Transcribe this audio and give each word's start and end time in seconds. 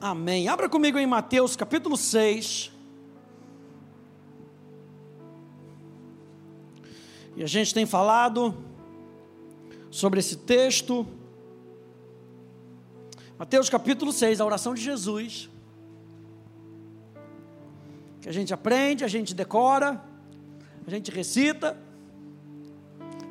Amém. 0.00 0.46
Abra 0.46 0.68
comigo 0.68 0.96
em 0.96 1.06
Mateus 1.06 1.56
capítulo 1.56 1.96
6. 1.96 2.70
E 7.34 7.42
a 7.42 7.48
gente 7.48 7.74
tem 7.74 7.84
falado 7.84 8.54
sobre 9.90 10.20
esse 10.20 10.36
texto. 10.36 11.04
Mateus 13.36 13.68
capítulo 13.68 14.12
6, 14.12 14.40
a 14.40 14.46
oração 14.46 14.72
de 14.72 14.82
Jesus. 14.82 15.50
Que 18.20 18.28
a 18.28 18.32
gente 18.32 18.54
aprende, 18.54 19.04
a 19.04 19.08
gente 19.08 19.34
decora, 19.34 20.00
a 20.86 20.90
gente 20.90 21.10
recita, 21.10 21.76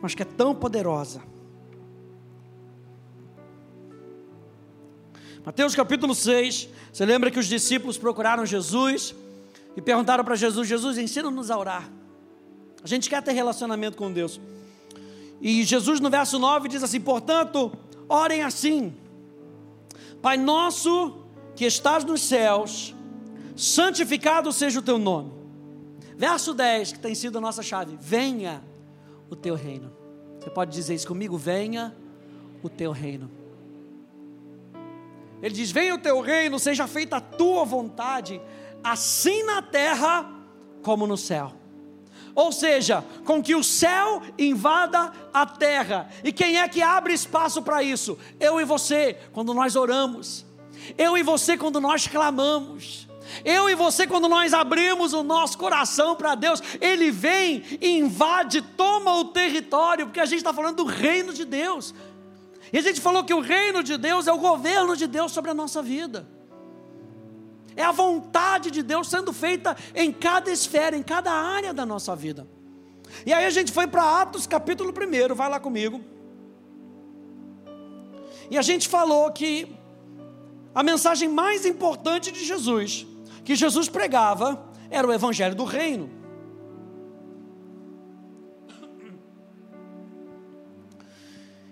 mas 0.02 0.14
que 0.14 0.22
é 0.22 0.26
tão 0.26 0.54
poderosa. 0.54 1.22
Mateus 5.48 5.73
capítulo 5.73 6.14
6, 6.14 6.68
você 6.91 7.05
lembra 7.05 7.32
que 7.32 7.39
os 7.39 7.45
discípulos 7.45 7.97
procuraram 7.97 8.46
Jesus 8.46 9.15
e 9.78 9.82
perguntaram 9.82 10.21
para 10.21 10.36
Jesus: 10.36 10.68
Jesus, 10.68 10.97
ensina-nos 10.97 11.50
a 11.50 11.57
orar. 11.57 11.89
A 12.83 12.86
gente 12.86 13.10
quer 13.10 13.24
ter 13.24 13.32
relacionamento 13.32 13.96
com 13.96 14.11
Deus. 14.11 14.41
E 15.39 15.64
Jesus, 15.64 16.02
no 16.02 16.10
verso 16.10 16.38
9, 16.38 16.68
diz 16.68 16.83
assim: 16.83 17.00
Portanto, 17.00 17.71
orem 18.10 18.43
assim: 18.43 18.93
Pai 20.21 20.36
nosso 20.36 21.18
que 21.55 21.64
estás 21.64 22.04
nos 22.04 22.24
céus, 22.24 22.93
santificado 23.55 24.52
seja 24.52 24.79
o 24.79 24.83
teu 24.83 25.00
nome. 25.00 25.32
Verso 26.18 26.54
10, 26.54 26.91
que 26.91 27.00
tem 27.00 27.16
sido 27.16 27.38
a 27.38 27.41
nossa 27.41 27.64
chave: 27.64 27.97
Venha 28.02 28.61
o 29.29 29.36
teu 29.36 29.55
reino. 29.55 29.93
Você 30.41 30.50
pode 30.50 30.74
dizer 30.74 30.93
isso 30.93 31.07
comigo? 31.07 31.38
Venha 31.38 31.96
o 32.61 32.67
teu 32.67 32.91
reino. 32.91 33.47
Ele 35.41 35.53
diz: 35.53 35.72
Venha 35.72 35.95
o 35.95 36.00
teu 36.00 36.22
reino, 36.22 36.59
seja 36.59 36.88
feita 36.88 37.17
a 37.17 37.22
tua 37.22 37.64
vontade, 37.64 38.41
assim 38.83 39.44
na 39.44 39.61
terra 39.61 40.29
como 40.81 41.05
no 41.05 41.17
céu. 41.17 41.53
Ou 42.33 42.52
seja, 42.52 43.03
com 43.25 43.41
que 43.41 43.55
o 43.55 43.63
céu 43.63 44.21
invada 44.38 45.11
a 45.33 45.44
terra. 45.44 46.07
E 46.23 46.31
quem 46.31 46.59
é 46.59 46.67
que 46.69 46.83
abre 46.83 47.11
espaço 47.11 47.63
para 47.63 47.81
isso? 47.81 48.16
Eu 48.39 48.61
e 48.61 48.63
você, 48.63 49.17
quando 49.33 49.55
nós 49.55 49.75
oramos. 49.75 50.45
Eu 50.95 51.17
e 51.17 51.23
você, 51.23 51.57
quando 51.57 51.81
nós 51.81 52.05
clamamos. 52.05 53.07
Eu 53.44 53.67
e 53.67 53.75
você, 53.75 54.05
quando 54.05 54.29
nós 54.29 54.53
abrimos 54.53 55.13
o 55.13 55.23
nosso 55.23 55.57
coração 55.57 56.16
para 56.16 56.35
Deus, 56.35 56.61
Ele 56.79 57.11
vem, 57.11 57.63
invade, 57.81 58.61
toma 58.61 59.16
o 59.16 59.25
território, 59.25 60.05
porque 60.05 60.19
a 60.19 60.25
gente 60.25 60.38
está 60.38 60.53
falando 60.53 60.77
do 60.77 60.85
reino 60.85 61.33
de 61.33 61.44
Deus. 61.44 61.94
E 62.71 62.77
a 62.77 62.81
gente 62.81 62.99
falou 62.99 63.23
que 63.23 63.33
o 63.33 63.39
reino 63.39 63.83
de 63.83 63.97
Deus 63.97 64.27
é 64.27 64.33
o 64.33 64.37
governo 64.37 64.95
de 64.95 65.07
Deus 65.07 65.31
sobre 65.31 65.51
a 65.51 65.53
nossa 65.53 65.81
vida. 65.81 66.27
É 67.75 67.83
a 67.83 67.91
vontade 67.91 68.71
de 68.71 68.81
Deus 68.81 69.07
sendo 69.07 69.31
feita 69.31 69.77
em 69.93 70.11
cada 70.11 70.51
esfera, 70.51 70.97
em 70.97 71.03
cada 71.03 71.31
área 71.31 71.73
da 71.73 71.85
nossa 71.85 72.15
vida. 72.15 72.47
E 73.25 73.33
aí 73.33 73.45
a 73.45 73.49
gente 73.49 73.71
foi 73.71 73.88
para 73.88 74.21
Atos 74.21 74.47
capítulo 74.47 74.91
1, 74.91 75.35
vai 75.35 75.49
lá 75.49 75.59
comigo. 75.59 76.01
E 78.49 78.57
a 78.57 78.61
gente 78.61 78.88
falou 78.88 79.31
que 79.31 79.75
a 80.73 80.81
mensagem 80.83 81.29
mais 81.29 81.65
importante 81.65 82.31
de 82.31 82.43
Jesus, 82.43 83.05
que 83.43 83.55
Jesus 83.55 83.89
pregava, 83.89 84.65
era 84.89 85.07
o 85.07 85.13
evangelho 85.13 85.55
do 85.55 85.63
reino. 85.63 86.16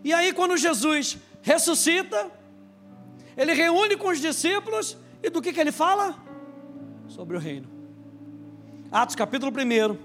E 0.06 0.14
aí, 0.14 0.32
quando 0.32 0.56
Jesus 0.56 1.18
ressuscita, 1.42 2.30
ele 3.36 3.54
reúne 3.54 3.98
com 3.98 4.10
os 4.10 4.22
discípulos, 4.22 4.96
e 5.24 5.32
do 5.32 5.42
que, 5.42 5.52
que 5.52 5.60
ele 5.60 5.72
fala? 5.72 6.16
Sobre 7.08 7.36
o 7.36 7.40
reino. 7.40 7.68
Atos 8.92 9.16
capítulo 9.16 9.52
1, 9.52 9.98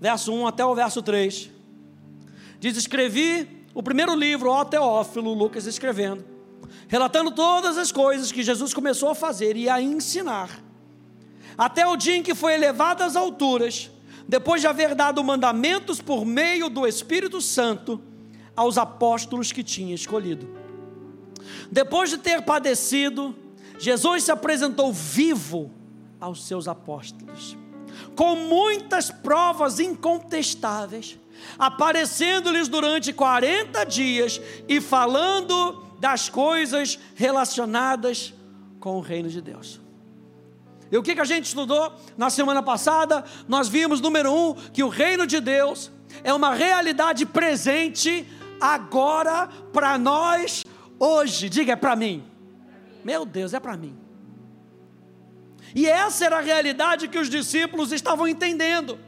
verso 0.00 0.32
1 0.32 0.46
até 0.46 0.64
o 0.64 0.74
verso 0.74 1.02
3. 1.02 1.50
Diz: 2.58 2.78
Escrevi 2.78 3.66
o 3.74 3.82
primeiro 3.82 4.14
livro, 4.14 4.48
ó 4.48 4.64
Teófilo, 4.64 5.34
Lucas 5.34 5.66
escrevendo, 5.66 6.24
relatando 6.88 7.30
todas 7.30 7.76
as 7.76 7.92
coisas 7.92 8.32
que 8.32 8.42
Jesus 8.42 8.72
começou 8.72 9.10
a 9.10 9.14
fazer 9.14 9.54
e 9.54 9.68
a 9.68 9.82
ensinar, 9.82 10.64
até 11.58 11.86
o 11.86 11.94
dia 11.94 12.16
em 12.16 12.22
que 12.22 12.34
foi 12.34 12.54
elevado 12.54 13.02
às 13.02 13.16
alturas 13.16 13.90
depois 14.28 14.60
de 14.60 14.66
haver 14.66 14.94
dado 14.94 15.24
mandamentos 15.24 16.02
por 16.02 16.26
meio 16.26 16.68
do 16.68 16.86
Espírito 16.86 17.40
Santo 17.40 17.98
aos 18.58 18.76
apóstolos 18.76 19.52
que 19.52 19.62
tinha 19.62 19.94
escolhido. 19.94 20.48
Depois 21.70 22.10
de 22.10 22.18
ter 22.18 22.42
padecido, 22.42 23.32
Jesus 23.78 24.24
se 24.24 24.32
apresentou 24.32 24.92
vivo 24.92 25.70
aos 26.20 26.44
seus 26.44 26.66
apóstolos, 26.66 27.56
com 28.16 28.34
muitas 28.34 29.12
provas 29.12 29.78
incontestáveis, 29.78 31.16
aparecendo-lhes 31.56 32.66
durante 32.66 33.12
40 33.12 33.84
dias 33.84 34.40
e 34.66 34.80
falando 34.80 35.84
das 36.00 36.28
coisas 36.28 36.98
relacionadas 37.14 38.34
com 38.80 38.96
o 38.96 39.00
reino 39.00 39.28
de 39.28 39.40
Deus. 39.40 39.80
E 40.90 40.98
o 40.98 41.02
que, 41.02 41.14
que 41.14 41.20
a 41.20 41.24
gente 41.24 41.44
estudou 41.44 41.92
na 42.16 42.28
semana 42.28 42.60
passada? 42.60 43.24
Nós 43.46 43.68
vimos, 43.68 44.00
número 44.00 44.32
um, 44.32 44.54
que 44.54 44.82
o 44.82 44.88
reino 44.88 45.28
de 45.28 45.38
Deus 45.38 45.92
é 46.24 46.32
uma 46.32 46.54
realidade 46.54 47.24
presente 47.24 48.26
agora 48.60 49.48
para 49.72 49.98
nós 49.98 50.64
hoje. 50.98 51.48
Diga, 51.48 51.72
é 51.72 51.76
para 51.76 51.96
mim. 51.96 52.24
Meu 53.04 53.24
Deus, 53.24 53.54
é 53.54 53.60
para 53.60 53.76
mim. 53.76 53.96
E 55.74 55.86
essa 55.86 56.24
era 56.24 56.38
a 56.38 56.42
realidade 56.42 57.08
que 57.08 57.18
os 57.18 57.28
discípulos 57.28 57.92
estavam 57.92 58.26
entendendo. 58.26 58.98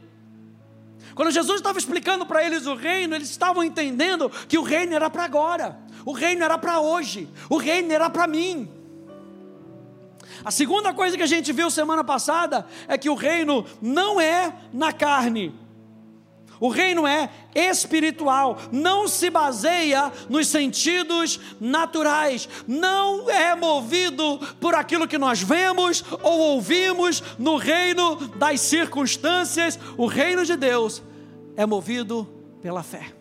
Quando 1.15 1.31
Jesus 1.31 1.57
estava 1.57 1.77
explicando 1.77 2.25
para 2.25 2.43
eles 2.43 2.65
o 2.65 2.75
reino, 2.75 3.15
eles 3.15 3.29
estavam 3.29 3.63
entendendo 3.63 4.29
que 4.47 4.57
o 4.57 4.63
reino 4.63 4.93
era 4.93 5.09
para 5.09 5.25
agora, 5.25 5.77
o 6.05 6.13
reino 6.13 6.43
era 6.43 6.57
para 6.57 6.79
hoje, 6.79 7.27
o 7.49 7.57
reino 7.57 7.91
era 7.91 8.09
para 8.09 8.27
mim. 8.27 8.69
A 10.43 10.51
segunda 10.51 10.93
coisa 10.93 11.17
que 11.17 11.23
a 11.23 11.27
gente 11.27 11.51
viu 11.51 11.69
semana 11.69 12.03
passada 12.03 12.65
é 12.87 12.97
que 12.97 13.09
o 13.09 13.15
reino 13.15 13.65
não 13.81 14.19
é 14.19 14.53
na 14.71 14.91
carne. 14.91 15.53
O 16.61 16.69
reino 16.69 17.07
é 17.07 17.27
espiritual, 17.55 18.55
não 18.71 19.07
se 19.07 19.31
baseia 19.31 20.11
nos 20.29 20.47
sentidos 20.47 21.39
naturais, 21.59 22.47
não 22.67 23.27
é 23.31 23.55
movido 23.55 24.37
por 24.59 24.75
aquilo 24.75 25.07
que 25.07 25.17
nós 25.17 25.41
vemos 25.41 26.03
ou 26.21 26.39
ouvimos 26.39 27.23
no 27.39 27.57
reino 27.57 28.15
das 28.37 28.61
circunstâncias. 28.61 29.79
O 29.97 30.05
reino 30.05 30.45
de 30.45 30.55
Deus 30.55 31.01
é 31.57 31.65
movido 31.65 32.29
pela 32.61 32.83
fé. 32.83 33.11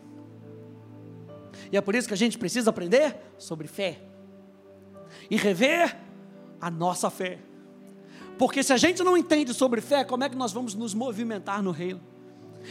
E 1.73 1.79
é 1.79 1.81
por 1.81 1.95
isso 1.95 2.09
que 2.09 2.15
a 2.15 2.19
gente 2.19 2.37
precisa 2.37 2.69
aprender 2.69 3.17
sobre 3.39 3.67
fé 3.67 4.03
e 5.31 5.37
rever 5.39 5.97
a 6.61 6.71
nossa 6.71 7.09
fé. 7.09 7.39
Porque 8.37 8.63
se 8.63 8.75
a 8.75 8.77
gente 8.77 9.03
não 9.03 9.17
entende 9.17 9.55
sobre 9.55 9.81
fé, 9.81 10.05
como 10.05 10.25
é 10.25 10.29
que 10.29 10.37
nós 10.37 10.53
vamos 10.53 10.75
nos 10.75 10.93
movimentar 10.93 11.63
no 11.63 11.71
reino? 11.71 12.10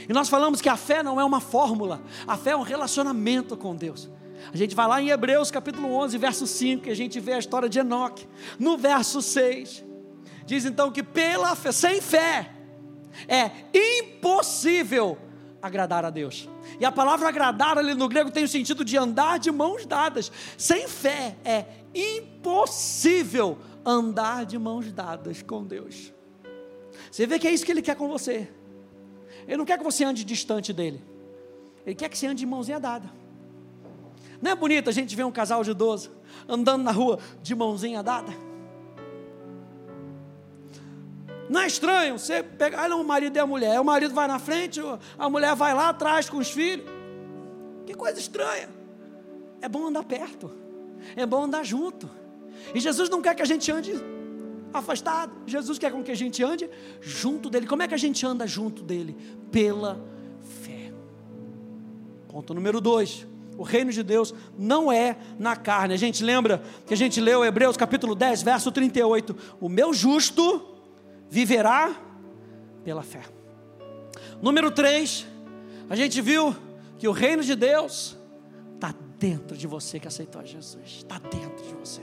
E 0.07 0.13
nós 0.13 0.29
falamos 0.29 0.61
que 0.61 0.69
a 0.69 0.77
fé 0.77 1.03
não 1.03 1.19
é 1.19 1.25
uma 1.25 1.39
fórmula, 1.39 2.01
a 2.27 2.37
fé 2.37 2.51
é 2.51 2.57
um 2.57 2.61
relacionamento 2.61 3.57
com 3.57 3.75
Deus. 3.75 4.09
A 4.53 4.57
gente 4.57 4.75
vai 4.75 4.87
lá 4.87 5.01
em 5.01 5.09
Hebreus 5.09 5.51
capítulo 5.51 5.91
11, 5.93 6.17
verso 6.17 6.47
5, 6.47 6.87
e 6.87 6.91
a 6.91 6.95
gente 6.95 7.19
vê 7.19 7.33
a 7.33 7.39
história 7.39 7.67
de 7.67 7.79
Enoque. 7.79 8.27
No 8.57 8.77
verso 8.77 9.21
6, 9.21 9.83
diz 10.45 10.65
então 10.65 10.91
que 10.91 11.03
pela 11.03 11.55
fé, 11.55 11.71
sem 11.71 12.01
fé, 12.01 12.51
é 13.27 13.51
impossível 13.73 15.17
agradar 15.61 16.05
a 16.05 16.09
Deus. 16.09 16.47
E 16.79 16.85
a 16.85 16.91
palavra 16.91 17.27
agradar 17.27 17.77
ali 17.77 17.93
no 17.93 18.07
grego 18.07 18.31
tem 18.31 18.43
o 18.43 18.47
sentido 18.47 18.85
de 18.85 18.97
andar 18.97 19.39
de 19.39 19.51
mãos 19.51 19.85
dadas. 19.85 20.31
Sem 20.57 20.87
fé 20.87 21.35
é 21.43 21.65
impossível 21.93 23.57
andar 23.85 24.45
de 24.45 24.57
mãos 24.57 24.91
dadas 24.91 25.41
com 25.41 25.65
Deus. 25.65 26.13
Você 27.11 27.25
vê 27.25 27.39
que 27.39 27.47
é 27.47 27.51
isso 27.51 27.65
que 27.65 27.71
Ele 27.71 27.81
quer 27.81 27.95
com 27.95 28.07
você. 28.07 28.49
Ele 29.49 29.57
não 29.57 29.65
quer 29.65 29.79
que 29.79 29.83
você 29.83 30.03
ande 30.03 30.23
distante 30.23 30.71
dele. 30.71 31.03
Ele 31.83 31.95
quer 31.95 32.07
que 32.07 32.15
você 32.15 32.27
ande 32.27 32.41
de 32.41 32.45
mãozinha 32.45 32.79
dada. 32.79 33.09
Não 34.39 34.51
é 34.51 34.55
bonito 34.55 34.91
a 34.91 34.93
gente 34.93 35.15
ver 35.15 35.23
um 35.23 35.31
casal 35.31 35.63
de 35.63 35.71
idoso 35.71 36.11
andando 36.47 36.83
na 36.83 36.91
rua 36.91 37.17
de 37.41 37.55
mãozinha 37.55 38.03
dada? 38.03 38.31
Não 41.49 41.61
é 41.61 41.65
estranho 41.65 42.19
você 42.19 42.43
pegar, 42.43 42.91
o 42.91 43.03
marido 43.03 43.35
e 43.35 43.39
a 43.39 43.47
mulher. 43.47 43.81
O 43.81 43.83
marido 43.83 44.13
vai 44.13 44.27
na 44.27 44.37
frente, 44.37 44.79
a 45.17 45.27
mulher 45.27 45.55
vai 45.55 45.73
lá 45.73 45.89
atrás 45.89 46.29
com 46.29 46.37
os 46.37 46.51
filhos. 46.51 46.85
Que 47.87 47.95
coisa 47.95 48.19
estranha. 48.19 48.69
É 49.63 49.67
bom 49.67 49.87
andar 49.87 50.03
perto. 50.03 50.51
É 51.15 51.25
bom 51.25 51.45
andar 51.45 51.63
junto. 51.63 52.07
E 52.75 52.79
Jesus 52.79 53.09
não 53.09 53.19
quer 53.19 53.33
que 53.33 53.41
a 53.41 53.45
gente 53.45 53.71
ande 53.71 53.93
afastado. 54.73 55.31
Jesus 55.45 55.77
quer 55.77 55.91
com 55.91 56.03
que 56.03 56.11
a 56.11 56.15
gente 56.15 56.43
ande 56.43 56.69
junto 57.01 57.49
dele. 57.49 57.67
Como 57.67 57.81
é 57.81 57.87
que 57.87 57.93
a 57.93 57.97
gente 57.97 58.25
anda 58.25 58.45
junto 58.45 58.83
dele? 58.83 59.15
Pela 59.51 60.03
fé. 60.63 60.91
Ponto 62.27 62.53
número 62.53 62.79
dois. 62.79 63.27
O 63.57 63.63
reino 63.63 63.91
de 63.91 64.01
Deus 64.03 64.33
não 64.57 64.89
é 64.89 65.17
na 65.37 65.55
carne. 65.55 65.93
A 65.93 65.97
gente 65.97 66.23
lembra 66.23 66.63
que 66.85 66.93
a 66.93 66.97
gente 66.97 67.19
leu 67.19 67.43
Hebreus 67.43 67.75
capítulo 67.75 68.15
10, 68.15 68.41
verso 68.41 68.71
38. 68.71 69.35
O 69.59 69.67
meu 69.67 69.93
justo 69.93 70.65
viverá 71.29 71.93
pela 72.83 73.03
fé. 73.03 73.21
Número 74.41 74.71
3, 74.71 75.27
a 75.89 75.95
gente 75.95 76.21
viu 76.21 76.55
que 76.97 77.07
o 77.07 77.11
reino 77.11 77.43
de 77.43 77.55
Deus 77.55 78.17
está 78.75 78.93
dentro 79.17 79.57
de 79.57 79.67
você 79.67 79.99
que 79.99 80.07
aceitou 80.07 80.45
Jesus. 80.45 80.83
Está 80.85 81.19
dentro 81.19 81.63
de 81.65 81.73
você. 81.75 82.01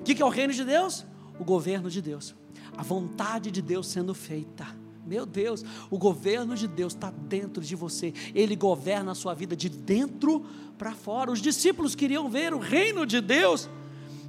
O 0.00 0.02
que 0.02 0.20
é 0.20 0.24
o 0.24 0.28
reino 0.28 0.52
de 0.52 0.64
Deus? 0.64 1.06
O 1.38 1.44
governo 1.44 1.90
de 1.90 2.00
Deus. 2.00 2.34
A 2.76 2.82
vontade 2.82 3.50
de 3.50 3.62
Deus 3.62 3.86
sendo 3.86 4.14
feita. 4.14 4.66
Meu 5.06 5.24
Deus, 5.24 5.64
o 5.88 5.96
governo 5.96 6.56
de 6.56 6.66
Deus 6.66 6.92
está 6.92 7.10
dentro 7.10 7.62
de 7.62 7.76
você. 7.76 8.12
Ele 8.34 8.56
governa 8.56 9.12
a 9.12 9.14
sua 9.14 9.34
vida 9.34 9.54
de 9.54 9.68
dentro 9.68 10.44
para 10.76 10.92
fora. 10.92 11.30
Os 11.30 11.40
discípulos 11.40 11.94
queriam 11.94 12.28
ver 12.28 12.52
o 12.52 12.58
reino 12.58 13.06
de 13.06 13.20
Deus 13.20 13.68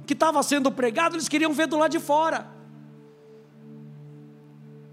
que 0.06 0.14
estava 0.14 0.42
sendo 0.42 0.72
pregado, 0.72 1.16
eles 1.16 1.28
queriam 1.28 1.52
ver 1.52 1.66
do 1.66 1.76
lado 1.76 1.90
de 1.90 1.98
fora. 1.98 2.48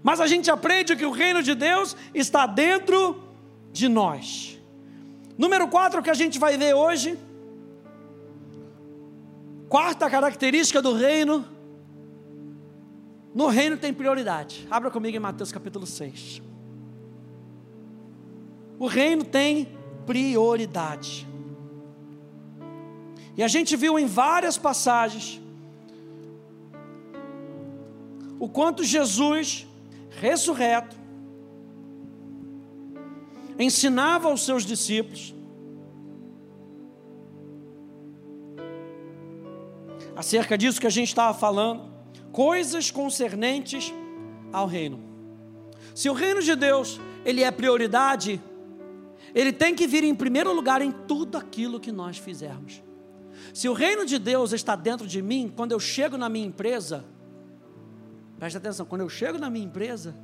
Mas 0.02 0.20
a 0.20 0.26
gente 0.26 0.50
aprende 0.50 0.94
que 0.94 1.06
o 1.06 1.10
reino 1.10 1.42
de 1.42 1.54
Deus 1.54 1.96
está 2.14 2.46
dentro 2.46 3.24
de 3.72 3.88
nós. 3.88 4.60
Número 5.38 5.68
4 5.68 6.02
que 6.02 6.10
a 6.10 6.14
gente 6.14 6.38
vai 6.38 6.58
ver 6.58 6.74
hoje. 6.74 7.18
Quarta 9.68 10.10
característica 10.10 10.82
do 10.82 10.92
reino. 10.92 11.55
No 13.36 13.48
reino 13.48 13.76
tem 13.76 13.92
prioridade. 13.92 14.66
Abra 14.70 14.90
comigo 14.90 15.14
em 15.14 15.20
Mateus 15.20 15.52
capítulo 15.52 15.86
6. 15.86 16.40
O 18.78 18.86
reino 18.86 19.26
tem 19.26 19.68
prioridade. 20.06 21.28
E 23.36 23.42
a 23.42 23.48
gente 23.48 23.76
viu 23.76 23.98
em 23.98 24.06
várias 24.06 24.56
passagens 24.56 25.38
o 28.38 28.48
quanto 28.48 28.82
Jesus 28.82 29.66
ressurreto, 30.18 30.96
ensinava 33.58 34.28
aos 34.28 34.46
seus 34.46 34.64
discípulos 34.64 35.34
acerca 40.16 40.56
disso 40.56 40.80
que 40.80 40.86
a 40.86 40.90
gente 40.90 41.08
estava 41.08 41.36
falando, 41.36 41.95
coisas 42.36 42.90
concernentes 42.90 43.90
ao 44.52 44.66
reino. 44.66 45.00
Se 45.94 46.10
o 46.10 46.12
reino 46.12 46.42
de 46.42 46.54
Deus, 46.54 47.00
ele 47.24 47.42
é 47.42 47.50
prioridade, 47.50 48.38
ele 49.34 49.54
tem 49.54 49.74
que 49.74 49.86
vir 49.86 50.04
em 50.04 50.14
primeiro 50.14 50.52
lugar 50.52 50.82
em 50.82 50.92
tudo 50.92 51.38
aquilo 51.38 51.80
que 51.80 51.90
nós 51.90 52.18
fizermos. 52.18 52.82
Se 53.54 53.70
o 53.70 53.72
reino 53.72 54.04
de 54.04 54.18
Deus 54.18 54.52
está 54.52 54.76
dentro 54.76 55.06
de 55.06 55.22
mim, 55.22 55.50
quando 55.56 55.72
eu 55.72 55.80
chego 55.80 56.18
na 56.18 56.28
minha 56.28 56.46
empresa, 56.46 57.06
Preste 58.38 58.58
atenção, 58.58 58.84
quando 58.84 59.00
eu 59.00 59.08
chego 59.08 59.38
na 59.38 59.48
minha 59.48 59.64
empresa, 59.64 60.14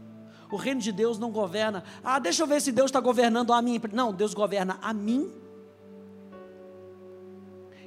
o 0.51 0.57
reino 0.57 0.83
de 0.83 0.93
Deus 0.93 1.19
não 1.19 1.31
governa. 1.31 1.83
Ah, 2.05 2.19
deixa 2.19 2.43
eu 2.43 2.47
ver 2.47 2.61
se 2.61 2.71
Deus 2.71 2.91
está 2.91 3.01
governando 3.01 3.55
a 3.55 3.63
minha 3.63 3.77
empresa. 3.77 3.97
Não, 3.97 4.13
Deus 4.13 4.35
governa 4.35 4.79
a 4.83 4.93
mim. 4.93 5.33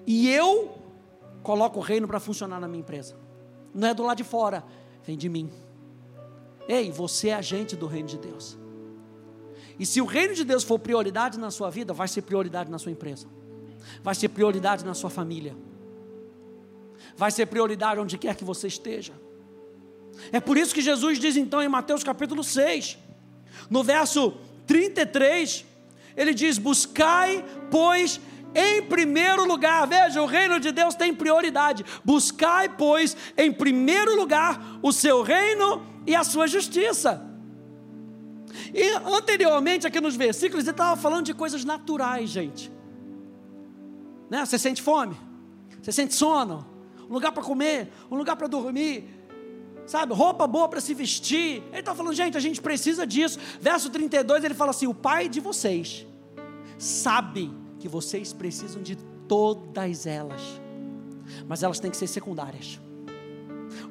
E 0.08 0.28
eu 0.28 0.80
coloco 1.44 1.78
o 1.78 1.82
reino 1.82 2.08
para 2.08 2.20
funcionar 2.20 2.60
na 2.60 2.68
minha 2.68 2.80
empresa. 2.80 3.25
Não 3.76 3.90
é 3.90 3.94
do 3.94 4.04
lado 4.04 4.18
de 4.18 4.24
fora, 4.24 4.64
vem 5.04 5.18
de 5.18 5.28
mim. 5.28 5.52
Ei, 6.68 6.90
você 6.92 7.28
é 7.28 7.34
agente 7.36 7.76
do 7.76 7.86
reino 7.86 8.08
de 8.08 8.18
Deus. 8.18 8.58
E 9.78 9.86
se 9.86 10.00
o 10.00 10.06
reino 10.06 10.34
de 10.34 10.46
Deus 10.46 10.64
for 10.64 10.80
prioridade 10.80 11.38
na 11.38 11.52
sua 11.52 11.70
vida, 11.70 11.94
vai 11.94 12.08
ser 12.08 12.22
prioridade 12.22 12.72
na 12.72 12.80
sua 12.80 12.94
empresa. 12.94 13.28
Vai 14.02 14.16
ser 14.16 14.30
prioridade 14.30 14.86
na 14.86 14.94
sua 14.94 15.10
família. 15.10 15.56
Vai 17.18 17.30
ser 17.32 17.46
prioridade 17.48 18.00
onde 18.00 18.18
quer 18.18 18.36
que 18.36 18.46
você 18.46 18.68
esteja. 18.68 19.14
É 20.32 20.40
por 20.40 20.58
isso 20.58 20.74
que 20.74 20.82
Jesus 20.82 21.20
diz 21.20 21.36
então 21.36 21.62
em 21.62 21.68
Mateus 21.68 22.02
capítulo 22.02 22.42
6, 22.42 22.98
no 23.70 23.84
verso 23.84 24.34
33, 24.66 25.66
ele 26.16 26.34
diz: 26.34 26.58
Buscai, 26.58 27.44
pois, 27.70 28.22
em 28.56 28.82
primeiro 28.84 29.46
lugar, 29.46 29.86
veja, 29.86 30.22
o 30.22 30.26
reino 30.26 30.60
de 30.60 30.72
Deus 30.72 30.96
tem 30.96 31.14
prioridade. 31.14 31.86
Buscai, 32.04 32.70
pois, 32.70 33.16
em 33.38 33.52
primeiro 33.52 34.16
lugar 34.16 34.80
o 34.82 34.94
seu 34.94 35.22
reino 35.22 35.86
e 36.08 36.16
a 36.16 36.24
sua 36.24 36.48
justiça. 36.48 37.22
E 38.74 38.90
anteriormente, 39.06 39.86
aqui 39.86 40.00
nos 40.00 40.16
versículos, 40.16 40.64
ele 40.64 40.72
estava 40.72 41.00
falando 41.00 41.26
de 41.26 41.34
coisas 41.34 41.66
naturais, 41.66 42.30
gente. 42.30 42.72
Né? 44.30 44.46
Você 44.46 44.58
sente 44.58 44.82
fome? 44.82 45.18
Você 45.82 45.92
sente 45.92 46.16
sono? 46.16 46.66
Um 47.10 47.14
lugar 47.14 47.34
para 47.34 47.44
comer? 47.44 47.92
Um 48.10 48.16
lugar 48.16 48.38
para 48.38 48.48
dormir? 48.48 49.14
sabe, 49.86 50.14
roupa 50.14 50.48
boa 50.48 50.68
para 50.68 50.82
se 50.82 50.94
vestir. 50.94 51.62
Ele 51.72 51.80
está 51.80 51.94
falando, 51.94 52.14
gente, 52.14 52.36
a 52.36 52.40
gente 52.40 52.62
precisa 52.62 53.06
disso. 53.06 53.38
Verso 53.62 53.90
32, 53.90 54.44
ele 54.44 54.54
fala 54.54 54.72
assim: 54.72 54.88
O 54.88 54.94
pai 54.94 55.30
de 55.30 55.40
vocês 55.40 56.06
sabe 56.78 57.54
que 57.86 57.90
vocês 57.90 58.34
precisam 58.34 58.82
de 58.82 58.96
todas 59.28 60.08
elas, 60.08 60.42
mas 61.48 61.62
elas 61.62 61.80
têm 61.80 61.92
que 61.92 61.98
ser 61.98 62.08
secundárias. 62.08 62.82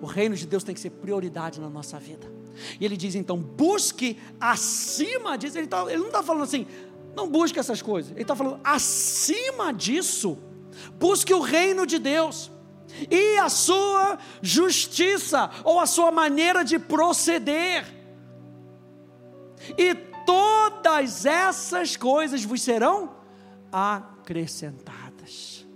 O 0.02 0.06
reino 0.06 0.35
de 0.35 0.49
Deus 0.49 0.64
tem 0.64 0.75
que 0.75 0.81
ser 0.81 0.91
prioridade 0.91 1.61
na 1.61 1.70
nossa 1.70 1.96
vida. 2.00 2.26
E 2.81 2.85
ele 2.85 2.96
diz 2.96 3.14
então: 3.14 3.38
busque 3.38 4.19
acima 4.41 5.38
disso. 5.38 5.56
Ele, 5.56 5.69
tá, 5.69 5.85
ele 5.88 5.99
não 5.99 6.08
está 6.08 6.25
falando 6.25 6.43
assim, 6.43 6.67
não 7.14 7.29
busque 7.29 7.56
essas 7.56 7.81
coisas. 7.81 8.11
Ele 8.11 8.23
está 8.23 8.35
falando 8.35 8.58
acima 8.64 9.73
disso, 9.73 10.38
busque 10.99 11.32
o 11.32 11.41
reino 11.41 11.87
de 11.87 12.00
Deus 12.00 12.50
e 13.08 13.38
a 13.38 13.49
sua 13.49 14.19
justiça, 14.43 15.52
ou 15.62 15.79
a 15.79 15.87
sua 15.87 16.11
maneira 16.11 16.64
de 16.64 16.81
proceder. 16.81 17.87
E 19.79 19.94
todas 20.26 21.25
essas 21.25 21.96
coisas 21.96 22.43
vos 22.44 22.61
serão 22.61 23.23
acrescentadas. 23.74 25.66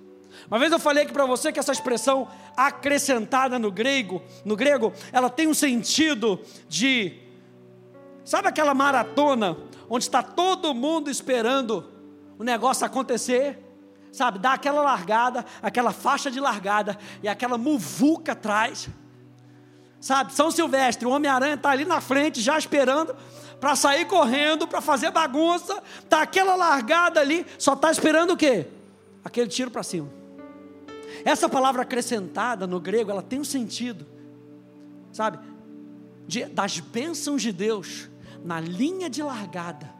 Uma 0.46 0.58
vez 0.58 0.70
eu 0.70 0.78
falei 0.78 1.02
aqui 1.02 1.12
para 1.12 1.26
você 1.26 1.50
que 1.50 1.58
essa 1.58 1.72
expressão 1.72 2.28
acrescentada 2.56 3.58
no 3.58 3.72
grego, 3.72 4.22
no 4.44 4.54
grego, 4.54 4.92
ela 5.12 5.28
tem 5.28 5.48
um 5.48 5.54
sentido 5.54 6.40
de 6.68 7.18
sabe 8.24 8.46
aquela 8.46 8.72
maratona 8.72 9.58
onde 9.90 10.04
está 10.04 10.22
todo 10.22 10.72
mundo 10.72 11.10
esperando 11.10 11.84
o 12.38 12.44
negócio 12.44 12.86
acontecer? 12.86 13.64
sabe, 14.10 14.38
dá 14.38 14.54
aquela 14.54 14.82
largada, 14.82 15.44
aquela 15.62 15.92
faixa 15.92 16.30
de 16.30 16.40
largada 16.40 16.98
e 17.22 17.28
aquela 17.28 17.58
muvuca 17.58 18.32
atrás. 18.32 18.88
Sabe, 20.00 20.32
São 20.32 20.50
Silvestre, 20.50 21.06
o 21.06 21.10
Homem-Aranha 21.10 21.54
está 21.54 21.70
ali 21.70 21.84
na 21.84 22.00
frente, 22.00 22.40
já 22.40 22.56
esperando 22.56 23.14
para 23.60 23.74
sair 23.74 24.04
correndo, 24.06 24.66
para 24.66 24.80
fazer 24.80 25.10
bagunça. 25.10 25.82
Tá 26.08 26.22
aquela 26.22 26.54
largada 26.54 27.20
ali, 27.20 27.44
só 27.58 27.72
está 27.72 27.90
esperando 27.90 28.32
o 28.32 28.36
quê? 28.36 28.66
Aquele 29.24 29.48
tiro 29.48 29.70
para 29.70 29.82
cima. 29.82 30.08
Essa 31.24 31.48
palavra 31.48 31.82
acrescentada 31.82 32.66
no 32.66 32.78
grego, 32.78 33.10
ela 33.10 33.22
tem 33.22 33.40
um 33.40 33.44
sentido, 33.44 34.06
sabe, 35.12 35.38
de, 36.26 36.44
das 36.44 36.78
bênçãos 36.78 37.42
de 37.42 37.52
Deus 37.52 38.08
na 38.44 38.60
linha 38.60 39.10
de 39.10 39.22
largada, 39.22 39.92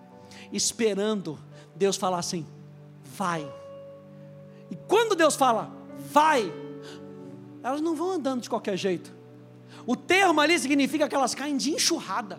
esperando 0.53 1.39
Deus 1.75 1.97
falar 1.97 2.19
assim: 2.19 2.47
vai 3.17 3.51
e 4.71 4.77
quando 4.77 5.15
Deus 5.15 5.35
fala, 5.35 5.71
vai, 6.11 6.53
elas 7.63 7.81
não 7.81 7.95
vão 7.95 8.13
andando 8.13 8.43
de 8.43 8.51
qualquer 8.51 8.77
jeito. 8.77 9.13
O 9.89 9.97
termo 9.97 10.39
ali 10.39 10.59
significa 10.59 11.09
que 11.09 11.15
elas 11.15 11.35
caem 11.35 11.57
de 11.57 11.71
enxurrada, 11.71 12.39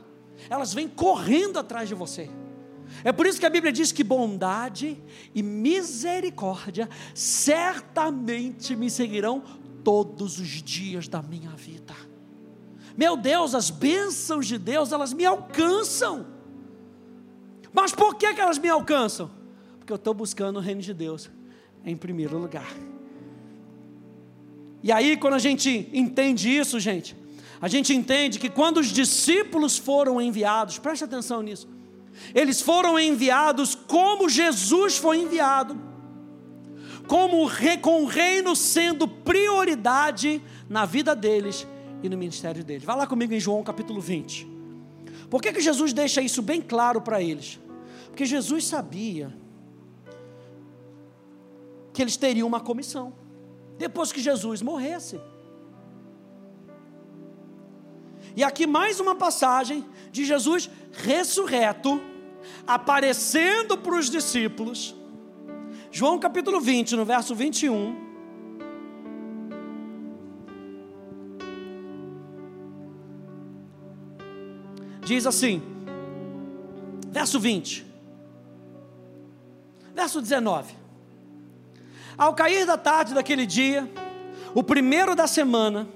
elas 0.51 0.71
vêm 0.71 0.87
correndo 0.87 1.57
atrás 1.57 1.89
de 1.89 1.95
você. 1.95 2.29
É 3.03 3.11
por 3.11 3.25
isso 3.25 3.39
que 3.39 3.45
a 3.45 3.49
Bíblia 3.49 3.73
diz 3.73 3.91
que 3.91 4.03
bondade 4.03 5.01
e 5.33 5.41
misericórdia 5.41 6.87
certamente 7.15 8.75
me 8.75 8.87
seguirão 8.87 9.41
todos 9.83 10.37
os 10.37 10.47
dias 10.47 11.07
da 11.07 11.23
minha 11.23 11.49
vida. 11.55 11.95
Meu 12.95 13.17
Deus, 13.17 13.55
as 13.55 13.71
bênçãos 13.71 14.45
de 14.45 14.59
Deus, 14.59 14.91
elas 14.91 15.11
me 15.11 15.25
alcançam. 15.25 16.27
Mas 17.73 17.91
por 17.93 18.13
que, 18.13 18.31
que 18.31 18.41
elas 18.41 18.59
me 18.59 18.69
alcançam? 18.69 19.31
Porque 19.79 19.91
eu 19.91 19.95
estou 19.95 20.13
buscando 20.13 20.57
o 20.57 20.59
reino 20.59 20.81
de 20.81 20.93
Deus 20.93 21.31
em 21.83 21.97
primeiro 21.97 22.37
lugar. 22.37 22.71
E 24.83 24.91
aí, 24.91 25.17
quando 25.17 25.33
a 25.33 25.39
gente 25.39 25.89
entende 25.91 26.55
isso, 26.55 26.79
gente, 26.79 27.17
a 27.61 27.67
gente 27.67 27.93
entende 27.93 28.39
que 28.39 28.49
quando 28.49 28.77
os 28.77 28.87
discípulos 28.87 29.77
foram 29.77 30.21
enviados, 30.21 30.79
preste 30.79 31.03
atenção 31.03 31.41
nisso, 31.41 31.67
eles 32.33 32.61
foram 32.61 32.99
enviados 32.99 33.75
como 33.75 34.29
Jesus 34.29 34.97
foi 34.97 35.19
enviado, 35.21 35.77
como 37.07 37.49
com 37.81 38.03
o 38.03 38.05
reino 38.05 38.55
sendo 38.55 39.07
prioridade 39.07 40.41
na 40.69 40.85
vida 40.85 41.15
deles 41.15 41.67
e 42.03 42.09
no 42.09 42.17
ministério 42.17 42.63
deles. 42.63 42.83
Vá 42.83 42.95
lá 42.95 43.07
comigo 43.07 43.33
em 43.33 43.39
João 43.39 43.63
capítulo 43.63 43.99
20. 43.99 44.47
Por 45.29 45.41
que, 45.41 45.53
que 45.53 45.61
Jesus 45.61 45.93
deixa 45.93 46.21
isso 46.21 46.41
bem 46.41 46.61
claro 46.61 47.01
para 47.01 47.21
eles? 47.21 47.59
Porque 48.07 48.25
Jesus 48.25 48.65
sabia 48.65 49.35
que 51.93 52.01
eles 52.01 52.15
teriam 52.15 52.47
uma 52.47 52.59
comissão, 52.59 53.13
depois 53.77 54.11
que 54.11 54.21
Jesus 54.21 54.61
morresse. 54.61 55.19
E 58.39 58.43
aqui 58.45 58.65
mais 58.65 59.01
uma 59.01 59.15
passagem 59.15 59.85
de 60.13 60.23
Jesus 60.23 60.69
ressurreto, 60.93 62.01
aparecendo 62.65 63.77
para 63.77 63.93
os 63.93 64.09
discípulos. 64.09 64.95
João 65.91 66.17
capítulo 66.17 66.61
20, 66.61 66.95
no 66.95 67.03
verso 67.03 67.35
21. 67.35 67.97
Diz 75.03 75.27
assim, 75.27 75.61
verso 77.09 77.41
20, 77.41 77.85
verso 79.93 80.21
19: 80.21 80.75
Ao 82.17 82.33
cair 82.33 82.65
da 82.65 82.77
tarde 82.77 83.13
daquele 83.13 83.45
dia, 83.45 83.85
o 84.55 84.63
primeiro 84.63 85.13
da 85.13 85.27
semana, 85.27 85.89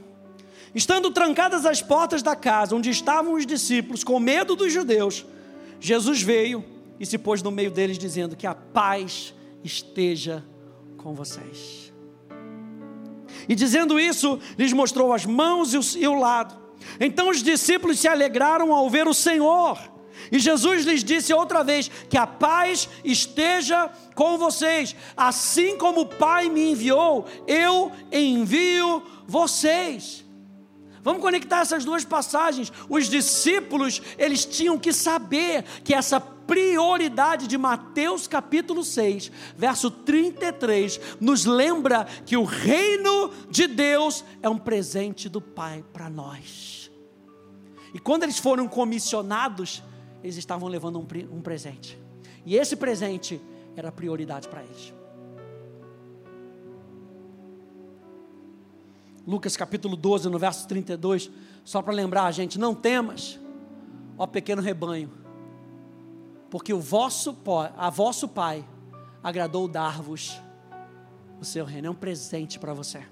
Estando 0.76 1.12
trancadas 1.12 1.66
as 1.66 1.82
portas 1.82 2.24
da 2.24 2.36
casa 2.36 2.76
onde 2.76 2.90
estavam 2.90 3.34
os 3.34 3.46
discípulos, 3.46 4.04
com 4.04 4.20
medo 4.20 4.56
dos 4.56 4.74
judeus, 4.74 5.26
Jesus 5.80 6.22
veio 6.22 6.64
e 7.00 7.06
se 7.06 7.18
pôs 7.18 7.42
no 7.44 7.52
meio 7.52 7.70
deles, 7.70 7.98
dizendo: 7.98 8.36
Que 8.36 8.48
a 8.48 8.56
paz 8.56 9.34
esteja 9.64 10.44
com 10.98 11.14
vocês. 11.14 11.94
E 13.48 13.56
dizendo 13.56 14.00
isso, 14.00 14.40
lhes 14.58 14.74
mostrou 14.74 15.14
as 15.14 15.26
mãos 15.26 15.74
e 15.96 16.08
o 16.08 16.16
lado. 16.16 16.58
Então 17.00 17.30
os 17.30 17.44
discípulos 17.44 18.00
se 18.00 18.08
alegraram 18.08 18.74
ao 18.74 18.90
ver 18.90 19.08
o 19.08 19.14
Senhor. 19.14 19.78
E 20.32 20.40
Jesus 20.40 20.86
lhes 20.86 21.04
disse 21.04 21.34
outra 21.34 21.64
vez: 21.64 21.90
Que 22.10 22.18
a 22.18 22.26
paz 22.26 22.90
esteja 23.04 23.92
com 24.16 24.38
vocês. 24.38 24.96
Assim 25.16 25.78
como 25.78 26.02
o 26.02 26.06
Pai 26.06 26.50
me 26.50 26.72
enviou, 26.72 27.26
eu 27.48 27.92
envio 28.12 29.04
vocês. 29.28 30.23
Vamos 31.04 31.22
conectar 31.22 31.60
essas 31.60 31.84
duas 31.84 32.06
passagens. 32.06 32.72
Os 32.90 33.08
discípulos, 33.08 34.02
eles 34.18 34.46
tinham 34.46 34.80
que 34.80 34.94
saber 34.94 35.64
que 35.84 35.94
essa 35.94 36.20
prioridade 36.20 37.46
de 37.46 37.58
Mateus 37.58 38.26
capítulo 38.26 38.84
6, 38.84 39.30
verso 39.56 39.92
33, 39.92 41.00
nos 41.20 41.46
lembra 41.46 42.06
que 42.26 42.38
o 42.38 42.46
reino 42.46 43.32
de 43.50 43.68
Deus 43.68 44.24
é 44.42 44.48
um 44.48 44.58
presente 44.58 45.28
do 45.28 45.42
Pai 45.42 45.84
para 45.92 46.10
nós. 46.10 46.90
E 47.94 48.00
quando 48.00 48.24
eles 48.24 48.40
foram 48.40 48.68
comissionados, 48.68 49.84
eles 50.24 50.38
estavam 50.38 50.70
levando 50.70 51.00
um, 51.00 51.08
um 51.36 51.42
presente. 51.42 52.00
E 52.46 52.56
esse 52.56 52.76
presente 52.78 53.42
era 53.76 53.92
prioridade 53.92 54.48
para 54.48 54.64
eles. 54.64 54.94
Lucas 59.26 59.56
capítulo 59.56 59.96
12, 59.96 60.30
no 60.30 60.38
verso 60.38 60.68
32, 60.68 61.32
só 61.64 61.82
para 61.82 61.94
lembrar 61.94 62.26
a 62.26 62.32
gente: 62.32 62.60
não 62.60 62.76
temas, 62.76 63.40
ó 64.18 64.28
pequeno 64.28 64.62
rebanho, 64.62 65.12
porque 66.50 66.74
o 66.74 66.80
vosso, 66.80 67.38
a 67.78 67.90
vosso 67.90 68.28
Pai 68.28 68.68
agradou 69.24 69.68
dar-vos 69.68 70.40
o 71.40 71.46
seu 71.46 71.66
reino, 71.66 71.88
é 71.88 71.90
um 71.90 71.96
presente 71.96 72.60
para 72.60 72.74
você. 72.74 73.04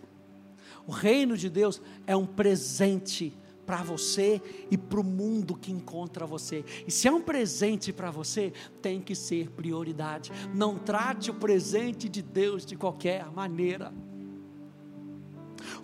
O 0.86 0.92
reino 0.92 1.38
de 1.38 1.50
Deus 1.50 1.82
é 2.06 2.16
um 2.16 2.26
presente 2.26 3.34
para 3.66 3.84
você 3.84 4.42
e 4.70 4.78
para 4.78 5.00
o 5.00 5.04
mundo 5.04 5.56
que 5.56 5.72
encontra 5.72 6.26
você. 6.26 6.66
E 6.86 6.92
se 6.92 7.08
é 7.08 7.12
um 7.12 7.22
presente 7.22 7.94
para 7.94 8.12
você, 8.12 8.52
tem 8.82 9.00
que 9.00 9.16
ser 9.16 9.50
prioridade. 9.52 10.32
Não 10.54 10.78
trate 10.78 11.32
o 11.32 11.36
presente 11.36 12.10
de 12.10 12.22
Deus 12.22 12.66
de 12.66 12.76
qualquer 12.76 13.32
maneira. 13.32 13.94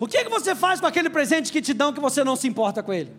O 0.00 0.06
que, 0.06 0.18
é 0.18 0.24
que 0.24 0.30
você 0.30 0.54
faz 0.54 0.80
com 0.80 0.86
aquele 0.86 1.10
presente 1.10 1.50
que 1.50 1.60
te 1.60 1.74
dão 1.74 1.92
que 1.92 2.00
você 2.00 2.22
não 2.22 2.36
se 2.36 2.46
importa 2.46 2.82
com 2.82 2.92
ele? 2.92 3.12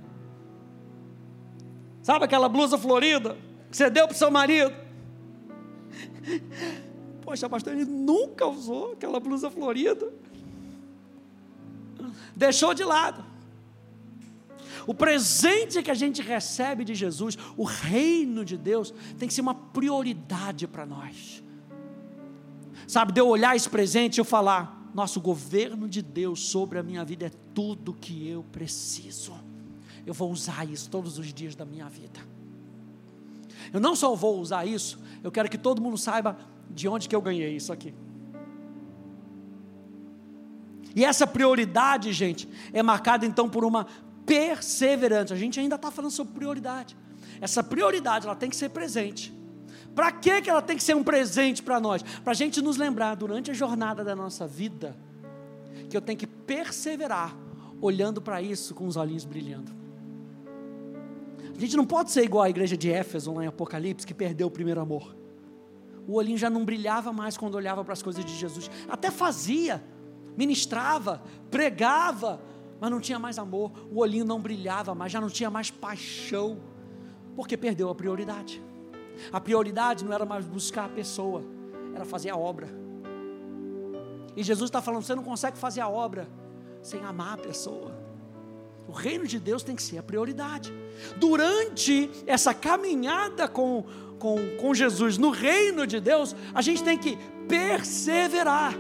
Sabe 2.02 2.26
aquela 2.26 2.48
blusa 2.48 2.78
florida 2.78 3.38
que 3.70 3.78
você 3.78 3.90
deu 3.90 4.08
para 4.08 4.16
o 4.16 4.18
seu 4.18 4.32
marido? 4.32 4.74
Poxa, 7.22 7.50
pastor, 7.50 7.74
ele 7.74 7.86
nunca 7.86 8.46
usou 8.48 8.94
aquela 8.94 9.20
blusa 9.20 9.52
florida. 9.52 10.12
Deixou 12.36 12.74
de 12.74 12.84
lado. 12.84 13.26
O 14.88 14.94
presente 14.94 15.84
que 15.84 15.92
a 15.92 15.94
gente 15.94 16.22
recebe 16.22 16.84
de 16.84 16.96
Jesus, 16.96 17.38
o 17.58 17.64
reino 17.64 18.44
de 18.46 18.58
Deus, 18.58 18.94
tem 19.18 19.28
que 19.28 19.34
ser 19.34 19.42
uma 19.42 19.54
prioridade 19.54 20.66
para 20.68 20.86
nós. 20.86 21.44
Sabe, 22.88 23.12
de 23.12 23.20
eu 23.20 23.28
olhar 23.28 23.56
esse 23.56 23.70
presente 23.70 24.18
e 24.18 24.22
eu 24.22 24.26
falar: 24.26 24.79
nosso 24.94 25.20
governo 25.22 25.88
de 25.88 26.02
Deus 26.02 26.48
sobre 26.48 26.80
a 26.80 26.84
minha 26.84 27.04
vida 27.04 27.28
é 27.28 27.32
tudo 27.54 27.94
que 27.94 28.28
eu 28.28 28.44
preciso. 28.52 29.34
Eu 30.06 30.14
vou 30.14 30.32
usar 30.32 30.68
isso 30.68 30.90
todos 30.90 31.18
os 31.18 31.34
dias 31.34 31.56
da 31.56 31.66
minha 31.66 31.88
vida. 31.88 32.20
Eu 33.72 33.80
não 33.80 33.96
só 33.96 34.16
vou 34.16 34.40
usar 34.40 34.66
isso, 34.66 35.00
eu 35.24 35.32
quero 35.32 35.50
que 35.50 35.58
todo 35.58 35.82
mundo 35.82 35.98
saiba 35.98 36.38
de 36.70 36.88
onde 36.88 37.08
que 37.08 37.16
eu 37.16 37.22
ganhei 37.22 37.56
isso 37.56 37.72
aqui. 37.72 37.94
E 40.96 41.06
essa 41.06 41.28
prioridade, 41.28 42.12
gente, 42.12 42.50
é 42.74 42.82
marcada 42.82 43.26
então 43.26 43.48
por 43.48 43.64
uma 43.64 43.86
perseverança. 44.26 45.34
A 45.34 45.38
gente 45.38 45.60
ainda 45.60 45.76
está 45.76 45.92
falando 45.92 46.12
sobre 46.12 46.34
prioridade. 46.34 46.98
Essa 47.40 47.64
prioridade 47.64 48.26
ela 48.26 48.36
tem 48.36 48.50
que 48.50 48.56
ser 48.56 48.70
presente. 48.70 49.34
Para 50.00 50.14
que, 50.14 50.50
ela 50.50 50.62
tem 50.62 50.78
que 50.78 50.84
ser 50.84 50.96
um 50.96 51.04
presente 51.04 51.62
para 51.62 51.78
nós? 51.78 52.02
Para 52.02 52.32
a 52.32 52.34
gente 52.34 52.62
nos 52.62 52.78
lembrar 52.78 53.16
durante 53.16 53.52
a 53.52 53.54
jornada 53.54 54.02
da 54.02 54.16
nossa 54.16 54.48
vida 54.48 54.96
que 55.90 55.98
eu 55.98 56.00
tenho 56.00 56.18
que 56.18 56.26
perseverar 56.26 57.36
olhando 57.82 58.22
para 58.22 58.42
isso 58.42 58.74
com 58.74 58.88
os 58.88 58.96
olhinhos 58.96 59.26
brilhando. 59.26 59.74
A 61.54 61.60
gente 61.60 61.76
não 61.76 61.86
pode 61.86 62.12
ser 62.12 62.24
igual 62.24 62.46
à 62.46 62.50
igreja 62.50 62.78
de 62.78 62.90
Éfeso 62.90 63.34
lá 63.34 63.44
em 63.44 63.48
Apocalipse 63.48 64.08
que 64.08 64.14
perdeu 64.14 64.48
o 64.48 64.50
primeiro 64.50 64.80
amor. 64.80 65.14
O 66.08 66.14
olhinho 66.14 66.38
já 66.38 66.50
não 66.50 66.64
brilhava 66.64 67.12
mais 67.12 67.36
quando 67.36 67.56
olhava 67.56 67.84
para 67.84 67.92
as 67.92 68.02
coisas 68.02 68.24
de 68.24 68.34
Jesus. 68.38 68.72
Até 68.88 69.12
fazia, 69.12 69.84
ministrava, 70.38 71.22
pregava, 71.52 72.42
mas 72.80 72.90
não 72.90 73.02
tinha 73.02 73.20
mais 73.20 73.38
amor. 73.38 73.74
O 73.92 74.00
olhinho 74.00 74.24
não 74.24 74.40
brilhava 74.40 74.96
mais, 74.96 75.12
já 75.12 75.20
não 75.20 75.30
tinha 75.30 75.50
mais 75.50 75.70
paixão, 75.70 76.58
porque 77.36 77.58
perdeu 77.58 77.90
a 77.90 77.96
prioridade. 77.96 78.69
A 79.32 79.40
prioridade 79.40 80.06
não 80.06 80.14
era 80.14 80.26
mais 80.26 80.46
buscar 80.46 80.86
a 80.86 80.90
pessoa, 80.90 81.44
era 81.94 82.06
fazer 82.06 82.30
a 82.30 82.38
obra. 82.38 82.70
E 84.36 84.44
Jesus 84.44 84.70
está 84.70 84.82
falando: 84.82 85.04
você 85.04 85.16
não 85.16 85.24
consegue 85.24 85.58
fazer 85.58 85.82
a 85.82 85.90
obra 85.90 86.28
sem 86.82 87.04
amar 87.04 87.34
a 87.34 87.38
pessoa. 87.38 87.92
O 88.88 88.92
reino 88.92 89.28
de 89.28 89.40
Deus 89.40 89.62
tem 89.62 89.76
que 89.76 89.84
ser 89.84 90.00
a 90.00 90.04
prioridade. 90.04 90.74
Durante 91.18 92.10
essa 92.26 92.54
caminhada 92.54 93.48
com, 93.48 93.86
com, 94.18 94.38
com 94.58 94.74
Jesus 94.74 95.18
no 95.18 95.30
reino 95.30 95.86
de 95.86 96.00
Deus, 96.00 96.36
a 96.56 96.62
gente 96.62 96.84
tem 96.84 96.98
que 96.98 97.18
perseverar. 97.48 98.74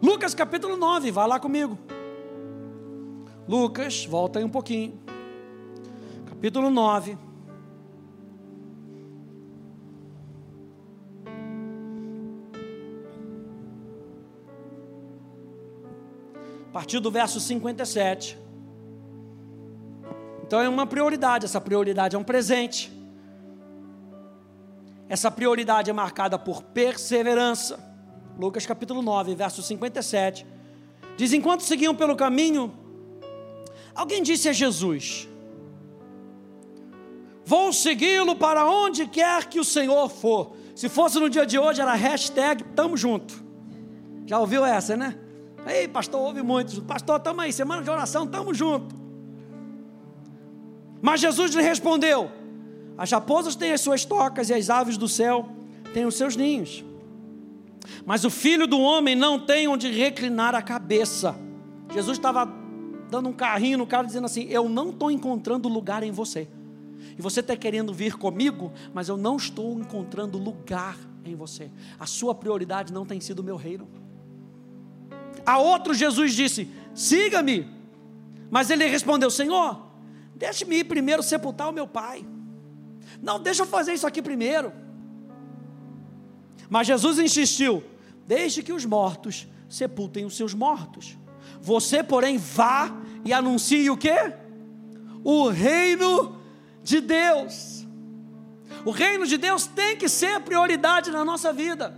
Lucas 0.00 0.34
capítulo 0.34 0.76
9, 0.76 1.10
vai 1.10 1.28
lá 1.28 1.38
comigo. 1.38 1.76
Lucas, 3.46 4.06
volta 4.06 4.38
aí 4.38 4.44
um 4.44 4.50
pouquinho. 4.50 4.98
Capítulo 6.26 6.70
9. 6.70 7.18
Partir 16.78 17.00
do 17.00 17.10
verso 17.10 17.40
57. 17.40 18.38
Então 20.46 20.60
é 20.60 20.68
uma 20.68 20.86
prioridade, 20.86 21.44
essa 21.44 21.60
prioridade 21.60 22.14
é 22.14 22.18
um 22.18 22.22
presente. 22.22 22.92
Essa 25.08 25.28
prioridade 25.28 25.90
é 25.90 25.92
marcada 25.92 26.38
por 26.38 26.62
perseverança. 26.62 27.80
Lucas 28.38 28.64
capítulo 28.64 29.02
9, 29.02 29.34
verso 29.34 29.60
57. 29.60 30.46
Diz: 31.16 31.32
Enquanto 31.32 31.64
seguiam 31.64 31.96
pelo 31.96 32.14
caminho, 32.14 32.72
alguém 33.92 34.22
disse 34.22 34.48
a 34.48 34.52
Jesus: 34.52 35.28
Vou 37.44 37.72
segui-lo 37.72 38.36
para 38.36 38.64
onde 38.70 39.08
quer 39.08 39.46
que 39.46 39.58
o 39.58 39.64
Senhor 39.64 40.08
for. 40.08 40.54
Se 40.76 40.88
fosse 40.88 41.18
no 41.18 41.28
dia 41.28 41.44
de 41.44 41.58
hoje, 41.58 41.80
era 41.80 41.94
hashtag 41.94 42.62
tamo 42.76 42.96
junto. 42.96 43.42
Já 44.26 44.38
ouviu 44.38 44.64
essa, 44.64 44.96
né? 44.96 45.18
Ei, 45.68 45.86
pastor, 45.86 46.20
ouve 46.20 46.42
muito. 46.42 46.80
Pastor, 46.82 47.18
estamos 47.18 47.44
aí, 47.44 47.52
semana 47.52 47.82
de 47.82 47.90
oração, 47.90 48.24
estamos 48.24 48.56
juntos. 48.56 48.96
Mas 51.02 51.20
Jesus 51.20 51.54
lhe 51.54 51.62
respondeu: 51.62 52.30
As 52.96 53.10
raposas 53.10 53.54
têm 53.54 53.72
as 53.72 53.82
suas 53.82 54.04
tocas 54.04 54.48
e 54.48 54.54
as 54.54 54.70
aves 54.70 54.96
do 54.96 55.06
céu 55.06 55.46
têm 55.92 56.06
os 56.06 56.16
seus 56.16 56.34
ninhos. 56.34 56.82
Mas 58.06 58.24
o 58.24 58.30
filho 58.30 58.66
do 58.66 58.80
homem 58.80 59.14
não 59.14 59.38
tem 59.38 59.68
onde 59.68 59.90
reclinar 59.90 60.54
a 60.54 60.62
cabeça. 60.62 61.36
Jesus 61.92 62.16
estava 62.16 62.50
dando 63.10 63.28
um 63.28 63.32
carrinho 63.32 63.76
no 63.76 63.86
cara, 63.86 64.06
dizendo 64.06 64.24
assim: 64.24 64.46
Eu 64.48 64.70
não 64.70 64.88
estou 64.88 65.10
encontrando 65.10 65.68
lugar 65.68 66.02
em 66.02 66.10
você. 66.10 66.48
E 67.18 67.20
você 67.20 67.40
está 67.40 67.54
querendo 67.54 67.92
vir 67.92 68.16
comigo, 68.16 68.72
mas 68.94 69.08
eu 69.08 69.16
não 69.16 69.36
estou 69.36 69.78
encontrando 69.78 70.38
lugar 70.38 70.96
em 71.24 71.34
você. 71.34 71.70
A 71.98 72.06
sua 72.06 72.34
prioridade 72.34 72.92
não 72.92 73.04
tem 73.04 73.20
sido 73.20 73.40
o 73.40 73.44
meu 73.44 73.56
reino. 73.56 74.07
A 75.48 75.56
outro 75.56 75.94
Jesus 75.94 76.34
disse: 76.34 76.70
siga-me. 76.94 77.66
Mas 78.50 78.68
ele 78.68 78.84
respondeu: 78.86 79.30
Senhor, 79.30 79.82
deixe-me 80.36 80.80
ir 80.80 80.84
primeiro 80.84 81.22
sepultar 81.22 81.70
o 81.70 81.72
meu 81.72 81.86
pai. 81.86 82.22
Não, 83.22 83.40
deixa 83.40 83.62
eu 83.62 83.66
fazer 83.66 83.94
isso 83.94 84.06
aqui 84.06 84.20
primeiro. 84.20 84.70
Mas 86.68 86.86
Jesus 86.86 87.18
insistiu: 87.18 87.82
deixe 88.26 88.62
que 88.62 88.74
os 88.74 88.84
mortos 88.84 89.48
sepultem 89.70 90.26
os 90.26 90.36
seus 90.36 90.52
mortos. 90.52 91.16
Você, 91.62 92.02
porém, 92.02 92.36
vá 92.36 92.94
e 93.24 93.32
anuncie 93.32 93.88
o 93.88 93.96
que? 93.96 94.34
O 95.24 95.48
reino 95.48 96.38
de 96.82 97.00
Deus. 97.00 97.86
O 98.84 98.90
reino 98.90 99.26
de 99.26 99.38
Deus 99.38 99.66
tem 99.66 99.96
que 99.96 100.10
ser 100.10 100.40
prioridade 100.40 101.10
na 101.10 101.24
nossa 101.24 101.54
vida. 101.54 101.96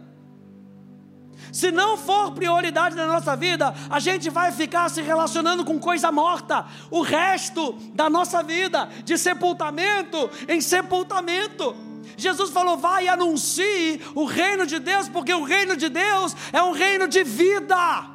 Se 1.52 1.71
não 1.71 1.97
for 1.97 2.33
prioridade 2.33 2.95
na 2.95 3.07
nossa 3.07 3.35
vida, 3.37 3.75
a 3.88 3.99
gente 3.99 4.30
vai 4.30 4.52
ficar 4.52 4.88
se 4.88 5.02
relacionando 5.02 5.64
com 5.64 5.78
coisa 5.78 6.12
morta 6.12 6.66
o 6.90 7.02
resto 7.02 7.73
da 7.95 8.09
nossa 8.09 8.42
vida, 8.42 8.88
de 9.04 9.19
sepultamento 9.19 10.30
em 10.49 10.61
sepultamento. 10.61 11.75
Jesus 12.16 12.50
falou: 12.50 12.76
vai 12.76 13.04
e 13.04 13.09
anuncie 13.09 14.00
o 14.14 14.25
reino 14.25 14.66
de 14.66 14.78
Deus, 14.78 15.09
porque 15.09 15.33
o 15.33 15.42
reino 15.42 15.76
de 15.76 15.88
Deus 15.88 16.37
é 16.52 16.62
um 16.62 16.73
reino 16.73 17.09
de 17.09 17.25
vida. 17.25 18.11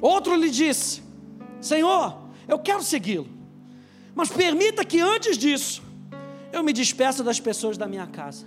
Outro 0.00 0.34
lhe 0.34 0.50
disse: 0.50 1.02
Senhor, 1.60 2.16
eu 2.48 2.58
quero 2.58 2.82
segui-lo, 2.82 3.28
mas 4.14 4.30
permita 4.30 4.84
que 4.84 5.00
antes 5.00 5.36
disso 5.36 5.91
eu 6.52 6.62
me 6.62 6.72
despeço 6.72 7.24
das 7.24 7.40
pessoas 7.40 7.76
da 7.76 7.86
minha 7.86 8.06
casa. 8.06 8.46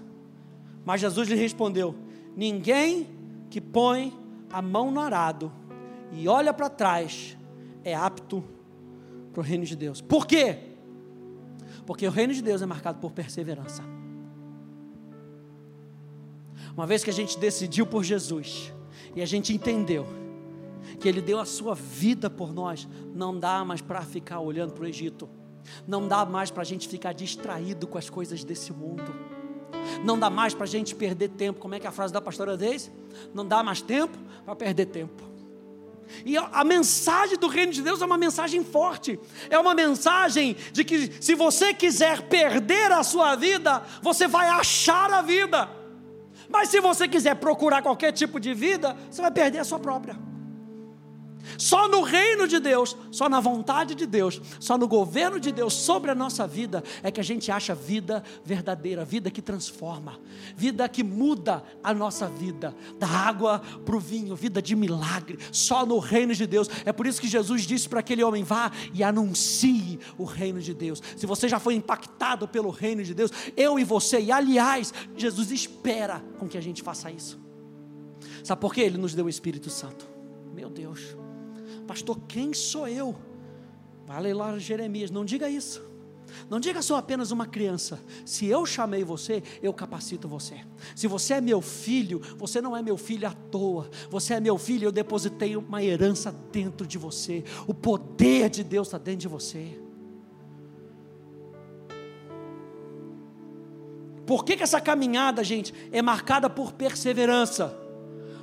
Mas 0.85 1.01
Jesus 1.01 1.27
lhe 1.27 1.35
respondeu: 1.35 1.95
Ninguém 2.35 3.09
que 3.49 3.59
põe 3.59 4.13
a 4.49 4.61
mão 4.61 4.91
no 4.91 4.99
arado 4.99 5.51
e 6.11 6.27
olha 6.27 6.53
para 6.53 6.69
trás 6.69 7.35
é 7.83 7.95
apto 7.95 8.43
para 9.33 9.41
o 9.41 9.43
reino 9.43 9.65
de 9.65 9.75
Deus. 9.75 10.01
Por 10.01 10.25
quê? 10.25 10.59
Porque 11.85 12.07
o 12.07 12.11
reino 12.11 12.33
de 12.33 12.41
Deus 12.41 12.61
é 12.61 12.65
marcado 12.65 12.99
por 12.99 13.11
perseverança. 13.11 13.83
Uma 16.75 16.85
vez 16.85 17.03
que 17.03 17.09
a 17.09 17.13
gente 17.13 17.37
decidiu 17.37 17.85
por 17.85 18.03
Jesus 18.03 18.73
e 19.15 19.21
a 19.21 19.25
gente 19.25 19.53
entendeu 19.53 20.05
que 20.99 21.07
Ele 21.07 21.21
deu 21.21 21.39
a 21.39 21.45
sua 21.45 21.73
vida 21.73 22.29
por 22.29 22.53
nós, 22.53 22.87
não 23.13 23.37
dá 23.37 23.63
mais 23.63 23.81
para 23.81 24.01
ficar 24.01 24.39
olhando 24.39 24.73
para 24.73 24.83
o 24.83 24.87
Egito. 24.87 25.29
Não 25.87 26.07
dá 26.07 26.25
mais 26.25 26.51
para 26.51 26.61
a 26.61 26.65
gente 26.65 26.87
ficar 26.87 27.13
distraído 27.13 27.87
com 27.87 27.97
as 27.97 28.09
coisas 28.09 28.43
desse 28.43 28.71
mundo. 28.71 29.15
Não 30.03 30.17
dá 30.17 30.29
mais 30.29 30.53
para 30.53 30.63
a 30.63 30.67
gente 30.67 30.95
perder 30.95 31.29
tempo. 31.29 31.59
Como 31.59 31.75
é 31.75 31.79
que 31.79 31.85
é 31.85 31.89
a 31.89 31.93
frase 31.93 32.13
da 32.13 32.21
pastora 32.21 32.57
diz? 32.57 32.91
Não 33.33 33.45
dá 33.45 33.63
mais 33.63 33.81
tempo 33.81 34.17
para 34.43 34.55
perder 34.55 34.87
tempo. 34.87 35.23
E 36.23 36.37
a, 36.37 36.43
a 36.53 36.63
mensagem 36.63 37.37
do 37.37 37.47
reino 37.47 37.71
de 37.71 37.81
Deus 37.81 38.01
é 38.01 38.05
uma 38.05 38.17
mensagem 38.17 38.63
forte. 38.63 39.19
É 39.49 39.57
uma 39.57 39.73
mensagem 39.73 40.55
de 40.71 40.83
que 40.83 41.11
se 41.21 41.35
você 41.35 41.73
quiser 41.73 42.23
perder 42.23 42.91
a 42.91 43.03
sua 43.03 43.35
vida, 43.35 43.83
você 44.01 44.27
vai 44.27 44.47
achar 44.47 45.11
a 45.11 45.21
vida. 45.21 45.69
Mas 46.49 46.69
se 46.69 46.79
você 46.79 47.07
quiser 47.07 47.35
procurar 47.35 47.81
qualquer 47.81 48.11
tipo 48.11 48.39
de 48.39 48.53
vida, 48.53 48.95
você 49.09 49.21
vai 49.21 49.31
perder 49.31 49.59
a 49.59 49.63
sua 49.63 49.79
própria. 49.79 50.17
Só 51.57 51.87
no 51.87 52.01
reino 52.01 52.47
de 52.47 52.59
Deus, 52.59 52.95
só 53.11 53.29
na 53.29 53.39
vontade 53.39 53.95
de 53.95 54.05
Deus, 54.05 54.41
só 54.59 54.77
no 54.77 54.87
governo 54.87 55.39
de 55.39 55.51
Deus 55.51 55.73
sobre 55.73 56.11
a 56.11 56.15
nossa 56.15 56.45
vida 56.47 56.83
é 57.03 57.11
que 57.11 57.19
a 57.19 57.23
gente 57.23 57.51
acha 57.51 57.75
vida 57.75 58.23
verdadeira, 58.43 59.05
vida 59.05 59.31
que 59.31 59.41
transforma, 59.41 60.19
vida 60.55 60.87
que 60.89 61.03
muda 61.03 61.63
a 61.83 61.93
nossa 61.93 62.27
vida, 62.27 62.75
da 62.97 63.07
água 63.07 63.61
para 63.85 63.95
o 63.95 63.99
vinho, 63.99 64.35
vida 64.35 64.61
de 64.61 64.75
milagre, 64.75 65.37
só 65.51 65.85
no 65.85 65.99
reino 65.99 66.33
de 66.33 66.45
Deus. 66.45 66.69
É 66.85 66.91
por 66.91 67.07
isso 67.07 67.21
que 67.21 67.27
Jesus 67.27 67.63
disse 67.63 67.87
para 67.87 67.99
aquele 67.99 68.23
homem: 68.23 68.43
vá 68.43 68.71
e 68.93 69.03
anuncie 69.03 69.99
o 70.17 70.23
reino 70.23 70.61
de 70.61 70.73
Deus. 70.73 71.01
Se 71.15 71.25
você 71.25 71.47
já 71.47 71.59
foi 71.59 71.75
impactado 71.75 72.47
pelo 72.47 72.69
reino 72.69 73.03
de 73.03 73.13
Deus, 73.13 73.31
eu 73.55 73.79
e 73.79 73.83
você, 73.83 74.19
e 74.19 74.31
aliás, 74.31 74.93
Jesus 75.15 75.51
espera 75.51 76.23
com 76.37 76.47
que 76.47 76.57
a 76.57 76.61
gente 76.61 76.81
faça 76.81 77.11
isso. 77.11 77.39
Sabe 78.43 78.61
por 78.61 78.73
quê? 78.73 78.81
Ele 78.81 78.97
nos 78.97 79.13
deu 79.13 79.25
o 79.25 79.29
Espírito 79.29 79.69
Santo. 79.69 80.07
Meu 80.53 80.69
Deus. 80.69 81.15
Pastor, 81.85 82.19
quem 82.27 82.53
sou 82.53 82.87
eu? 82.87 83.15
Vai 84.05 84.33
lá 84.33 84.57
Jeremias, 84.57 85.09
não 85.09 85.25
diga 85.25 85.49
isso. 85.49 85.83
Não 86.49 86.59
diga 86.59 86.81
sou 86.81 86.95
apenas 86.95 87.31
uma 87.31 87.45
criança. 87.45 87.99
Se 88.25 88.45
eu 88.45 88.65
chamei 88.65 89.03
você, 89.03 89.41
eu 89.61 89.73
capacito 89.73 90.27
você. 90.27 90.61
Se 90.95 91.07
você 91.07 91.35
é 91.35 91.41
meu 91.41 91.61
filho, 91.61 92.21
você 92.37 92.61
não 92.61 92.75
é 92.75 92.81
meu 92.81 92.97
filho 92.97 93.27
à 93.27 93.31
toa. 93.31 93.89
Você 94.09 94.33
é 94.33 94.39
meu 94.39 94.57
filho, 94.57 94.85
eu 94.85 94.91
depositei 94.91 95.55
uma 95.55 95.83
herança 95.83 96.31
dentro 96.51 96.85
de 96.85 96.97
você. 96.97 97.43
O 97.67 97.73
poder 97.73 98.49
de 98.49 98.63
Deus 98.63 98.87
está 98.87 98.97
dentro 98.97 99.21
de 99.21 99.27
você. 99.27 99.79
Por 104.25 104.43
que, 104.43 104.57
que 104.57 104.63
essa 104.63 104.81
caminhada, 104.81 105.43
gente, 105.43 105.73
é 105.91 106.01
marcada 106.01 106.49
por 106.49 106.73
perseverança? 106.73 107.77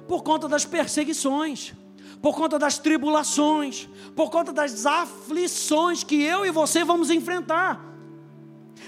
Por 0.06 0.22
conta 0.22 0.48
das 0.48 0.64
perseguições 0.64 1.74
por 2.22 2.36
conta 2.36 2.56
das 2.56 2.78
tribulações, 2.78 3.88
por 4.14 4.30
conta 4.30 4.52
das 4.52 4.86
aflições 4.86 6.04
que 6.04 6.22
eu 6.22 6.46
e 6.46 6.52
você 6.52 6.84
vamos 6.84 7.10
enfrentar. 7.10 7.84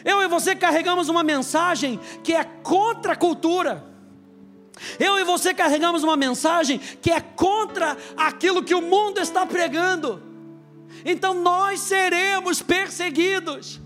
Eu 0.04 0.22
e 0.22 0.28
você 0.28 0.54
carregamos 0.54 1.08
uma 1.08 1.24
mensagem 1.24 1.98
que 2.22 2.32
é 2.32 2.44
contra 2.44 3.14
a 3.14 3.16
cultura. 3.16 3.84
Eu 5.00 5.18
e 5.18 5.24
você 5.24 5.52
carregamos 5.52 6.04
uma 6.04 6.16
mensagem 6.16 6.78
que 6.78 7.10
é 7.10 7.20
contra 7.20 7.96
aquilo 8.16 8.62
que 8.62 8.74
o 8.74 8.80
mundo 8.80 9.18
está 9.18 9.44
pregando. 9.44 10.22
Então 11.04 11.34
nós 11.34 11.80
seremos 11.80 12.62
perseguidos. 12.62 13.80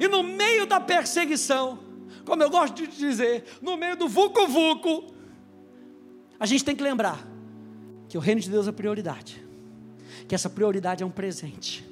E 0.00 0.08
no 0.08 0.24
meio 0.24 0.66
da 0.66 0.80
perseguição, 0.80 1.78
como 2.24 2.42
eu 2.42 2.50
gosto 2.50 2.74
de 2.74 2.88
dizer, 2.88 3.44
no 3.62 3.76
meio 3.76 3.96
do 3.96 4.08
vucu-vucu, 4.08 5.14
a 6.40 6.46
gente 6.46 6.64
tem 6.64 6.74
que 6.74 6.82
lembrar 6.82 7.33
que 8.14 8.18
o 8.18 8.20
reino 8.20 8.40
de 8.40 8.48
Deus 8.48 8.68
é 8.68 8.70
prioridade, 8.70 9.44
que 10.28 10.36
essa 10.36 10.48
prioridade 10.48 11.02
é 11.02 11.06
um 11.06 11.10
presente 11.10 11.84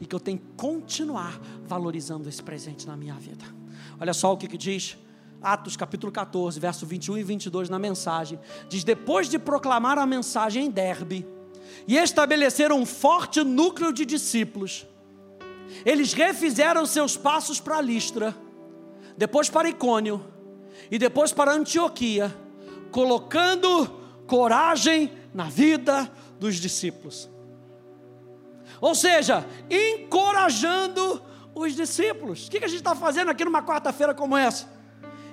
e 0.00 0.06
que 0.06 0.14
eu 0.14 0.18
tenho 0.18 0.38
que 0.38 0.46
continuar 0.56 1.38
valorizando 1.66 2.26
esse 2.26 2.42
presente 2.42 2.86
na 2.86 2.96
minha 2.96 3.12
vida. 3.16 3.44
Olha 4.00 4.14
só 4.14 4.32
o 4.32 4.38
que, 4.38 4.48
que 4.48 4.56
diz 4.56 4.96
Atos 5.42 5.76
capítulo 5.76 6.10
14, 6.10 6.58
verso 6.58 6.86
21 6.86 7.18
e 7.18 7.22
22 7.22 7.68
na 7.68 7.78
mensagem. 7.78 8.40
Diz: 8.66 8.82
Depois 8.82 9.28
de 9.28 9.38
proclamar 9.38 9.98
a 9.98 10.06
mensagem 10.06 10.64
em 10.64 10.70
Derbe 10.70 11.26
e 11.86 11.98
estabelecer 11.98 12.72
um 12.72 12.86
forte 12.86 13.44
núcleo 13.44 13.92
de 13.92 14.06
discípulos, 14.06 14.86
eles 15.84 16.14
refizeram 16.14 16.86
seus 16.86 17.14
passos 17.14 17.60
para 17.60 17.78
Listra, 17.82 18.34
depois 19.18 19.50
para 19.50 19.68
Icônio 19.68 20.24
e 20.90 20.98
depois 20.98 21.30
para 21.30 21.52
Antioquia, 21.52 22.34
colocando 22.90 23.98
coragem 24.26 25.17
na 25.38 25.44
vida 25.44 26.10
dos 26.40 26.56
discípulos. 26.56 27.30
Ou 28.80 28.92
seja, 28.92 29.46
encorajando 29.70 31.22
os 31.54 31.76
discípulos. 31.76 32.48
O 32.48 32.50
que 32.50 32.64
a 32.64 32.66
gente 32.66 32.78
está 32.78 32.96
fazendo 32.96 33.30
aqui 33.30 33.44
numa 33.44 33.62
quarta-feira 33.62 34.12
como 34.12 34.36
essa? 34.36 34.68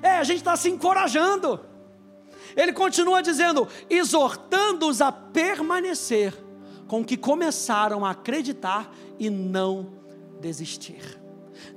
É, 0.03 0.17
a 0.17 0.23
gente 0.23 0.37
está 0.37 0.55
se 0.55 0.69
encorajando. 0.69 1.59
Ele 2.55 2.71
continua 2.71 3.23
dizendo: 3.23 3.67
exortando-os 3.89 5.01
a 5.01 5.11
permanecer 5.11 6.35
com 6.87 7.03
que 7.03 7.17
começaram 7.17 8.05
a 8.05 8.11
acreditar 8.11 8.93
e 9.17 9.27
não 9.27 9.91
desistir, 10.39 11.19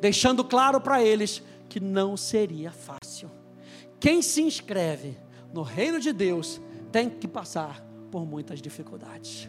deixando 0.02 0.44
claro 0.44 0.82
para 0.82 1.02
eles 1.02 1.42
que 1.66 1.80
não 1.80 2.14
seria 2.14 2.70
fácil. 2.70 3.30
Quem 3.98 4.20
se 4.20 4.42
inscreve 4.42 5.16
no 5.50 5.62
reino 5.62 5.98
de 5.98 6.12
Deus 6.12 6.60
tem 6.92 7.08
que 7.08 7.26
passar 7.26 7.87
por 8.10 8.26
muitas 8.26 8.60
dificuldades. 8.60 9.48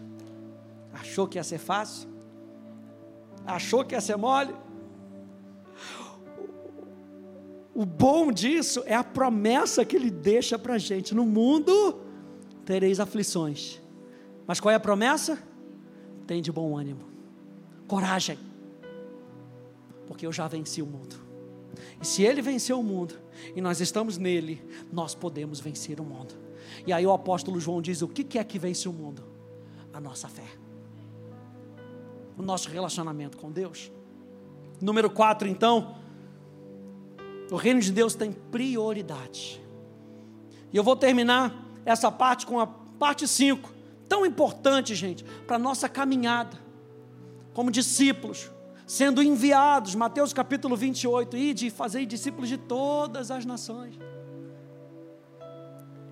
Achou 0.93 1.27
que 1.27 1.37
ia 1.37 1.43
ser 1.43 1.57
fácil? 1.57 2.09
Achou 3.45 3.83
que 3.85 3.95
ia 3.95 4.01
ser 4.01 4.17
mole? 4.17 4.53
O 7.73 7.85
bom 7.85 8.31
disso 8.31 8.83
é 8.85 8.93
a 8.93 9.03
promessa 9.03 9.85
que 9.85 9.95
ele 9.95 10.11
deixa 10.11 10.59
para 10.59 10.73
a 10.73 10.77
gente: 10.77 11.15
no 11.15 11.25
mundo 11.25 12.01
tereis 12.65 12.99
aflições, 12.99 13.81
mas 14.45 14.59
qual 14.59 14.71
é 14.71 14.75
a 14.75 14.79
promessa? 14.79 15.41
Tem 16.27 16.41
de 16.41 16.51
bom 16.51 16.77
ânimo, 16.77 17.05
coragem, 17.87 18.37
porque 20.05 20.25
eu 20.25 20.31
já 20.31 20.47
venci 20.47 20.81
o 20.81 20.85
mundo. 20.85 21.15
E 22.01 22.05
se 22.05 22.23
ele 22.23 22.41
venceu 22.41 22.79
o 22.79 22.83
mundo 22.83 23.15
e 23.55 23.61
nós 23.61 23.79
estamos 23.79 24.17
nele, 24.17 24.61
nós 24.91 25.15
podemos 25.15 25.59
vencer 25.59 25.99
o 25.99 26.03
mundo. 26.03 26.48
E 26.85 26.93
aí 26.93 27.05
o 27.05 27.11
apóstolo 27.11 27.59
João 27.59 27.81
diz: 27.81 28.01
o 28.01 28.07
que 28.07 28.37
é 28.37 28.43
que 28.43 28.59
vence 28.59 28.87
o 28.87 28.93
mundo? 28.93 29.23
A 29.93 29.99
nossa 29.99 30.27
fé, 30.27 30.47
o 32.37 32.41
nosso 32.41 32.69
relacionamento 32.69 33.37
com 33.37 33.51
Deus. 33.51 33.91
Número 34.81 35.09
4, 35.09 35.47
então, 35.47 35.95
o 37.51 37.55
reino 37.55 37.81
de 37.81 37.91
Deus 37.91 38.15
tem 38.15 38.31
prioridade. 38.31 39.61
E 40.71 40.77
eu 40.77 40.83
vou 40.83 40.95
terminar 40.95 41.65
essa 41.85 42.11
parte 42.11 42.45
com 42.45 42.59
a 42.59 42.67
parte 42.67 43.27
5, 43.27 43.73
tão 44.07 44.25
importante, 44.25 44.95
gente, 44.95 45.23
para 45.45 45.55
a 45.55 45.59
nossa 45.59 45.89
caminhada 45.89 46.69
como 47.53 47.71
discípulos, 47.71 48.49
sendo 48.87 49.21
enviados, 49.21 49.93
Mateus 49.95 50.31
capítulo 50.31 50.77
28, 50.77 51.35
ide 51.35 51.69
fazer 51.69 52.05
discípulos 52.05 52.47
de 52.47 52.57
todas 52.57 53.31
as 53.31 53.45
nações. 53.45 53.95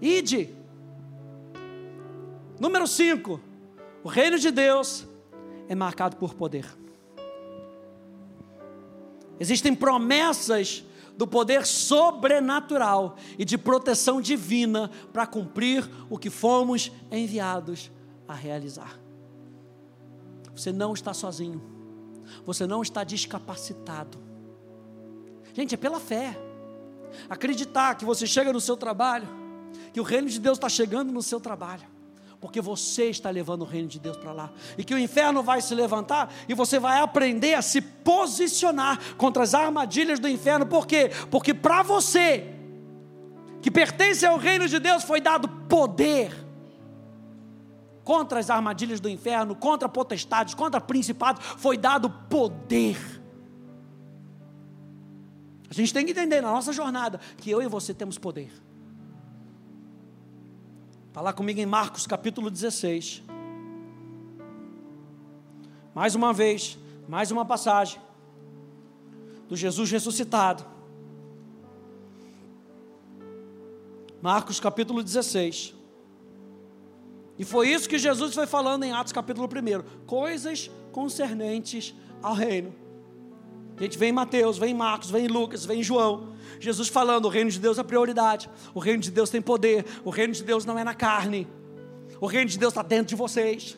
Ide. 0.01 0.55
Número 2.59 2.87
5, 2.87 3.39
o 4.03 4.07
reino 4.07 4.39
de 4.39 4.51
Deus 4.51 5.05
é 5.67 5.75
marcado 5.75 6.15
por 6.15 6.33
poder. 6.33 6.65
Existem 9.39 9.75
promessas 9.75 10.83
do 11.15 11.27
poder 11.27 11.65
sobrenatural 11.65 13.17
e 13.37 13.45
de 13.45 13.57
proteção 13.57 14.21
divina 14.21 14.89
para 15.11 15.25
cumprir 15.25 15.87
o 16.09 16.17
que 16.17 16.29
fomos 16.29 16.91
enviados 17.11 17.91
a 18.27 18.33
realizar. 18.33 18.99
Você 20.55 20.71
não 20.71 20.93
está 20.93 21.13
sozinho, 21.13 21.61
você 22.45 22.65
não 22.65 22.81
está 22.81 23.03
descapacitado. 23.03 24.17
Gente, 25.53 25.73
é 25.75 25.77
pela 25.77 25.99
fé. 25.99 26.37
Acreditar 27.29 27.95
que 27.95 28.05
você 28.05 28.27
chega 28.27 28.51
no 28.53 28.61
seu 28.61 28.75
trabalho, 28.75 29.27
que 29.97 30.01
o 30.01 30.03
reino 30.03 30.29
de 30.29 30.39
Deus 30.39 30.59
está 30.59 30.69
chegando 30.69 31.11
no 31.11 31.23
seu 31.23 31.39
trabalho 31.39 31.81
porque 32.39 32.61
você 32.61 33.05
está 33.05 33.31
levando 33.31 33.63
o 33.63 33.65
reino 33.65 33.87
de 33.87 33.99
Deus 33.99 34.15
para 34.15 34.31
lá, 34.31 34.51
e 34.77 34.83
que 34.83 34.93
o 34.93 34.99
inferno 34.99 35.41
vai 35.41 35.59
se 35.59 35.73
levantar 35.73 36.31
e 36.47 36.53
você 36.53 36.77
vai 36.77 36.99
aprender 36.99 37.55
a 37.55 37.63
se 37.63 37.81
posicionar 37.81 39.15
contra 39.15 39.41
as 39.41 39.55
armadilhas 39.55 40.19
do 40.19 40.27
inferno, 40.27 40.67
por 40.67 40.85
quê? 40.85 41.09
Porque 41.31 41.51
para 41.51 41.81
você, 41.81 42.53
que 43.59 43.71
pertence 43.71 44.23
ao 44.23 44.37
reino 44.37 44.67
de 44.67 44.77
Deus, 44.77 45.03
foi 45.03 45.19
dado 45.19 45.49
poder 45.67 46.45
contra 48.03 48.39
as 48.39 48.51
armadilhas 48.51 48.99
do 48.99 49.09
inferno, 49.09 49.55
contra 49.55 49.89
potestades, 49.89 50.53
contra 50.53 50.79
principados, 50.79 51.43
foi 51.57 51.75
dado 51.75 52.07
poder. 52.07 52.99
A 55.67 55.73
gente 55.73 55.91
tem 55.91 56.05
que 56.05 56.11
entender 56.11 56.39
na 56.39 56.51
nossa 56.51 56.71
jornada 56.71 57.19
que 57.37 57.49
eu 57.49 57.63
e 57.63 57.67
você 57.67 57.95
temos 57.95 58.19
poder. 58.19 58.66
Fala 61.17 61.33
comigo 61.33 61.59
em 61.59 61.65
Marcos 61.65 62.05
capítulo 62.05 62.51
16. 62.51 63.23
Mais 65.91 66.13
uma 66.13 66.31
vez, 66.31 66.77
mais 67.09 67.31
uma 67.31 67.43
passagem 67.43 67.99
do 69.49 69.55
Jesus 69.55 69.89
ressuscitado. 69.89 70.63
Marcos 74.21 74.59
capítulo 74.59 75.01
16. 75.01 75.73
E 77.39 77.43
foi 77.43 77.69
isso 77.69 77.89
que 77.89 77.97
Jesus 77.97 78.35
foi 78.35 78.45
falando 78.45 78.83
em 78.83 78.91
Atos 78.91 79.11
capítulo 79.11 79.47
1. 79.47 80.05
Coisas 80.05 80.69
concernentes 80.91 81.95
ao 82.21 82.35
reino. 82.35 82.75
A 83.77 83.83
gente 83.83 83.97
vem 83.97 84.09
em 84.09 84.13
Mateus, 84.13 84.57
vem 84.57 84.71
em 84.71 84.73
Marcos, 84.73 85.11
vem 85.11 85.25
em 85.25 85.27
Lucas, 85.27 85.63
vem 85.63 85.79
em 85.81 85.83
João. 85.83 86.33
Jesus 86.59 86.87
falando: 86.87 87.25
o 87.25 87.29
reino 87.29 87.51
de 87.51 87.59
Deus 87.59 87.77
é 87.77 87.83
prioridade, 87.83 88.49
o 88.73 88.79
reino 88.79 89.01
de 89.01 89.11
Deus 89.11 89.29
tem 89.29 89.41
poder, 89.41 89.85
o 90.03 90.09
reino 90.09 90.33
de 90.33 90.43
Deus 90.43 90.65
não 90.65 90.79
é 90.79 90.83
na 90.83 90.95
carne, 90.95 91.47
o 92.19 92.25
reino 92.25 92.49
de 92.49 92.57
Deus 92.57 92.71
está 92.71 92.81
dentro 92.81 93.07
de 93.07 93.15
vocês. 93.15 93.77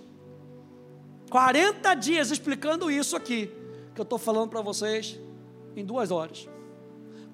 40 1.29 1.93
dias 1.95 2.31
explicando 2.31 2.89
isso 2.89 3.15
aqui, 3.15 3.51
que 3.93 3.99
eu 3.99 4.03
estou 4.03 4.17
falando 4.17 4.49
para 4.49 4.61
vocês 4.61 5.19
em 5.75 5.85
duas 5.85 6.11
horas. 6.11 6.47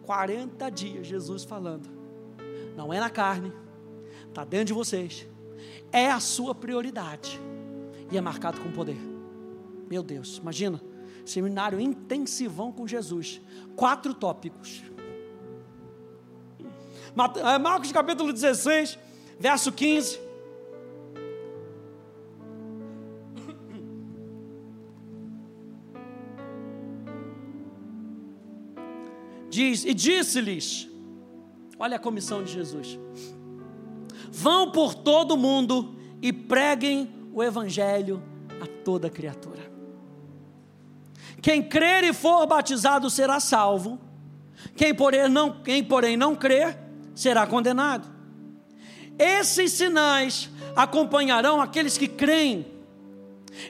40 0.03 0.69
dias 0.69 1.07
Jesus 1.07 1.43
falando, 1.43 1.87
não 2.75 2.91
é 2.91 2.99
na 2.99 3.09
carne, 3.09 3.53
está 4.27 4.43
dentro 4.43 4.67
de 4.67 4.73
vocês, 4.73 5.27
é 5.91 6.11
a 6.11 6.19
sua 6.19 6.53
prioridade 6.53 7.39
e 8.11 8.17
é 8.17 8.21
marcado 8.21 8.59
com 8.59 8.71
poder. 8.71 8.97
Meu 9.89 10.03
Deus, 10.03 10.37
imagina, 10.37 10.81
seminário 11.25 11.79
intensivão 11.79 12.71
com 12.71 12.87
Jesus, 12.87 13.41
quatro 13.75 14.13
tópicos 14.13 14.83
é, 17.41 17.57
Marcos 17.57 17.91
capítulo 17.93 18.33
16, 18.33 18.99
verso 19.39 19.71
15. 19.71 20.19
Diz, 29.49 29.85
e 29.85 29.93
disse-lhes: 29.93 30.89
olha 31.79 31.95
a 31.95 31.99
comissão 31.99 32.43
de 32.43 32.51
Jesus, 32.51 32.99
vão 34.29 34.69
por 34.71 34.93
todo 34.93 35.35
o 35.35 35.37
mundo 35.37 35.95
e 36.21 36.33
preguem 36.33 37.09
o 37.31 37.41
evangelho 37.41 38.21
a 38.61 38.67
toda 38.83 39.09
criatura. 39.09 39.54
Quem 41.45 41.61
crer 41.61 42.03
e 42.03 42.11
for 42.11 42.47
batizado 42.47 43.07
será 43.07 43.39
salvo, 43.39 43.99
quem 44.75 44.95
porém 44.95 45.29
não, 45.29 45.51
quem 45.61 45.83
porém 45.83 46.17
não 46.17 46.35
crer 46.35 46.75
será 47.13 47.45
condenado. 47.45 48.09
Esses 49.19 49.73
sinais 49.73 50.49
acompanharão 50.75 51.61
aqueles 51.61 51.99
que 51.99 52.07
creem. 52.07 52.65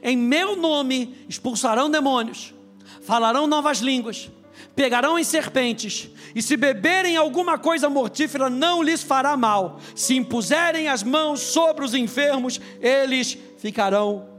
Em 0.01 0.15
meu 0.15 0.55
nome 0.55 1.17
expulsarão 1.27 1.89
demônios, 1.89 2.53
falarão 3.01 3.45
novas 3.45 3.79
línguas, 3.79 4.31
pegarão 4.73 5.19
em 5.19 5.25
serpentes, 5.25 6.09
e 6.33 6.41
se 6.41 6.55
beberem 6.55 7.17
alguma 7.17 7.57
coisa 7.57 7.89
mortífera, 7.89 8.49
não 8.49 8.81
lhes 8.81 9.03
fará 9.03 9.35
mal. 9.35 9.81
Se 9.93 10.15
impuserem 10.15 10.87
as 10.87 11.03
mãos 11.03 11.41
sobre 11.41 11.83
os 11.83 11.93
enfermos, 11.93 12.57
eles 12.79 13.37
ficarão 13.57 14.29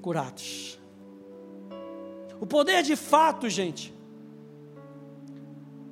curados. 0.00 0.69
O 2.40 2.46
poder 2.46 2.82
de 2.82 2.96
fato, 2.96 3.48
gente, 3.50 3.92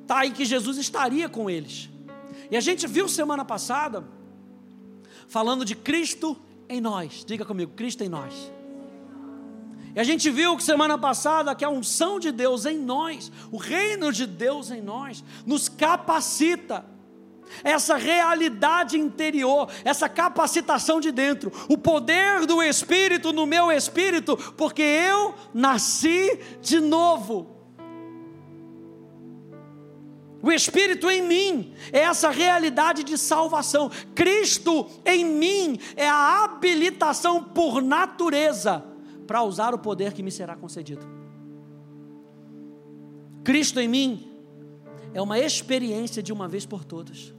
está 0.03 0.21
aí 0.21 0.31
que 0.31 0.47
Jesus 0.47 0.79
estaria 0.79 1.29
com 1.29 1.51
eles. 1.51 1.91
E 2.51 2.57
a 2.57 2.61
gente 2.61 2.87
viu 2.87 3.07
semana 3.07 3.45
passada, 3.45 4.03
falando 5.29 5.65
de 5.65 5.77
Cristo 5.77 6.35
em 6.69 6.81
nós. 6.81 7.23
Diga 7.25 7.45
comigo, 7.45 7.73
Cristo 7.77 8.03
em 8.03 8.09
nós. 8.09 8.51
E 9.95 10.01
a 10.01 10.05
gente 10.05 10.31
viu 10.31 10.57
que 10.57 10.63
semana 10.63 10.97
passada 10.97 11.55
que 11.55 11.65
a 11.65 11.69
unção 11.69 12.19
de 12.19 12.33
Deus 12.33 12.65
em 12.65 12.79
nós, 12.79 13.31
o 13.53 13.59
reino 13.59 14.11
de 14.11 14.27
Deus 14.27 14.71
em 14.71 14.81
nós, 14.81 15.23
nos 15.45 15.69
capacita. 15.69 16.85
Essa 17.63 17.97
realidade 17.97 18.99
interior, 18.99 19.69
essa 19.85 20.09
capacitação 20.09 21.01
de 21.01 21.11
dentro, 21.11 21.53
o 21.69 21.77
poder 21.77 22.47
do 22.47 22.63
Espírito 22.63 23.33
no 23.33 23.47
meu 23.47 23.71
espírito, 23.71 24.37
porque 24.57 24.83
eu 24.83 25.35
nasci 25.53 26.41
de 26.61 26.81
novo. 26.81 27.59
O 30.41 30.53
Espírito 30.53 31.11
em 31.11 31.21
mim 31.23 31.75
é 31.93 32.01
essa 32.01 32.31
realidade 32.31 33.03
de 33.03 33.19
salvação. 33.19 33.91
Cristo 34.15 34.89
em 35.05 35.25
mim 35.25 35.79
é 35.97 36.09
a 36.09 36.45
habilitação 36.45 37.43
por 37.43 37.83
natureza 37.83 38.85
para 39.27 39.43
usar 39.43 39.75
o 39.75 39.79
poder 39.79 40.13
que 40.13 40.23
me 40.23 40.31
será 40.31 40.55
concedido. 40.55 41.07
Cristo 43.43 43.81
em 43.81 43.89
mim 43.89 44.31
é 45.13 45.21
uma 45.21 45.39
experiência 45.39 46.23
de 46.23 46.33
uma 46.33 46.47
vez 46.47 46.65
por 46.65 46.85
todas. 46.85 47.35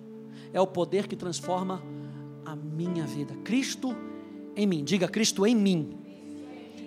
É 0.54 0.60
o 0.60 0.68
poder 0.68 1.08
que 1.08 1.16
transforma 1.16 1.82
a 2.46 2.56
minha 2.56 3.06
vida. 3.06 3.36
Cristo 3.44 3.96
em 4.56 4.66
mim. 4.66 4.84
Diga 4.84 5.08
Cristo 5.08 5.46
em 5.46 5.56
mim. 5.56 5.98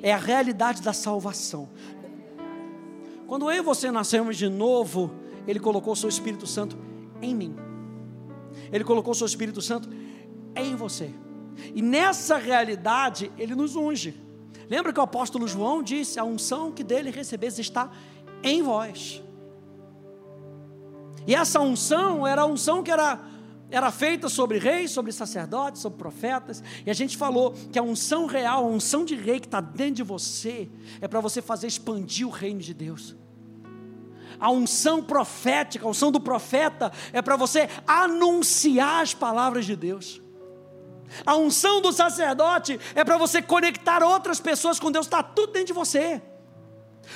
É 0.03 0.13
a 0.13 0.19
realidade 0.19 0.83
da 0.83 0.93
salvação. 0.93 1.69
Quando 3.27 3.51
eu 3.51 3.59
e 3.59 3.63
você 3.63 3.91
nascemos 3.91 4.37
de 4.37 4.49
novo, 4.49 5.11
ele 5.47 5.61
colocou 5.61 5.93
o 5.93 5.97
seu 5.97 6.09
Espírito 6.09 6.47
Santo 6.47 6.77
em 7.21 7.35
mim. 7.35 7.57
Ele 8.71 8.85
colocou 8.85 9.13
o 9.13 9.15
seu 9.15 9.27
Espírito 9.27 9.63
Santo 9.63 9.89
em 10.55 10.75
você. 10.75 11.11
E 11.75 11.81
nessa 11.81 12.37
realidade, 12.37 13.31
ele 13.39 13.55
nos 13.55 13.77
unge. 13.77 14.15
Lembra 14.69 14.93
que 14.93 14.99
o 14.99 15.03
apóstolo 15.03 15.47
João 15.47 15.83
disse: 15.83 16.19
a 16.19 16.25
unção 16.25 16.73
que 16.73 16.83
dele 16.83 17.11
recebeis 17.11 17.59
está 17.59 17.91
em 18.43 18.63
vós. 18.63 19.23
E 21.27 21.35
essa 21.35 21.61
unção 21.61 22.27
era 22.27 22.43
a 22.43 22.47
unção 22.47 22.83
que 22.83 22.91
era, 22.91 23.21
era 23.73 23.91
feita 23.91 24.29
sobre 24.29 24.59
reis, 24.59 24.91
sobre 24.91 25.11
sacerdotes, 25.13 25.81
sobre 25.81 25.99
profetas. 25.99 26.63
E 26.85 26.91
a 26.91 26.95
gente 26.95 27.17
falou 27.17 27.55
que 27.73 27.79
a 27.79 27.83
unção 27.83 28.27
real, 28.27 28.67
a 28.67 28.69
unção 28.69 29.03
de 29.03 29.17
rei 29.17 29.41
que 29.41 29.47
está 29.47 29.63
dentro 29.63 29.95
de 29.95 30.03
você, 30.03 30.69
é 31.01 31.09
para 31.09 31.21
você 31.21 31.41
fazer 31.41 31.67
expandir 31.67 32.27
o 32.29 32.31
reino 32.31 32.61
de 32.61 32.75
Deus. 32.75 33.17
A 34.39 34.51
unção 34.51 35.03
profética, 35.03 35.87
a 35.87 35.89
unção 35.89 36.13
do 36.13 36.21
profeta 36.21 36.93
é 37.15 37.23
para 37.23 37.35
você 37.35 37.69
anunciar 37.87 39.03
as 39.03 39.15
palavras 39.15 39.65
de 39.65 39.75
Deus. 39.75 40.21
A 41.25 41.37
unção 41.37 41.81
do 41.81 41.93
sacerdote 41.93 42.79
é 42.95 43.03
para 43.03 43.17
você 43.17 43.41
conectar 43.41 44.03
outras 44.03 44.39
pessoas 44.39 44.79
com 44.79 44.91
Deus, 44.91 45.07
está 45.07 45.23
tudo 45.23 45.53
dentro 45.53 45.69
de 45.69 45.73
você. 45.73 46.21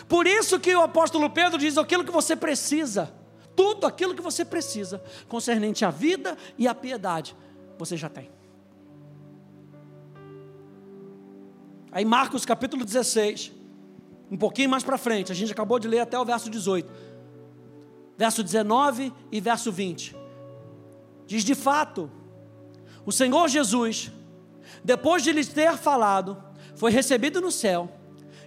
Por 0.08 0.26
isso 0.26 0.58
que 0.58 0.74
o 0.74 0.82
apóstolo 0.82 1.28
Pedro 1.28 1.58
diz 1.58 1.76
aquilo 1.76 2.04
que 2.04 2.10
você 2.10 2.34
precisa, 2.34 3.12
tudo 3.56 3.86
aquilo 3.86 4.14
que 4.14 4.22
você 4.22 4.44
precisa, 4.44 5.02
concernente 5.28 5.84
à 5.84 5.90
vida 5.90 6.36
e 6.58 6.68
à 6.68 6.74
piedade, 6.74 7.34
você 7.78 7.96
já 7.96 8.08
tem. 8.08 8.30
Aí 11.90 12.04
Marcos 12.04 12.44
capítulo 12.44 12.84
16, 12.84 13.50
um 14.30 14.36
pouquinho 14.36 14.68
mais 14.68 14.84
para 14.84 14.98
frente, 14.98 15.32
a 15.32 15.34
gente 15.34 15.52
acabou 15.52 15.78
de 15.78 15.88
ler 15.88 16.00
até 16.00 16.18
o 16.18 16.24
verso 16.24 16.50
18, 16.50 16.92
verso 18.18 18.42
19 18.42 19.12
e 19.32 19.40
verso 19.40 19.72
20. 19.72 20.14
Diz 21.26 21.42
de 21.42 21.54
fato, 21.54 22.10
o 23.06 23.10
Senhor 23.10 23.48
Jesus, 23.48 24.12
depois 24.84 25.22
de 25.22 25.32
lhes 25.32 25.48
ter 25.48 25.76
falado, 25.78 26.42
foi 26.74 26.90
recebido 26.90 27.40
no 27.40 27.50
céu 27.50 27.90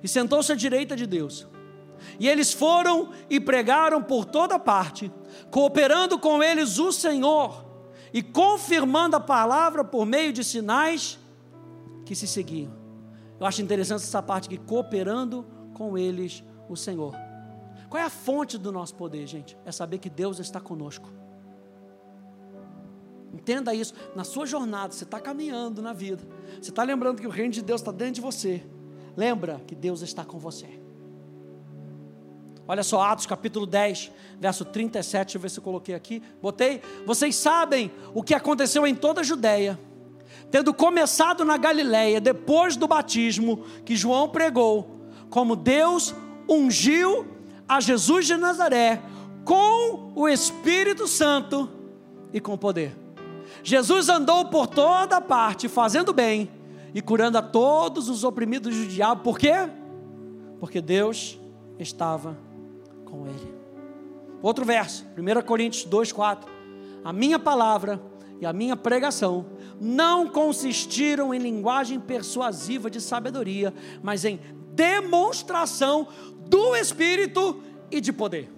e 0.04 0.08
sentou-se 0.08 0.52
à 0.52 0.56
direita 0.56 0.95
de 0.95 1.08
Deus. 1.08 1.48
E 2.20 2.28
eles 2.28 2.54
foram 2.54 3.10
e 3.30 3.40
pregaram 3.40 4.02
por 4.02 4.26
toda 4.26 4.60
parte, 4.60 5.12
cooperando 5.52 6.18
com 6.20 6.42
eles 6.44 6.78
o 6.80 6.92
Senhor 6.92 7.66
e 8.14 8.22
confirmando 8.22 9.16
a 9.16 9.20
palavra 9.20 9.84
por 9.84 10.06
meio 10.06 10.34
de 10.34 10.44
sinais 10.44 11.20
que 12.06 12.16
se 12.16 12.28
seguiam. 12.28 12.74
Eu 13.40 13.46
acho 13.46 13.62
interessante 13.62 14.04
essa 14.04 14.22
parte 14.22 14.50
que 14.50 14.58
cooperando 14.58 15.46
com 15.74 15.98
eles 15.98 16.44
o 16.68 16.76
Senhor. 16.76 17.16
Qual 17.90 18.02
é 18.02 18.06
a 18.06 18.10
fonte 18.10 18.58
do 18.58 18.72
nosso 18.72 18.96
poder, 18.96 19.26
gente? 19.26 19.58
É 19.66 19.72
saber 19.72 19.98
que 19.98 20.10
Deus 20.10 20.40
está 20.40 20.60
conosco. 20.60 21.10
Entenda 23.34 23.74
isso. 23.74 23.94
Na 24.16 24.24
sua 24.24 24.46
jornada, 24.46 24.94
você 24.94 25.04
está 25.04 25.20
caminhando 25.20 25.82
na 25.82 25.94
vida. 25.94 26.24
Você 26.62 26.70
está 26.70 26.84
lembrando 26.84 27.22
que 27.22 27.28
o 27.28 27.32
reino 27.32 27.54
de 27.54 27.62
Deus 27.62 27.82
está 27.82 27.92
dentro 27.92 28.16
de 28.16 28.22
você. 28.22 28.64
Lembra 29.16 29.62
que 29.66 29.76
Deus 29.76 30.02
está 30.02 30.26
com 30.26 30.38
você. 30.38 30.80
Olha 32.69 32.84
só, 32.84 33.01
Atos 33.01 33.25
capítulo 33.25 33.65
10, 33.65 34.12
verso 34.39 34.63
37, 34.63 35.25
deixa 35.25 35.38
eu 35.38 35.41
ver 35.41 35.49
se 35.49 35.58
eu 35.58 35.63
coloquei 35.63 35.95
aqui. 35.95 36.21
Botei. 36.39 36.84
Vocês 37.03 37.36
sabem 37.36 37.91
o 38.13 38.21
que 38.21 38.32
aconteceu 38.32 38.86
em 38.86 38.93
toda 38.93 39.21
a 39.21 39.23
Judéia, 39.23 39.79
tendo 40.51 40.71
começado 40.71 41.43
na 41.43 41.58
Galiléia, 41.58 42.21
depois 42.21 42.75
do 42.75 42.88
batismo 42.88 43.63
que 43.84 43.95
João 43.95 44.29
pregou, 44.29 44.99
como 45.32 45.55
Deus 45.55 46.13
ungiu 46.47 47.25
a 47.67 47.82
Jesus 47.82 48.27
de 48.27 48.38
Nazaré 48.38 49.01
com 49.43 50.12
o 50.15 50.29
Espírito 50.29 51.08
Santo 51.08 51.67
e 52.32 52.39
com 52.39 52.55
poder. 52.55 52.95
Jesus 53.63 54.10
andou 54.10 54.45
por 54.45 54.67
toda 54.67 55.19
parte, 55.19 55.67
fazendo 55.67 56.13
bem 56.13 56.51
e 56.93 57.01
curando 57.01 57.39
a 57.39 57.41
todos 57.41 58.10
os 58.10 58.23
oprimidos 58.23 58.75
do 58.75 58.86
diabo. 58.86 59.23
Por 59.23 59.39
quê? 59.39 59.55
Porque 60.60 60.79
Deus 60.79 61.39
estava 61.79 62.38
com 63.10 63.28
ele. 63.28 63.54
Outro 64.41 64.63
verso, 64.63 65.06
1 65.17 65.41
Coríntios 65.45 65.86
2,4. 65.86 66.48
A 67.04 67.12
minha 67.12 67.39
palavra 67.39 68.02
e 68.39 68.45
a 68.45 68.54
minha 68.54 68.76
pregação 68.76 69.45
não 69.80 70.28
consistiram 70.28 71.34
em 71.34 71.39
linguagem 71.39 72.00
persuasiva 72.00 72.89
de 72.89 73.02
sabedoria, 73.02 73.74
mas 74.02 74.26
em 74.26 74.39
demonstração 74.74 76.08
do 76.48 76.76
Espírito 76.76 77.62
e 77.91 78.00
de 78.00 78.13
poder. 78.13 78.50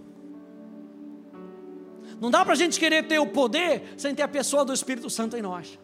Não 2.19 2.29
dá 2.29 2.43
para 2.43 2.53
a 2.53 2.57
gente 2.57 2.79
querer 2.79 3.07
ter 3.07 3.17
o 3.17 3.27
poder 3.27 3.95
sem 3.97 4.13
ter 4.13 4.21
a 4.21 4.27
pessoa 4.27 4.63
do 4.63 4.73
Espírito 4.73 5.09
Santo 5.09 5.35
em 5.35 5.41
nós. 5.41 5.79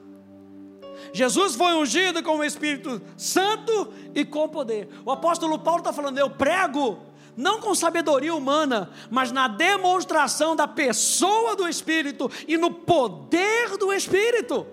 Jesus 1.11 1.55
foi 1.55 1.73
ungido 1.73 2.21
com 2.21 2.37
o 2.37 2.43
Espírito 2.43 3.01
Santo 3.15 3.91
e 4.13 4.23
com 4.23 4.47
poder. 4.47 4.87
O 5.05 5.11
apóstolo 5.11 5.57
Paulo 5.57 5.79
está 5.79 5.91
falando: 5.91 6.17
eu 6.17 6.29
prego 6.29 6.99
não 7.37 7.61
com 7.61 7.75
sabedoria 7.75 8.33
humana, 8.33 8.89
mas 9.11 9.31
na 9.31 9.47
demonstração 9.47 10.55
da 10.55 10.67
pessoa 10.67 11.55
do 11.55 11.69
Espírito 11.69 12.29
e 12.47 12.57
no 12.57 12.71
poder 12.71 13.77
do 13.77 13.93
Espírito. 13.93 14.65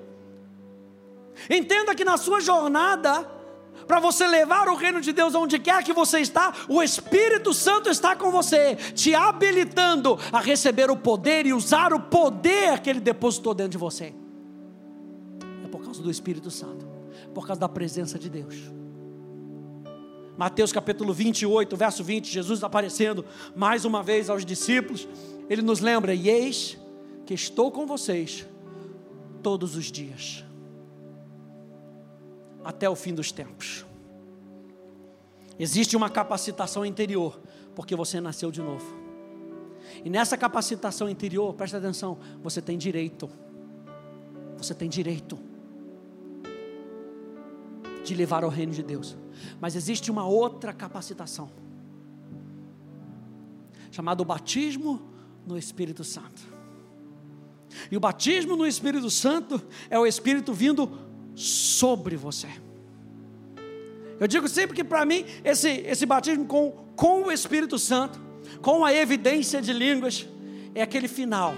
Entenda 1.51 1.95
que 1.95 2.05
na 2.05 2.17
sua 2.17 2.41
jornada, 2.41 3.31
para 3.87 4.01
você 4.01 4.27
levar 4.27 4.69
o 4.69 4.77
reino 4.77 5.01
de 5.01 5.13
Deus 5.13 5.35
aonde 5.35 5.59
quer 5.59 5.85
que 5.85 5.93
você 5.93 6.21
está, 6.21 6.55
o 6.67 6.83
Espírito 6.83 7.53
Santo 7.53 7.91
está 7.91 8.17
com 8.17 8.31
você, 8.31 8.77
te 8.77 9.15
habilitando 9.15 10.19
a 10.33 10.41
receber 10.41 10.91
o 10.91 10.97
poder 10.97 11.45
e 11.45 11.53
usar 11.53 11.93
o 11.93 12.01
poder 12.01 12.81
que 12.81 12.89
Ele 12.89 13.01
depositou 13.01 13.53
dentro 13.53 13.73
de 13.73 13.79
você. 13.79 14.15
É 15.63 15.69
por 15.69 15.85
causa 15.85 16.03
do 16.03 16.11
Espírito 16.11 16.51
Santo, 16.51 16.87
por 17.35 17.47
causa 17.47 17.61
da 17.61 17.69
presença 17.69 18.19
de 18.19 18.31
Deus. 18.31 18.84
Mateus 20.37 20.73
capítulo 20.73 21.13
28, 21.13 21.77
verso 21.77 22.03
20, 22.03 22.31
Jesus 22.31 22.65
aparecendo 22.65 23.25
mais 23.55 23.85
uma 23.85 24.03
vez 24.03 24.29
aos 24.29 24.45
discípulos, 24.45 25.07
ele 25.49 25.63
nos 25.63 25.81
lembra: 25.81 26.15
E 26.15 26.29
eis 26.29 26.79
que 27.25 27.35
estou 27.35 27.71
com 27.71 27.87
vocês 27.87 28.47
todos 29.43 29.77
os 29.77 29.93
dias 29.93 30.45
até 32.65 32.89
o 32.89 32.97
fim 32.97 33.15
dos 33.15 33.31
tempos. 33.31 33.85
Existe 35.59 35.97
uma 35.97 36.09
capacitação 36.09 36.85
interior, 36.85 37.39
porque 37.75 37.95
você 37.95 38.21
nasceu 38.21 38.51
de 38.51 38.61
novo. 38.61 38.97
E 40.03 40.11
nessa 40.11 40.37
capacitação 40.37 41.09
interior, 41.09 41.53
presta 41.55 41.77
atenção, 41.77 42.19
você 42.43 42.61
tem 42.61 42.77
direito. 42.77 43.29
Você 44.57 44.75
tem 44.75 44.89
direito 44.89 45.39
de 48.03 48.15
levar 48.15 48.43
ao 48.43 48.51
reino 48.51 48.73
de 48.73 48.83
Deus. 48.83 49.17
Mas 49.61 49.77
existe 49.77 50.11
uma 50.11 50.27
outra 50.27 50.73
capacitação, 50.73 51.51
chamado 53.91 54.25
batismo 54.25 55.01
no 55.47 55.59
Espírito 55.59 56.05
Santo. 56.05 56.55
E 57.91 57.97
o 57.97 58.01
batismo 58.01 58.57
no 58.57 58.67
Espírito 58.67 59.11
Santo 59.11 59.63
é 59.91 59.99
o 59.99 60.07
Espírito 60.07 60.53
vindo 60.53 60.91
sobre 61.35 62.17
você. 62.17 62.49
Eu 64.19 64.29
digo 64.29 64.49
sempre 64.49 64.77
que 64.77 64.85
para 64.85 65.05
mim, 65.05 65.25
esse, 65.43 65.69
esse 65.69 66.07
batismo 66.07 66.47
com, 66.47 66.71
com 66.97 67.25
o 67.25 67.33
Espírito 67.33 67.79
Santo, 67.79 68.21
com 68.63 68.85
a 68.85 68.93
evidência 68.93 69.61
de 69.61 69.73
línguas, 69.73 70.29
é 70.75 70.83
aquele 70.83 71.09
final, 71.09 71.55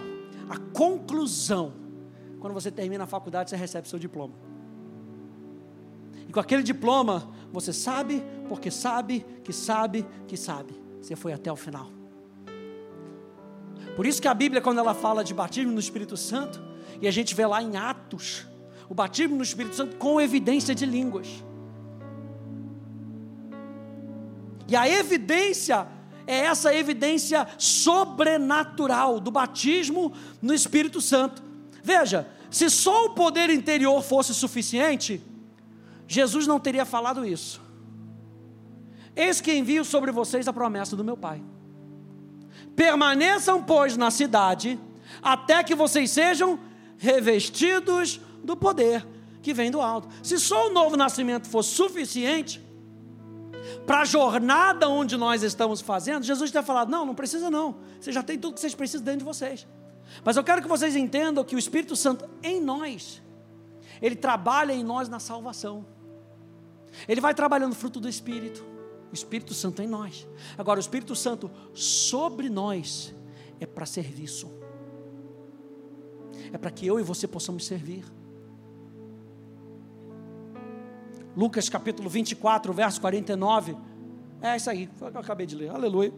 a 0.48 0.56
conclusão. 0.56 1.72
Quando 2.40 2.54
você 2.54 2.70
termina 2.70 3.04
a 3.04 3.06
faculdade, 3.06 3.50
você 3.50 3.56
recebe 3.56 3.88
seu 3.88 3.98
diploma. 3.98 4.45
E 6.28 6.32
com 6.32 6.40
aquele 6.40 6.62
diploma, 6.62 7.30
você 7.52 7.72
sabe, 7.72 8.22
porque 8.48 8.70
sabe, 8.70 9.24
que 9.44 9.52
sabe, 9.52 10.06
que 10.26 10.36
sabe. 10.36 10.74
Você 11.00 11.14
foi 11.14 11.32
até 11.32 11.50
o 11.50 11.56
final. 11.56 11.90
Por 13.94 14.06
isso 14.06 14.20
que 14.20 14.28
a 14.28 14.34
Bíblia, 14.34 14.60
quando 14.60 14.78
ela 14.78 14.94
fala 14.94 15.24
de 15.24 15.32
batismo 15.32 15.72
no 15.72 15.80
Espírito 15.80 16.16
Santo, 16.16 16.62
e 17.00 17.08
a 17.08 17.10
gente 17.10 17.34
vê 17.34 17.46
lá 17.46 17.62
em 17.62 17.76
Atos, 17.76 18.46
o 18.88 18.94
batismo 18.94 19.36
no 19.36 19.42
Espírito 19.42 19.74
Santo 19.74 19.96
com 19.96 20.20
evidência 20.20 20.74
de 20.74 20.84
línguas. 20.84 21.28
E 24.68 24.74
a 24.74 24.88
evidência 24.88 25.86
é 26.26 26.40
essa 26.40 26.74
evidência 26.74 27.46
sobrenatural 27.56 29.20
do 29.20 29.30
batismo 29.30 30.12
no 30.42 30.52
Espírito 30.52 31.00
Santo. 31.00 31.42
Veja, 31.82 32.28
se 32.50 32.68
só 32.68 33.06
o 33.06 33.10
poder 33.10 33.48
interior 33.48 34.02
fosse 34.02 34.34
suficiente, 34.34 35.22
Jesus 36.06 36.46
não 36.46 36.60
teria 36.60 36.84
falado 36.84 37.24
isso. 37.24 37.60
Eis 39.14 39.40
que 39.40 39.52
envio 39.52 39.84
sobre 39.84 40.12
vocês 40.12 40.46
a 40.46 40.52
promessa 40.52 40.94
do 40.94 41.02
meu 41.02 41.16
Pai. 41.16 41.42
Permaneçam, 42.74 43.62
pois, 43.62 43.96
na 43.96 44.10
cidade, 44.10 44.78
até 45.22 45.64
que 45.64 45.74
vocês 45.74 46.10
sejam 46.10 46.60
revestidos 46.98 48.20
do 48.44 48.56
poder 48.56 49.06
que 49.42 49.54
vem 49.54 49.70
do 49.70 49.80
alto. 49.80 50.08
Se 50.22 50.38
só 50.38 50.68
o 50.68 50.72
novo 50.72 50.96
nascimento 50.96 51.48
fosse 51.48 51.70
suficiente 51.70 52.64
para 53.86 54.00
a 54.00 54.04
jornada 54.04 54.88
onde 54.88 55.16
nós 55.16 55.42
estamos 55.42 55.80
fazendo, 55.80 56.24
Jesus 56.24 56.50
teria 56.50 56.66
falado: 56.66 56.90
não, 56.90 57.06
não 57.06 57.14
precisa 57.14 57.50
não. 57.50 57.76
Você 57.98 58.12
já 58.12 58.22
tem 58.22 58.38
tudo 58.38 58.54
que 58.54 58.60
vocês 58.60 58.74
precisam 58.74 59.04
dentro 59.04 59.20
de 59.20 59.24
vocês. 59.24 59.66
Mas 60.24 60.36
eu 60.36 60.44
quero 60.44 60.62
que 60.62 60.68
vocês 60.68 60.94
entendam 60.94 61.42
que 61.42 61.56
o 61.56 61.58
Espírito 61.58 61.96
Santo 61.96 62.28
em 62.42 62.60
nós, 62.60 63.22
ele 64.00 64.14
trabalha 64.14 64.72
em 64.72 64.84
nós 64.84 65.08
na 65.08 65.18
salvação. 65.18 65.95
Ele 67.08 67.20
vai 67.20 67.34
trabalhando 67.34 67.74
fruto 67.74 68.00
do 68.00 68.08
Espírito. 68.08 68.64
O 69.10 69.14
Espírito 69.14 69.54
Santo 69.54 69.82
em 69.82 69.86
nós. 69.86 70.26
Agora, 70.58 70.78
o 70.78 70.80
Espírito 70.80 71.14
Santo 71.14 71.50
sobre 71.72 72.48
nós 72.48 73.14
é 73.60 73.66
para 73.66 73.86
serviço. 73.86 74.50
É 76.52 76.58
para 76.58 76.70
que 76.70 76.86
eu 76.86 76.98
e 76.98 77.02
você 77.02 77.26
possamos 77.26 77.66
servir. 77.66 78.04
Lucas 81.36 81.68
capítulo 81.68 82.08
24, 82.08 82.72
verso 82.72 83.00
49. 83.00 83.76
É 84.40 84.56
isso 84.56 84.70
aí, 84.70 84.88
foi 84.96 85.08
o 85.08 85.10
que 85.10 85.16
eu 85.16 85.20
acabei 85.20 85.46
de 85.46 85.54
ler. 85.54 85.70
Aleluia. 85.70 86.12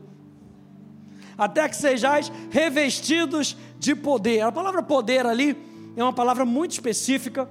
Até 1.36 1.68
que 1.68 1.76
sejais 1.76 2.30
revestidos 2.50 3.56
de 3.78 3.94
poder. 3.94 4.40
A 4.40 4.52
palavra 4.52 4.82
poder 4.82 5.26
ali 5.26 5.56
é 5.96 6.02
uma 6.02 6.12
palavra 6.12 6.44
muito 6.44 6.72
específica. 6.72 7.48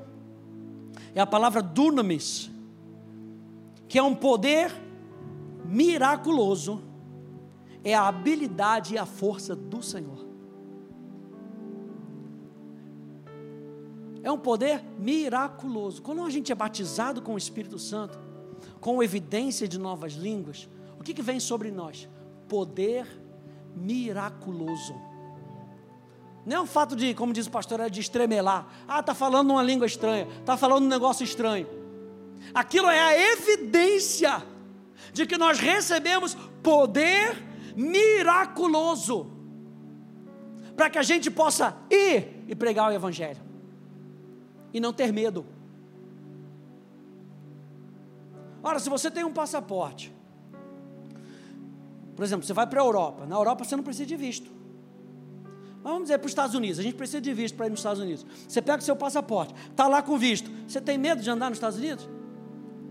É 1.14 1.22
a 1.22 1.26
palavra 1.26 1.62
dunamis, 1.62 2.52
que 3.88 3.98
é 3.98 4.04
um 4.04 4.16
poder 4.16 4.72
miraculoso 5.66 6.82
é 7.84 7.94
a 7.94 8.08
habilidade 8.08 8.96
e 8.96 8.98
a 8.98 9.06
força 9.06 9.56
do 9.56 9.82
Senhor. 9.82 10.26
É 14.22 14.32
um 14.32 14.38
poder 14.38 14.84
miraculoso. 15.00 16.02
Quando 16.02 16.22
a 16.24 16.30
gente 16.30 16.52
é 16.52 16.56
batizado 16.56 17.22
com 17.22 17.34
o 17.34 17.38
Espírito 17.38 17.80
Santo, 17.80 18.20
com 18.82 19.02
evidência 19.02 19.68
de 19.68 19.80
novas 19.80 20.14
línguas, 20.14 20.68
o 21.00 21.04
que, 21.04 21.14
que 21.14 21.22
vem 21.22 21.40
sobre 21.40 21.72
nós? 21.72 22.10
Poder 22.50 23.08
miraculoso. 23.74 24.96
Não 26.46 26.58
é 26.58 26.62
um 26.62 26.66
fato 26.66 26.96
de, 26.96 27.14
como 27.14 27.32
diz 27.32 27.46
o 27.46 27.52
pastor, 27.52 27.80
é 27.80 27.90
de 27.90 28.02
estremelar. 28.02 28.68
Ah, 28.88 29.00
está 29.00 29.14
falando 29.14 29.52
uma 29.52 29.64
língua 29.64 29.86
estranha, 29.86 30.28
está 30.40 30.58
falando 30.58 30.84
um 30.84 30.90
negócio 30.90 31.24
estranho. 31.24 31.68
Aquilo 32.54 32.90
é 32.90 33.00
a 33.00 33.34
evidência 33.34 34.44
de 35.14 35.26
que 35.26 35.38
nós 35.38 35.60
recebemos 35.60 36.36
poder 36.64 37.44
miraculoso 37.76 39.32
para 40.76 40.90
que 40.90 40.98
a 40.98 41.04
gente 41.04 41.30
possa 41.32 41.76
ir 41.90 42.44
e 42.48 42.56
pregar 42.56 42.92
o 42.92 42.94
Evangelho 42.94 43.42
e 44.74 44.80
não 44.80 44.94
ter 44.94 45.12
medo. 45.12 45.46
Ora, 48.62 48.80
se 48.80 48.90
você 48.90 49.10
tem 49.10 49.24
um 49.24 49.34
passaporte, 49.34 50.14
por 52.16 52.24
exemplo, 52.24 52.46
você 52.46 52.54
vai 52.54 52.68
para 52.68 52.82
a 52.82 52.86
Europa, 52.86 53.26
na 53.26 53.36
Europa 53.36 53.64
você 53.64 53.76
não 53.76 53.84
precisa 53.84 54.06
de 54.06 54.16
visto. 54.16 54.52
Mas 55.84 55.94
vamos 55.94 56.04
dizer 56.04 56.18
para 56.18 56.26
os 56.26 56.32
Estados 56.32 56.56
Unidos, 56.56 56.80
a 56.80 56.84
gente 56.84 56.96
precisa 56.96 57.22
de 57.22 57.34
visto 57.34 57.56
para 57.56 57.68
ir 57.68 57.70
nos 57.70 57.80
Estados 57.80 58.02
Unidos. 58.02 58.26
Você 58.48 58.62
pega 58.62 58.80
o 58.80 58.82
seu 58.82 58.96
passaporte, 58.96 59.54
está 59.70 59.88
lá 59.88 60.02
com 60.02 60.18
visto. 60.18 60.52
Você 60.68 60.82
tem 60.82 60.98
medo 60.98 61.22
de 61.22 61.30
andar 61.30 61.50
nos 61.50 61.58
Estados 61.58 61.78
Unidos? 61.78 62.10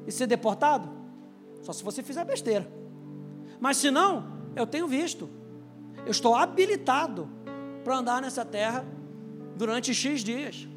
E 0.06 0.12
ser 0.12 0.26
deportado? 0.26 0.88
Só 1.62 1.72
se 1.72 1.82
você 1.82 2.02
fizer 2.02 2.24
besteira. 2.24 2.70
Mas 3.58 3.78
se 3.78 3.90
não, 3.90 4.24
eu 4.54 4.66
tenho 4.66 4.86
visto. 4.86 5.28
Eu 6.04 6.10
estou 6.10 6.34
habilitado 6.34 7.28
para 7.82 7.98
andar 7.98 8.22
nessa 8.22 8.44
terra 8.44 8.84
durante 9.56 9.92
X 9.94 10.22
dias. 10.22 10.68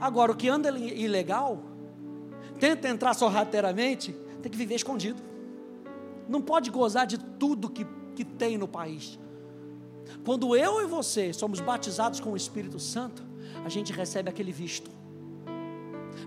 Agora, 0.00 0.32
o 0.32 0.36
que 0.36 0.48
anda 0.48 0.70
ilegal, 0.70 1.62
tenta 2.58 2.88
entrar 2.88 3.14
sorrateiramente, 3.14 4.12
tem 4.42 4.50
que 4.50 4.56
viver 4.56 4.74
escondido. 4.74 5.22
Não 6.28 6.40
pode 6.40 6.70
gozar 6.70 7.06
de 7.06 7.18
tudo 7.18 7.70
que, 7.70 7.86
que 8.14 8.24
tem 8.24 8.58
no 8.58 8.68
país. 8.68 9.18
Quando 10.24 10.54
eu 10.56 10.82
e 10.82 10.86
você 10.86 11.32
somos 11.32 11.60
batizados 11.60 12.20
com 12.20 12.32
o 12.32 12.36
Espírito 12.36 12.78
Santo, 12.78 13.22
a 13.64 13.68
gente 13.68 13.92
recebe 13.92 14.28
aquele 14.28 14.52
visto, 14.52 14.90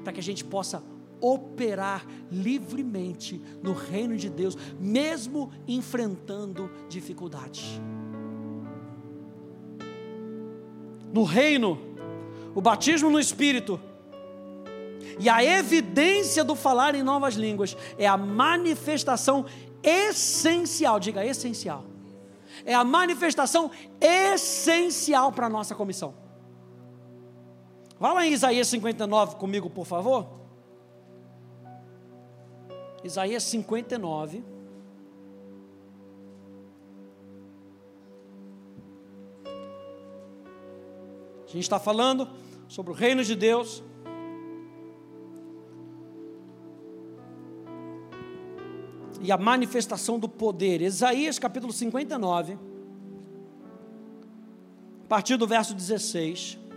para 0.04 0.14
que 0.14 0.20
a 0.20 0.24
gente 0.24 0.44
possa 0.44 0.84
operar 1.22 2.06
livremente 2.32 3.42
no 3.62 3.74
reino 3.74 4.16
de 4.16 4.30
Deus, 4.30 4.58
mesmo 4.80 5.52
enfrentando 5.68 6.70
dificuldades. 6.88 7.80
No 11.12 11.24
reino, 11.24 11.78
o 12.54 12.62
batismo 12.62 13.10
no 13.10 13.20
Espírito 13.20 13.80
e 15.20 15.28
a 15.28 15.44
evidência 15.44 16.44
do 16.44 16.56
falar 16.56 16.96
em 16.96 17.04
novas 17.04 17.36
línguas 17.36 17.76
é 17.98 18.08
a 18.08 18.16
manifestação 18.16 19.46
essencial, 19.84 21.00
diga 21.00 21.26
essencial. 21.26 21.84
É 22.66 22.74
a 22.74 22.84
manifestação 22.84 23.72
essencial 24.00 25.32
para 25.32 25.48
a 25.48 25.50
nossa 25.50 25.76
comissão. 25.76 26.14
Vá 28.00 28.14
lá 28.14 28.26
em 28.26 28.32
Isaías 28.32 28.68
59 28.70 29.36
comigo, 29.36 29.70
por 29.70 29.86
favor. 29.86 30.39
Isaías 33.04 33.44
59. 33.44 34.44
A 41.44 41.52
gente 41.52 41.64
está 41.64 41.80
falando 41.80 42.28
sobre 42.68 42.92
o 42.92 42.96
reino 42.96 43.24
de 43.24 43.36
Deus. 43.36 43.84
E 49.22 49.32
a 49.32 49.38
manifestação 49.38 50.20
do 50.20 50.30
poder. 50.30 50.82
Isaías 50.82 51.40
capítulo 51.40 51.74
59, 51.74 52.58
a 55.04 55.08
partir 55.08 55.38
do 55.38 55.48
verso 55.48 55.74
16. 55.74 56.69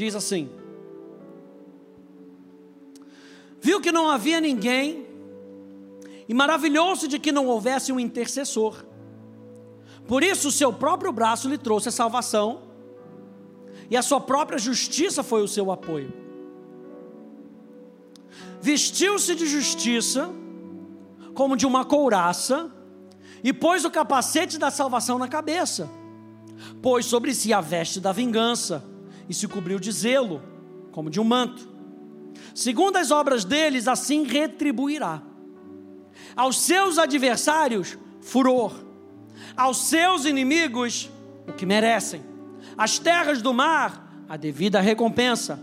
Diz 0.00 0.14
assim: 0.14 0.48
viu 3.60 3.82
que 3.82 3.92
não 3.92 4.08
havia 4.08 4.40
ninguém 4.40 5.06
e 6.26 6.32
maravilhou-se 6.32 7.06
de 7.06 7.18
que 7.18 7.30
não 7.30 7.46
houvesse 7.48 7.92
um 7.92 8.00
intercessor. 8.00 8.82
Por 10.08 10.22
isso, 10.22 10.48
o 10.48 10.50
seu 10.50 10.72
próprio 10.72 11.12
braço 11.12 11.50
lhe 11.50 11.58
trouxe 11.58 11.90
a 11.90 11.92
salvação 11.92 12.62
e 13.90 13.96
a 13.96 14.00
sua 14.00 14.22
própria 14.22 14.58
justiça 14.58 15.22
foi 15.22 15.42
o 15.42 15.48
seu 15.48 15.70
apoio. 15.70 16.10
Vestiu-se 18.62 19.34
de 19.34 19.46
justiça, 19.46 20.30
como 21.34 21.58
de 21.58 21.66
uma 21.66 21.84
couraça, 21.84 22.72
e 23.44 23.52
pôs 23.52 23.84
o 23.84 23.90
capacete 23.90 24.56
da 24.58 24.70
salvação 24.70 25.18
na 25.18 25.28
cabeça. 25.28 25.90
Pôs 26.80 27.04
sobre 27.04 27.34
si 27.34 27.52
a 27.52 27.60
veste 27.60 28.00
da 28.00 28.12
vingança 28.12 28.88
e 29.30 29.34
se 29.34 29.48
cobriu 29.48 29.78
de 29.78 29.90
zelo, 29.90 30.42
como 30.92 31.08
de 31.08 31.18
um 31.18 31.24
manto 31.24 31.70
segundo 32.54 32.96
as 32.96 33.10
obras 33.10 33.44
deles, 33.44 33.88
assim 33.88 34.24
retribuirá. 34.24 35.22
Aos 36.36 36.60
seus 36.60 36.98
adversários, 36.98 37.98
furor, 38.20 38.72
aos 39.56 39.88
seus 39.88 40.24
inimigos, 40.24 41.10
o 41.46 41.52
que 41.52 41.66
merecem. 41.66 42.22
As 42.76 42.98
terras 42.98 43.42
do 43.42 43.52
mar, 43.52 44.24
a 44.28 44.36
devida 44.36 44.80
recompensa. 44.80 45.60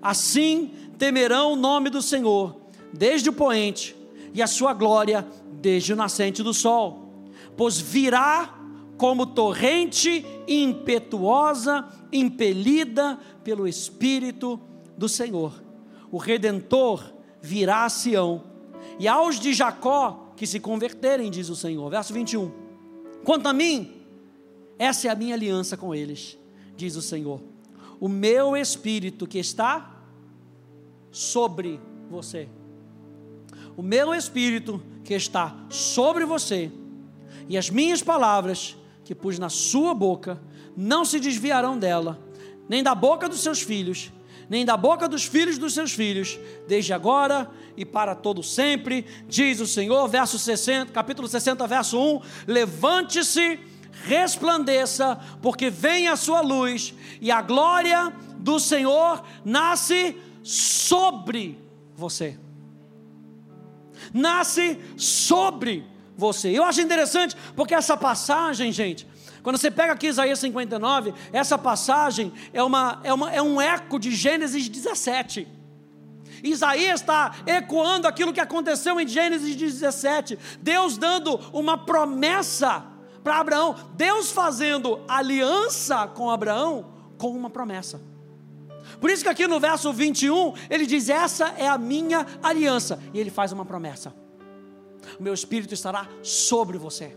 Assim 0.00 0.72
temerão 0.98 1.52
o 1.52 1.56
nome 1.56 1.90
do 1.90 2.00
Senhor, 2.00 2.60
desde 2.92 3.28
o 3.28 3.32
poente, 3.32 3.96
e 4.32 4.42
a 4.42 4.46
sua 4.46 4.74
glória 4.74 5.26
desde 5.52 5.92
o 5.92 5.96
nascente 5.96 6.42
do 6.42 6.52
sol. 6.52 7.24
Pois 7.56 7.78
virá 7.78 8.55
como 8.96 9.26
torrente 9.26 10.24
impetuosa, 10.48 11.86
impelida 12.12 13.18
pelo 13.44 13.68
Espírito 13.68 14.60
do 14.96 15.08
Senhor 15.08 15.66
o 16.10 16.18
redentor 16.18 17.12
virá 17.42 17.84
a 17.84 17.88
Sião, 17.88 18.44
e 18.98 19.06
aos 19.06 19.38
de 19.38 19.52
Jacó 19.52 20.32
que 20.36 20.46
se 20.46 20.60
converterem, 20.60 21.30
diz 21.30 21.48
o 21.48 21.56
Senhor. 21.56 21.90
Verso 21.90 22.12
21. 22.12 22.50
Quanto 23.24 23.46
a 23.46 23.52
mim, 23.52 24.02
essa 24.78 25.08
é 25.08 25.10
a 25.10 25.14
minha 25.14 25.34
aliança 25.34 25.76
com 25.76 25.94
eles, 25.94 26.38
diz 26.76 26.96
o 26.96 27.02
Senhor. 27.02 27.42
O 27.98 28.08
meu 28.08 28.56
espírito 28.56 29.26
que 29.26 29.38
está 29.38 30.00
sobre 31.10 31.80
você. 32.10 32.48
O 33.76 33.82
meu 33.82 34.14
espírito 34.14 34.82
que 35.04 35.14
está 35.14 35.54
sobre 35.68 36.24
você 36.24 36.70
e 37.48 37.56
as 37.56 37.68
minhas 37.68 38.02
palavras 38.02 38.76
que 39.06 39.14
pus 39.14 39.38
na 39.38 39.48
sua 39.48 39.94
boca 39.94 40.42
não 40.76 41.04
se 41.04 41.20
desviarão 41.20 41.78
dela, 41.78 42.20
nem 42.68 42.82
da 42.82 42.92
boca 42.92 43.28
dos 43.28 43.38
seus 43.38 43.62
filhos, 43.62 44.12
nem 44.50 44.64
da 44.64 44.76
boca 44.76 45.08
dos 45.08 45.24
filhos 45.24 45.58
dos 45.58 45.74
seus 45.74 45.92
filhos, 45.92 46.36
desde 46.66 46.92
agora 46.92 47.48
e 47.76 47.84
para 47.84 48.16
todo 48.16 48.42
sempre, 48.42 49.06
diz 49.28 49.60
o 49.60 49.66
Senhor, 49.66 50.08
verso 50.08 50.40
60, 50.40 50.90
capítulo 50.90 51.28
60, 51.28 51.64
verso 51.68 51.96
1: 52.00 52.20
Levante-se, 52.48 53.60
resplandeça, 54.02 55.16
porque 55.40 55.70
vem 55.70 56.08
a 56.08 56.16
sua 56.16 56.40
luz, 56.40 56.92
e 57.20 57.30
a 57.30 57.40
glória 57.40 58.12
do 58.38 58.58
Senhor 58.58 59.22
nasce 59.44 60.16
sobre 60.42 61.60
você. 61.94 62.36
Nasce 64.12 64.80
sobre 64.96 65.95
você. 66.16 66.48
Eu 66.48 66.64
acho 66.64 66.80
interessante, 66.80 67.36
porque 67.54 67.74
essa 67.74 67.96
passagem, 67.96 68.72
gente, 68.72 69.06
quando 69.42 69.58
você 69.58 69.70
pega 69.70 69.92
aqui 69.92 70.08
Isaías 70.08 70.38
59, 70.38 71.14
essa 71.32 71.56
passagem 71.56 72.32
é, 72.52 72.62
uma, 72.62 73.00
é, 73.04 73.12
uma, 73.12 73.32
é 73.32 73.40
um 73.40 73.60
eco 73.60 73.98
de 73.98 74.10
Gênesis 74.14 74.68
17. 74.68 75.46
Isaías 76.42 77.00
está 77.00 77.34
ecoando 77.46 78.08
aquilo 78.08 78.32
que 78.32 78.40
aconteceu 78.40 79.00
em 79.00 79.06
Gênesis 79.06 79.54
17. 79.54 80.38
Deus 80.60 80.98
dando 80.98 81.36
uma 81.52 81.78
promessa 81.78 82.84
para 83.22 83.38
Abraão. 83.38 83.74
Deus 83.94 84.30
fazendo 84.30 85.00
aliança 85.08 86.06
com 86.08 86.30
Abraão 86.30 86.92
com 87.18 87.30
uma 87.30 87.50
promessa. 87.50 88.00
Por 89.00 89.10
isso 89.10 89.22
que 89.22 89.28
aqui 89.28 89.46
no 89.46 89.60
verso 89.60 89.92
21 89.92 90.54
ele 90.70 90.86
diz: 90.86 91.08
Essa 91.08 91.54
é 91.56 91.68
a 91.68 91.78
minha 91.78 92.26
aliança. 92.42 93.00
E 93.12 93.18
ele 93.18 93.30
faz 93.30 93.52
uma 93.52 93.64
promessa: 93.64 94.14
O 95.18 95.22
meu 95.22 95.34
espírito 95.34 95.74
estará 95.74 96.08
sobre 96.22 96.78
você 96.78 97.16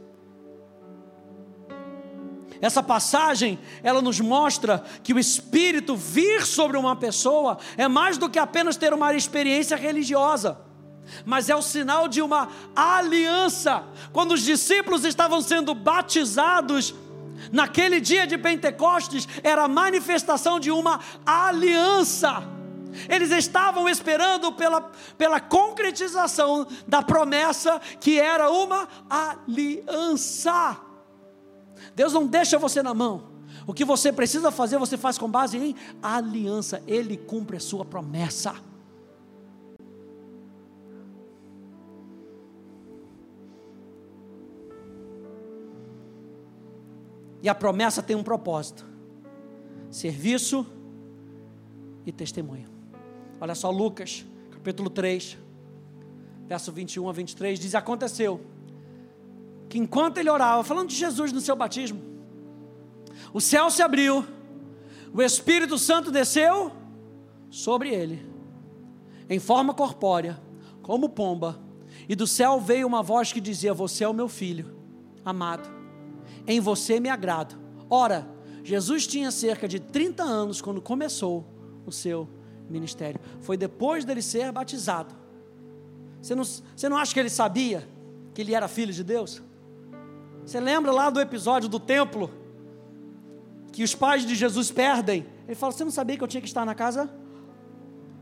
Essa 2.62 2.84
passagem, 2.84 3.58
ela 3.82 4.02
nos 4.02 4.20
mostra 4.20 4.84
que 5.04 5.14
o 5.14 5.20
Espírito 5.20 5.96
vir 5.96 6.46
sobre 6.46 6.78
uma 6.78 6.96
pessoa 6.96 7.58
é 7.78 7.88
mais 7.88 8.18
do 8.18 8.30
que 8.30 8.38
apenas 8.38 8.76
ter 8.76 8.94
uma 8.94 9.14
experiência 9.14 9.78
religiosa, 9.78 10.60
mas 11.26 11.50
é 11.50 11.56
o 11.56 11.62
sinal 11.62 12.08
de 12.08 12.22
uma 12.22 12.50
aliança. 12.76 13.84
Quando 14.12 14.34
os 14.34 14.42
discípulos 14.42 15.06
estavam 15.06 15.42
sendo 15.42 15.74
batizados, 15.74 16.94
naquele 17.52 18.02
dia 18.02 18.28
de 18.28 18.38
Pentecostes, 18.38 19.28
era 19.42 19.64
a 19.64 19.68
manifestação 19.68 20.60
de 20.60 20.70
uma 20.70 21.00
aliança. 21.26 22.59
Eles 23.08 23.32
estavam 23.32 23.88
esperando 23.88 24.52
pela, 24.52 24.82
pela 25.18 25.40
concretização 25.40 26.68
da 26.88 27.02
promessa 27.02 27.80
que 28.00 28.20
era 28.20 28.50
uma 28.50 28.88
aliança. 29.10 30.80
Deus 31.96 32.14
não 32.14 32.26
deixa 32.26 32.58
você 32.58 32.82
na 32.82 32.94
mão. 32.94 33.30
O 33.66 33.74
que 33.74 33.86
você 33.86 34.12
precisa 34.12 34.52
fazer, 34.52 34.78
você 34.78 34.98
faz 34.98 35.18
com 35.18 35.30
base 35.30 35.58
em 35.58 35.76
aliança. 36.02 36.82
Ele 36.88 37.18
cumpre 37.18 37.58
a 37.58 37.60
sua 37.60 37.86
promessa. 37.86 38.56
E 47.42 47.48
a 47.48 47.56
promessa 47.56 48.02
tem 48.02 48.16
um 48.16 48.24
propósito: 48.24 48.86
serviço 49.90 50.66
e 52.06 52.12
testemunho. 52.12 52.79
Olha 53.42 53.56
só, 53.56 53.72
Lucas, 53.72 54.26
capítulo 54.52 54.90
3, 54.90 55.38
verso 56.46 56.72
21 56.72 57.08
a 57.08 57.14
23, 57.14 57.60
diz: 57.60 57.74
Aconteceu 57.74 58.42
que 59.70 59.78
enquanto 59.78 60.18
ele 60.18 60.30
orava, 60.30 60.64
falando 60.64 60.90
de 60.90 60.96
Jesus 60.96 61.32
no 61.32 61.40
seu 61.40 61.56
batismo, 61.56 62.02
o 63.34 63.40
céu 63.40 63.70
se 63.70 63.82
abriu, 63.82 64.26
o 65.14 65.22
Espírito 65.22 65.78
Santo 65.78 66.12
desceu 66.12 66.72
sobre 67.50 67.90
ele, 67.90 68.28
em 69.30 69.40
forma 69.40 69.74
corpórea, 69.74 70.42
como 70.82 71.08
pomba, 71.08 71.60
e 72.10 72.16
do 72.16 72.28
céu 72.28 72.60
veio 72.60 72.86
uma 72.86 73.02
voz 73.02 73.32
que 73.32 73.40
dizia: 73.40 73.74
Você 73.74 74.04
é 74.04 74.08
o 74.08 74.14
meu 74.14 74.28
filho, 74.28 74.76
amado, 75.24 75.70
em 76.46 76.60
você 76.60 77.00
me 77.00 77.08
agrado. 77.08 77.58
Ora, 77.90 78.28
Jesus 78.66 79.08
tinha 79.08 79.32
cerca 79.32 79.66
de 79.66 79.80
30 79.80 80.24
anos 80.24 80.62
quando 80.62 80.82
começou 80.82 81.48
o 81.86 81.92
seu 81.92 82.28
ministério. 82.70 83.20
Foi 83.42 83.58
depois 83.58 84.06
dele 84.06 84.22
ser 84.22 84.52
batizado. 84.52 85.16
Você 86.22 86.36
não, 86.36 86.44
você 86.44 86.90
não 86.90 86.98
acha 86.98 87.14
que 87.14 87.20
ele 87.20 87.30
sabia 87.30 87.88
que 88.34 88.42
ele 88.42 88.54
era 88.54 88.68
filho 88.68 88.94
de 88.94 89.04
Deus? 89.04 89.42
Você 90.46 90.60
lembra 90.60 90.92
lá 90.92 91.10
do 91.10 91.20
episódio 91.20 91.70
do 91.70 91.80
templo? 91.80 92.32
Que 93.72 93.84
os 93.84 93.96
pais 93.96 94.26
de 94.26 94.36
Jesus 94.36 94.72
perdem. 94.72 95.26
Ele 95.48 95.56
fala: 95.56 95.72
Você 95.72 95.84
não 95.84 95.92
sabia 95.92 96.18
que 96.18 96.24
eu 96.24 96.28
tinha 96.28 96.42
que 96.42 96.48
estar 96.48 96.66
na 96.66 96.76
casa 96.76 97.10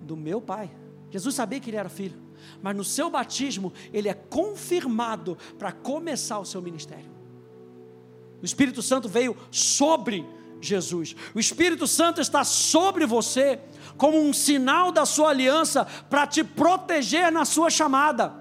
do 0.01 0.15
meu 0.15 0.41
pai? 0.41 0.71
Jesus 1.09 1.35
sabia 1.35 1.59
que 1.59 1.69
ele 1.69 1.77
era 1.77 1.89
filho. 1.89 2.27
Mas 2.61 2.75
no 2.75 2.83
seu 2.83 3.09
batismo, 3.09 3.73
ele 3.91 4.09
é 4.09 4.13
confirmado 4.13 5.37
para 5.57 5.71
começar 5.71 6.39
o 6.39 6.45
seu 6.45 6.61
ministério. 6.61 7.09
O 8.41 8.45
Espírito 8.45 8.81
Santo 8.81 9.09
veio 9.09 9.35
sobre 9.49 10.25
Jesus. 10.61 11.15
O 11.33 11.39
Espírito 11.39 11.87
Santo 11.87 12.21
está 12.21 12.43
sobre 12.43 13.05
você 13.05 13.59
como 13.97 14.19
um 14.19 14.33
sinal 14.33 14.91
da 14.91 15.05
sua 15.05 15.29
aliança 15.29 15.85
para 16.09 16.27
te 16.27 16.43
proteger 16.43 17.31
na 17.31 17.45
sua 17.45 17.69
chamada. 17.69 18.33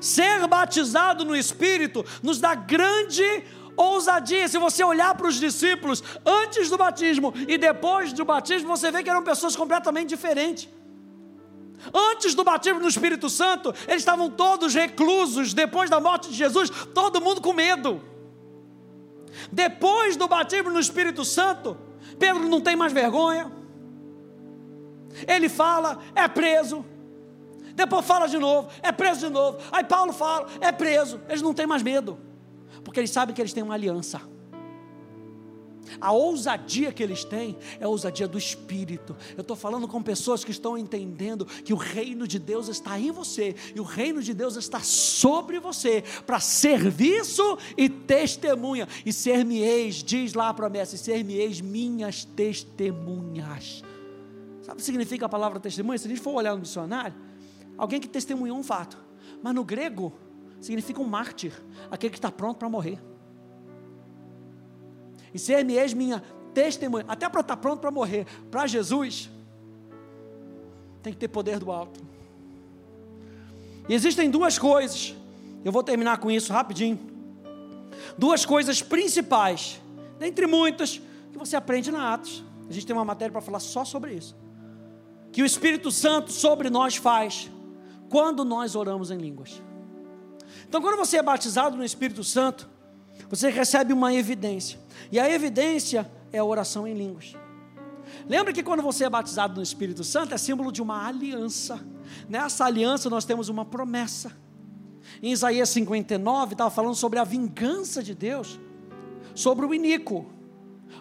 Ser 0.00 0.46
batizado 0.48 1.24
no 1.24 1.36
Espírito 1.36 2.04
nos 2.22 2.38
dá 2.38 2.54
grande 2.54 3.44
ousadia. 3.76 4.48
Se 4.48 4.58
você 4.58 4.82
olhar 4.82 5.14
para 5.14 5.28
os 5.28 5.36
discípulos 5.36 6.02
antes 6.24 6.70
do 6.70 6.76
batismo 6.76 7.32
e 7.48 7.58
depois 7.58 8.12
do 8.12 8.24
batismo, 8.24 8.68
você 8.68 8.90
vê 8.90 9.02
que 9.02 9.10
eram 9.10 9.22
pessoas 9.22 9.56
completamente 9.56 10.08
diferentes. 10.08 10.68
Antes 11.92 12.34
do 12.34 12.44
batismo 12.44 12.80
no 12.80 12.88
Espírito 12.88 13.28
Santo, 13.28 13.74
eles 13.86 14.00
estavam 14.00 14.30
todos 14.30 14.74
reclusos. 14.74 15.52
Depois 15.52 15.90
da 15.90 16.00
morte 16.00 16.30
de 16.30 16.34
Jesus, 16.34 16.70
todo 16.94 17.20
mundo 17.20 17.40
com 17.40 17.52
medo. 17.52 18.13
Depois 19.52 20.16
do 20.16 20.28
batismo 20.28 20.70
no 20.70 20.80
Espírito 20.80 21.24
Santo, 21.24 21.76
Pedro 22.18 22.48
não 22.48 22.60
tem 22.60 22.76
mais 22.76 22.92
vergonha. 22.92 23.50
Ele 25.28 25.48
fala, 25.48 25.98
é 26.14 26.26
preso, 26.26 26.84
depois 27.74 28.04
fala 28.04 28.26
de 28.26 28.38
novo, 28.38 28.68
é 28.82 28.92
preso 28.92 29.26
de 29.26 29.32
novo. 29.32 29.58
Aí 29.72 29.84
Paulo 29.84 30.12
fala, 30.12 30.48
é 30.60 30.70
preso. 30.70 31.20
Eles 31.28 31.42
não 31.42 31.52
têm 31.52 31.66
mais 31.66 31.82
medo, 31.82 32.18
porque 32.84 33.00
eles 33.00 33.10
sabem 33.10 33.34
que 33.34 33.40
eles 33.40 33.52
têm 33.52 33.62
uma 33.62 33.74
aliança. 33.74 34.20
A 36.00 36.12
ousadia 36.12 36.92
que 36.92 37.02
eles 37.02 37.24
têm 37.24 37.56
é 37.80 37.84
a 37.84 37.88
ousadia 37.88 38.26
do 38.26 38.38
Espírito. 38.38 39.16
Eu 39.36 39.42
estou 39.42 39.56
falando 39.56 39.86
com 39.86 40.02
pessoas 40.02 40.44
que 40.44 40.50
estão 40.50 40.76
entendendo 40.76 41.44
que 41.44 41.72
o 41.72 41.76
reino 41.76 42.26
de 42.26 42.38
Deus 42.38 42.68
está 42.68 42.98
em 42.98 43.10
você 43.10 43.54
e 43.74 43.80
o 43.80 43.84
reino 43.84 44.22
de 44.22 44.34
Deus 44.34 44.56
está 44.56 44.80
sobre 44.80 45.58
você 45.58 46.02
para 46.26 46.40
serviço 46.40 47.58
e 47.76 47.88
testemunha. 47.88 48.88
E 49.04 49.12
ser-me-eis, 49.12 49.96
diz 49.96 50.34
lá 50.34 50.48
a 50.48 50.54
promessa, 50.54 50.94
e 50.94 50.98
ser-me-eis 50.98 51.60
minhas 51.60 52.24
testemunhas. 52.24 53.82
Sabe 54.62 54.74
o 54.74 54.76
que 54.76 54.82
significa 54.82 55.26
a 55.26 55.28
palavra 55.28 55.60
testemunha? 55.60 55.98
Se 55.98 56.06
a 56.06 56.10
gente 56.10 56.20
for 56.20 56.34
olhar 56.34 56.54
no 56.54 56.62
dicionário, 56.62 57.14
alguém 57.76 58.00
que 58.00 58.08
testemunhou 58.08 58.56
um 58.56 58.62
fato. 58.62 58.96
Mas 59.42 59.54
no 59.54 59.62
grego, 59.62 60.12
significa 60.60 61.00
um 61.00 61.04
mártir, 61.04 61.52
aquele 61.90 62.10
que 62.10 62.18
está 62.18 62.30
pronto 62.30 62.58
para 62.58 62.68
morrer. 62.68 62.98
E 65.34 65.38
ser 65.38 65.64
me 65.64 65.74
eis 65.74 65.92
minha 65.92 66.22
testemunha, 66.54 67.04
até 67.08 67.28
para 67.28 67.40
estar 67.40 67.56
tá 67.56 67.60
pronto 67.60 67.80
para 67.80 67.90
morrer, 67.90 68.26
para 68.50 68.66
Jesus, 68.66 69.28
tem 71.02 71.12
que 71.12 71.18
ter 71.18 71.28
poder 71.28 71.58
do 71.58 71.70
alto. 71.70 72.00
E 73.88 73.92
existem 73.92 74.30
duas 74.30 74.58
coisas, 74.58 75.14
eu 75.64 75.72
vou 75.72 75.82
terminar 75.82 76.18
com 76.18 76.30
isso 76.30 76.52
rapidinho. 76.52 76.98
Duas 78.16 78.46
coisas 78.46 78.80
principais, 78.80 79.80
dentre 80.18 80.46
muitas, 80.46 81.00
que 81.32 81.38
você 81.38 81.56
aprende 81.56 81.90
na 81.90 82.14
Atos. 82.14 82.44
A 82.68 82.72
gente 82.72 82.86
tem 82.86 82.94
uma 82.94 83.04
matéria 83.04 83.32
para 83.32 83.40
falar 83.40 83.60
só 83.60 83.84
sobre 83.84 84.14
isso. 84.14 84.36
Que 85.32 85.42
o 85.42 85.46
Espírito 85.46 85.90
Santo 85.90 86.32
sobre 86.32 86.70
nós 86.70 86.96
faz 86.96 87.50
quando 88.08 88.44
nós 88.44 88.74
oramos 88.74 89.10
em 89.10 89.18
línguas. 89.18 89.60
Então, 90.68 90.80
quando 90.80 90.96
você 90.96 91.16
é 91.16 91.22
batizado 91.22 91.76
no 91.76 91.84
Espírito 91.84 92.22
Santo, 92.22 92.68
você 93.28 93.50
recebe 93.50 93.92
uma 93.92 94.14
evidência, 94.14 94.78
e 95.10 95.18
a 95.18 95.30
evidência 95.30 96.10
é 96.32 96.38
a 96.38 96.44
oração 96.44 96.86
em 96.86 96.94
línguas. 96.94 97.34
Lembra 98.28 98.52
que 98.52 98.62
quando 98.62 98.82
você 98.82 99.04
é 99.04 99.10
batizado 99.10 99.56
no 99.56 99.62
Espírito 99.62 100.04
Santo 100.04 100.34
é 100.34 100.38
símbolo 100.38 100.70
de 100.70 100.80
uma 100.82 101.06
aliança. 101.06 101.80
Nessa 102.28 102.64
aliança 102.64 103.10
nós 103.10 103.24
temos 103.24 103.48
uma 103.48 103.64
promessa. 103.64 104.32
Em 105.22 105.32
Isaías 105.32 105.68
59 105.70 106.52
estava 106.52 106.70
falando 106.70 106.94
sobre 106.94 107.18
a 107.18 107.24
vingança 107.24 108.02
de 108.02 108.14
Deus 108.14 108.58
sobre 109.34 109.66
o 109.66 109.74
iníquo. 109.74 110.26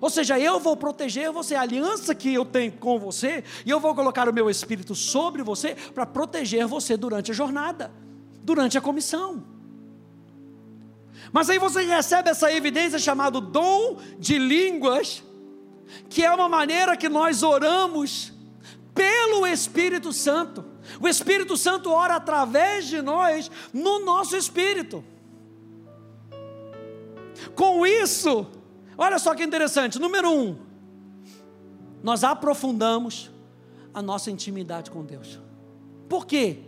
Ou 0.01 0.09
seja, 0.09 0.39
eu 0.39 0.59
vou 0.59 0.75
proteger 0.75 1.31
você, 1.31 1.55
a 1.55 1.61
aliança 1.61 2.15
que 2.15 2.33
eu 2.33 2.43
tenho 2.43 2.71
com 2.73 2.99
você, 2.99 3.43
e 3.65 3.69
eu 3.69 3.79
vou 3.79 3.93
colocar 3.93 4.27
o 4.27 4.33
meu 4.33 4.49
espírito 4.49 4.95
sobre 4.95 5.43
você 5.43 5.75
para 5.93 6.05
proteger 6.05 6.65
você 6.65 6.97
durante 6.97 7.31
a 7.31 7.33
jornada, 7.33 7.91
durante 8.41 8.77
a 8.77 8.81
comissão. 8.81 9.52
Mas 11.31 11.49
aí 11.49 11.57
você 11.57 11.83
recebe 11.83 12.29
essa 12.29 12.51
evidência 12.51 12.99
chamada 12.99 13.39
dom 13.39 13.97
de 14.19 14.37
línguas, 14.37 15.23
que 16.09 16.23
é 16.23 16.31
uma 16.31 16.49
maneira 16.49 16.97
que 16.97 17.09
nós 17.09 17.43
oramos 17.43 18.33
pelo 18.93 19.47
Espírito 19.47 20.13
Santo. 20.13 20.65
O 20.99 21.07
Espírito 21.07 21.55
Santo 21.57 21.91
ora 21.91 22.15
através 22.15 22.87
de 22.87 23.01
nós 23.01 23.49
no 23.73 23.99
nosso 23.99 24.35
espírito. 24.35 25.03
Com 27.55 27.85
isso, 27.85 28.47
Olha 28.97 29.17
só 29.19 29.33
que 29.35 29.43
interessante. 29.43 29.99
Número 29.99 30.29
um, 30.29 30.57
nós 32.01 32.23
aprofundamos 32.23 33.31
a 33.93 34.01
nossa 34.01 34.29
intimidade 34.29 34.91
com 34.91 35.03
Deus. 35.03 35.39
Por 36.07 36.25
quê? 36.25 36.59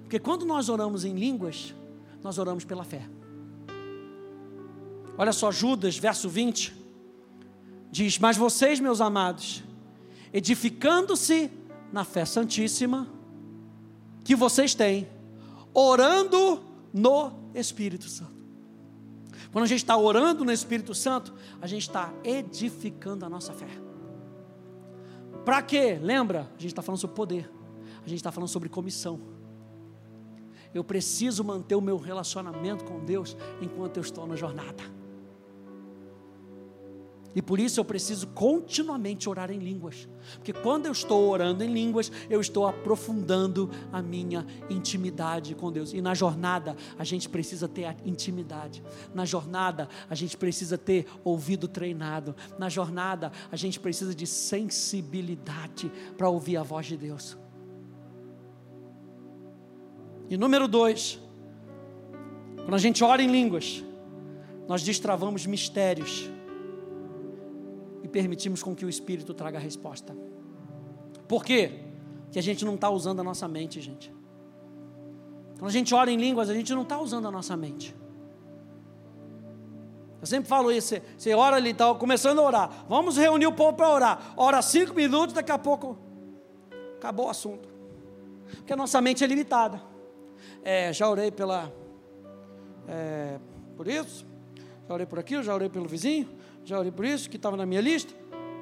Porque 0.00 0.18
quando 0.18 0.44
nós 0.44 0.68
oramos 0.68 1.04
em 1.04 1.14
línguas, 1.14 1.74
nós 2.22 2.38
oramos 2.38 2.64
pela 2.64 2.84
fé. 2.84 3.08
Olha 5.16 5.32
só, 5.32 5.52
Judas, 5.52 5.96
verso 5.96 6.28
20, 6.28 6.74
diz: 7.90 8.18
Mas 8.18 8.36
vocês, 8.36 8.80
meus 8.80 9.00
amados, 9.00 9.62
edificando-se 10.32 11.50
na 11.92 12.04
fé 12.04 12.24
santíssima 12.24 13.08
que 14.24 14.34
vocês 14.34 14.74
têm, 14.74 15.08
orando 15.72 16.60
no 16.92 17.32
Espírito 17.54 18.08
Santo. 18.08 18.34
Quando 19.52 19.64
a 19.64 19.68
gente 19.68 19.78
está 19.78 19.96
orando 19.96 20.44
no 20.44 20.50
Espírito 20.50 20.92
Santo, 20.94 21.32
a 21.62 21.66
gente 21.66 21.82
está 21.82 22.12
edificando 22.24 23.24
a 23.24 23.28
nossa 23.28 23.52
fé. 23.52 23.68
Para 25.44 25.62
quê? 25.62 25.98
Lembra? 26.02 26.50
A 26.56 26.60
gente 26.60 26.72
está 26.72 26.82
falando 26.82 27.00
sobre 27.00 27.14
poder. 27.14 27.50
A 28.04 28.08
gente 28.08 28.18
está 28.18 28.32
falando 28.32 28.48
sobre 28.48 28.68
comissão. 28.68 29.20
Eu 30.74 30.82
preciso 30.82 31.44
manter 31.44 31.76
o 31.76 31.80
meu 31.80 31.96
relacionamento 31.98 32.84
com 32.84 33.04
Deus 33.04 33.36
enquanto 33.60 33.98
eu 33.98 34.02
estou 34.02 34.26
na 34.26 34.34
jornada. 34.34 34.82
E 37.34 37.42
por 37.42 37.58
isso 37.58 37.80
eu 37.80 37.84
preciso 37.84 38.28
continuamente 38.28 39.28
orar 39.28 39.50
em 39.50 39.58
línguas. 39.58 40.08
Porque 40.36 40.52
quando 40.52 40.86
eu 40.86 40.92
estou 40.92 41.28
orando 41.28 41.64
em 41.64 41.72
línguas, 41.72 42.10
eu 42.30 42.40
estou 42.40 42.66
aprofundando 42.66 43.70
a 43.92 44.00
minha 44.00 44.46
intimidade 44.70 45.54
com 45.54 45.72
Deus. 45.72 45.92
E 45.92 46.00
na 46.00 46.14
jornada, 46.14 46.76
a 46.96 47.02
gente 47.02 47.28
precisa 47.28 47.66
ter 47.66 47.86
a 47.86 47.96
intimidade. 48.04 48.82
Na 49.12 49.24
jornada, 49.24 49.88
a 50.08 50.14
gente 50.14 50.36
precisa 50.36 50.78
ter 50.78 51.06
ouvido 51.24 51.66
treinado. 51.66 52.36
Na 52.56 52.68
jornada, 52.68 53.32
a 53.50 53.56
gente 53.56 53.80
precisa 53.80 54.14
de 54.14 54.26
sensibilidade 54.26 55.90
para 56.16 56.28
ouvir 56.28 56.56
a 56.56 56.62
voz 56.62 56.86
de 56.86 56.96
Deus. 56.96 57.36
E 60.30 60.36
número 60.36 60.68
dois, 60.68 61.20
quando 62.56 62.74
a 62.74 62.78
gente 62.78 63.02
ora 63.02 63.22
em 63.22 63.30
línguas, 63.30 63.84
nós 64.66 64.82
destravamos 64.82 65.44
mistérios 65.44 66.30
permitimos 68.14 68.62
com 68.62 68.76
que 68.76 68.86
o 68.86 68.88
Espírito 68.88 69.34
traga 69.34 69.58
a 69.58 69.60
resposta. 69.60 70.16
Por 71.26 71.44
quê? 71.44 71.80
Que 72.30 72.38
a 72.38 72.42
gente 72.42 72.64
não 72.64 72.76
está 72.76 72.88
usando 72.88 73.18
a 73.18 73.24
nossa 73.24 73.48
mente, 73.48 73.80
gente. 73.80 74.14
Quando 75.58 75.66
a 75.66 75.72
gente 75.72 75.92
ora 75.92 76.12
em 76.12 76.16
línguas, 76.16 76.48
a 76.48 76.54
gente 76.54 76.72
não 76.72 76.82
está 76.82 76.96
usando 76.96 77.26
a 77.26 77.30
nossa 77.32 77.56
mente. 77.56 77.92
Eu 80.20 80.28
sempre 80.28 80.48
falo 80.48 80.70
isso, 80.70 80.94
você 81.18 81.34
ora 81.34 81.56
ali, 81.56 81.70
está 81.70 81.92
começando 81.96 82.38
a 82.38 82.42
orar. 82.42 82.86
Vamos 82.88 83.16
reunir 83.16 83.48
o 83.48 83.52
povo 83.52 83.76
para 83.76 83.90
orar. 83.90 84.34
Ora 84.36 84.62
cinco 84.62 84.94
minutos, 84.94 85.34
daqui 85.34 85.50
a 85.50 85.58
pouco 85.58 85.98
acabou 86.96 87.26
o 87.26 87.30
assunto. 87.30 87.68
Porque 88.58 88.72
a 88.72 88.76
nossa 88.76 89.00
mente 89.00 89.24
é 89.24 89.26
limitada. 89.26 89.82
É, 90.62 90.92
já 90.92 91.10
orei 91.10 91.32
pela. 91.32 91.72
É, 92.86 93.40
por 93.76 93.88
isso, 93.88 94.24
já 94.86 94.94
orei 94.94 95.06
por 95.06 95.18
aquilo, 95.18 95.42
já 95.42 95.54
orei 95.54 95.68
pelo 95.68 95.88
vizinho, 95.88 96.28
já 96.64 96.78
orei 96.78 96.92
por 96.92 97.04
isso, 97.04 97.28
que 97.30 97.36
estava 97.36 97.56
na 97.56 97.64
minha 97.64 97.80
lista. 97.80 98.14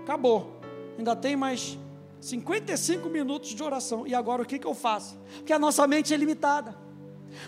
Acabou. 0.03 0.61
Ainda 0.97 1.17
tem 1.17 1.37
mais 1.37 1.79
55 2.21 3.09
minutos 3.09 3.51
de 3.51 3.63
oração. 3.63 4.07
E 4.07 4.15
agora 4.15 4.43
o 4.43 4.47
que, 4.47 4.59
que 4.59 4.67
eu 4.67 4.75
faço? 4.75 5.19
Porque 5.37 5.53
a 5.53 5.59
nossa 5.59 5.87
mente 5.87 6.15
é 6.15 6.17
limitada. 6.17 6.77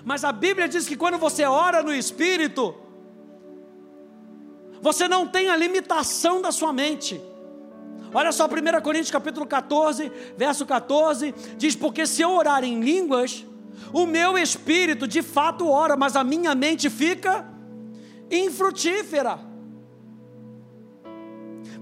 Mas 0.05 0.25
a 0.25 0.33
Bíblia 0.33 0.67
diz 0.67 0.89
que 0.89 0.97
quando 0.97 1.19
você 1.19 1.45
ora 1.45 1.83
no 1.83 1.95
Espírito, 1.95 2.75
você 4.81 5.07
não 5.07 5.27
tem 5.27 5.49
a 5.49 5.57
limitação 5.57 6.43
da 6.43 6.51
sua 6.51 6.73
mente. 6.73 7.21
Olha 8.13 8.33
só, 8.33 8.47
1 8.47 8.81
Coríntios 8.83 9.11
capítulo 9.11 9.47
14, 9.47 10.11
verso 10.37 10.67
14, 10.67 11.35
diz: 11.57 11.77
Porque 11.77 12.07
se 12.07 12.23
eu 12.23 12.31
orar 12.31 12.65
em 12.65 12.81
línguas, 12.81 13.45
o 13.93 14.07
meu 14.07 14.39
espírito 14.39 15.07
de 15.07 15.23
fato 15.23 15.69
ora, 15.69 15.97
mas 15.97 16.17
a 16.17 16.25
minha 16.25 16.55
mente 16.55 16.89
fica 16.89 17.54
infrutífera. 18.31 19.39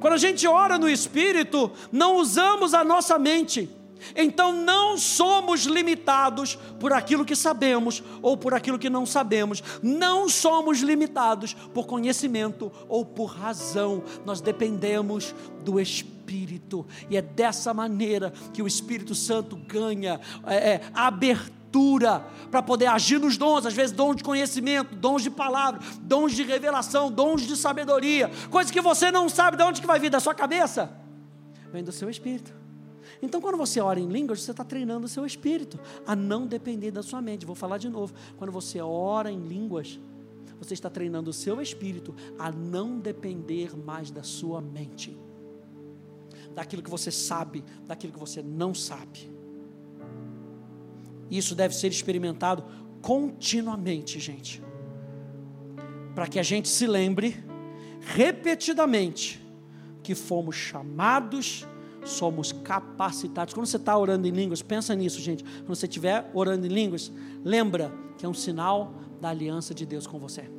Quando 0.01 0.14
a 0.14 0.18
gente 0.18 0.47
ora 0.49 0.78
no 0.78 0.88
Espírito, 0.88 1.70
não 1.93 2.16
usamos 2.16 2.74
a 2.74 2.82
nossa 2.82 3.18
mente. 3.18 3.70
Então 4.16 4.53
não 4.53 4.99
somos 4.99 5.62
limitados 5.64 6.57
por 6.80 6.93
aquilo 6.93 7.24
que 7.24 7.36
sabemos 7.36 8.03
ou 8.20 8.36
por 8.36 8.53
aquilo 8.53 8.78
que 8.78 8.90
não 8.90 9.07
sabemos. 9.07 9.62
Não 9.82 10.28
somos 10.28 10.80
limitados 10.80 11.55
por 11.55 11.86
conhecimento 11.86 12.72
ou 12.88 13.05
por 13.05 13.26
razão. 13.26 14.03
Nós 14.24 14.40
dependemos 14.40 15.34
do 15.64 15.80
Espírito. 15.80 16.86
E 17.09 17.16
é 17.16 17.22
dessa 17.22 17.72
maneira 17.72 18.32
que 18.53 18.62
o 18.62 18.66
Espírito 18.66 19.14
Santo 19.14 19.57
ganha 19.57 20.20
é, 20.47 20.72
é, 20.72 20.80
abertura 21.72 22.20
para 22.50 22.62
poder 22.62 22.86
agir 22.86 23.18
nos 23.18 23.36
dons, 23.36 23.64
às 23.64 23.72
vezes 23.72 23.92
dons 23.92 24.16
de 24.16 24.22
conhecimento, 24.22 24.94
dons 24.94 25.22
de 25.22 25.30
palavra, 25.30 25.80
dons 26.02 26.32
de 26.32 26.42
revelação, 26.42 27.10
dons 27.10 27.42
de 27.42 27.56
sabedoria, 27.56 28.30
coisas 28.50 28.70
que 28.70 28.80
você 28.80 29.10
não 29.10 29.28
sabe 29.28 29.56
de 29.56 29.62
onde 29.62 29.80
que 29.80 29.86
vai 29.86 29.98
vir 29.98 30.10
da 30.10 30.20
sua 30.20 30.34
cabeça, 30.34 30.92
vem 31.72 31.82
do 31.82 31.92
seu 31.92 32.10
espírito. 32.10 32.52
Então, 33.22 33.40
quando 33.40 33.56
você 33.56 33.80
ora 33.80 34.00
em 34.00 34.08
línguas, 34.08 34.42
você 34.42 34.50
está 34.50 34.64
treinando 34.64 35.06
o 35.06 35.08
seu 35.08 35.24
espírito 35.24 35.78
a 36.06 36.14
não 36.14 36.46
depender 36.46 36.90
da 36.90 37.02
sua 37.02 37.22
mente. 37.22 37.46
Vou 37.46 37.54
falar 37.54 37.78
de 37.78 37.88
novo. 37.88 38.12
Quando 38.36 38.50
você 38.50 38.80
ora 38.80 39.30
em 39.30 39.38
línguas, 39.38 39.98
você 40.58 40.74
está 40.74 40.90
treinando 40.90 41.30
o 41.30 41.32
seu 41.32 41.60
espírito 41.60 42.14
a 42.36 42.50
não 42.50 42.98
depender 42.98 43.76
mais 43.76 44.10
da 44.10 44.24
sua 44.24 44.60
mente, 44.60 45.16
daquilo 46.52 46.82
que 46.82 46.90
você 46.90 47.12
sabe, 47.12 47.64
daquilo 47.86 48.12
que 48.12 48.18
você 48.18 48.42
não 48.42 48.74
sabe. 48.74 49.31
Isso 51.32 51.54
deve 51.54 51.74
ser 51.74 51.88
experimentado 51.88 52.62
continuamente, 53.00 54.20
gente. 54.20 54.62
Para 56.14 56.26
que 56.26 56.38
a 56.38 56.42
gente 56.42 56.68
se 56.68 56.86
lembre 56.86 57.42
repetidamente 58.00 59.42
que 60.02 60.14
fomos 60.14 60.56
chamados, 60.56 61.66
somos 62.04 62.52
capacitados. 62.52 63.54
Quando 63.54 63.64
você 63.64 63.78
está 63.78 63.96
orando 63.96 64.28
em 64.28 64.30
línguas, 64.30 64.60
pensa 64.60 64.94
nisso, 64.94 65.22
gente. 65.22 65.42
Quando 65.42 65.74
você 65.74 65.86
estiver 65.86 66.30
orando 66.34 66.66
em 66.66 66.68
línguas, 66.68 67.10
lembra 67.42 67.90
que 68.18 68.26
é 68.26 68.28
um 68.28 68.34
sinal 68.34 68.92
da 69.18 69.30
aliança 69.30 69.72
de 69.72 69.86
Deus 69.86 70.06
com 70.06 70.18
você. 70.18 70.50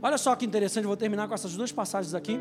Olha 0.00 0.16
só 0.16 0.36
que 0.36 0.46
interessante, 0.46 0.84
vou 0.84 0.96
terminar 0.96 1.26
com 1.26 1.34
essas 1.34 1.56
duas 1.56 1.72
passagens 1.72 2.14
aqui. 2.14 2.38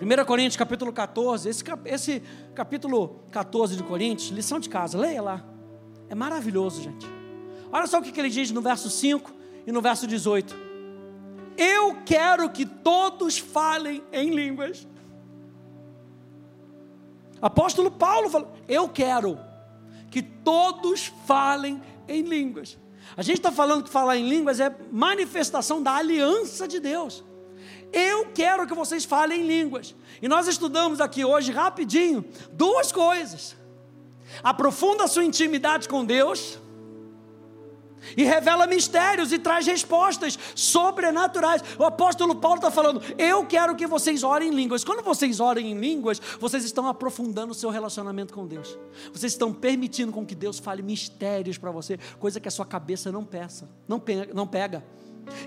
1 0.00 0.24
Coríntios 0.24 0.56
capítulo 0.56 0.94
14, 0.94 1.50
esse, 1.50 1.64
esse 1.84 2.22
capítulo 2.54 3.20
14 3.32 3.76
de 3.76 3.82
Coríntios, 3.82 4.30
lição 4.30 4.58
de 4.58 4.70
casa, 4.70 4.96
leia 4.96 5.20
lá. 5.20 5.57
É 6.08 6.14
maravilhoso, 6.14 6.82
gente. 6.82 7.06
Olha 7.70 7.86
só 7.86 7.98
o 7.98 8.02
que 8.02 8.18
ele 8.18 8.30
diz 8.30 8.50
no 8.50 8.62
verso 8.62 8.88
5 8.88 9.30
e 9.66 9.72
no 9.72 9.82
verso 9.82 10.06
18. 10.06 10.56
Eu 11.56 11.98
quero 12.06 12.48
que 12.50 12.64
todos 12.64 13.38
falem 13.38 14.02
em 14.12 14.30
línguas. 14.34 14.86
Apóstolo 17.42 17.90
Paulo 17.90 18.30
falou: 18.30 18.52
Eu 18.66 18.88
quero 18.88 19.38
que 20.10 20.22
todos 20.22 21.12
falem 21.26 21.82
em 22.06 22.22
línguas. 22.22 22.78
A 23.16 23.22
gente 23.22 23.38
está 23.38 23.52
falando 23.52 23.84
que 23.84 23.90
falar 23.90 24.16
em 24.16 24.28
línguas 24.28 24.60
é 24.60 24.74
manifestação 24.90 25.82
da 25.82 25.94
aliança 25.96 26.66
de 26.66 26.78
Deus. 26.78 27.24
Eu 27.92 28.26
quero 28.32 28.66
que 28.66 28.74
vocês 28.74 29.04
falem 29.04 29.42
em 29.42 29.46
línguas. 29.46 29.94
E 30.22 30.28
nós 30.28 30.46
estudamos 30.46 31.00
aqui 31.00 31.24
hoje, 31.24 31.52
rapidinho, 31.52 32.24
duas 32.52 32.92
coisas 32.92 33.57
aprofunda 34.42 35.04
a 35.04 35.08
sua 35.08 35.24
intimidade 35.24 35.88
com 35.88 36.04
Deus 36.04 36.58
e 38.16 38.24
revela 38.24 38.66
mistérios 38.66 39.32
e 39.32 39.38
traz 39.38 39.66
respostas 39.66 40.38
sobrenaturais. 40.54 41.62
O 41.78 41.84
apóstolo 41.84 42.34
Paulo 42.36 42.56
está 42.56 42.70
falando: 42.70 43.02
Eu 43.18 43.44
quero 43.46 43.74
que 43.74 43.86
vocês 43.86 44.22
orem 44.22 44.48
em 44.48 44.54
línguas. 44.54 44.84
Quando 44.84 45.02
vocês 45.02 45.40
orem 45.40 45.72
em 45.72 45.78
línguas, 45.78 46.20
vocês 46.40 46.64
estão 46.64 46.86
aprofundando 46.88 47.52
o 47.52 47.54
seu 47.54 47.70
relacionamento 47.70 48.32
com 48.32 48.46
Deus. 48.46 48.78
Vocês 49.12 49.32
estão 49.32 49.52
permitindo 49.52 50.12
com 50.12 50.24
que 50.24 50.34
Deus 50.34 50.58
fale 50.58 50.82
mistérios 50.82 51.58
para 51.58 51.70
você, 51.70 51.98
coisa 52.18 52.40
que 52.40 52.48
a 52.48 52.50
sua 52.50 52.66
cabeça 52.66 53.10
não 53.12 53.24
peça, 53.24 53.68
não 53.86 53.98
pega, 53.98 54.32
não 54.34 54.46
pega. 54.46 54.84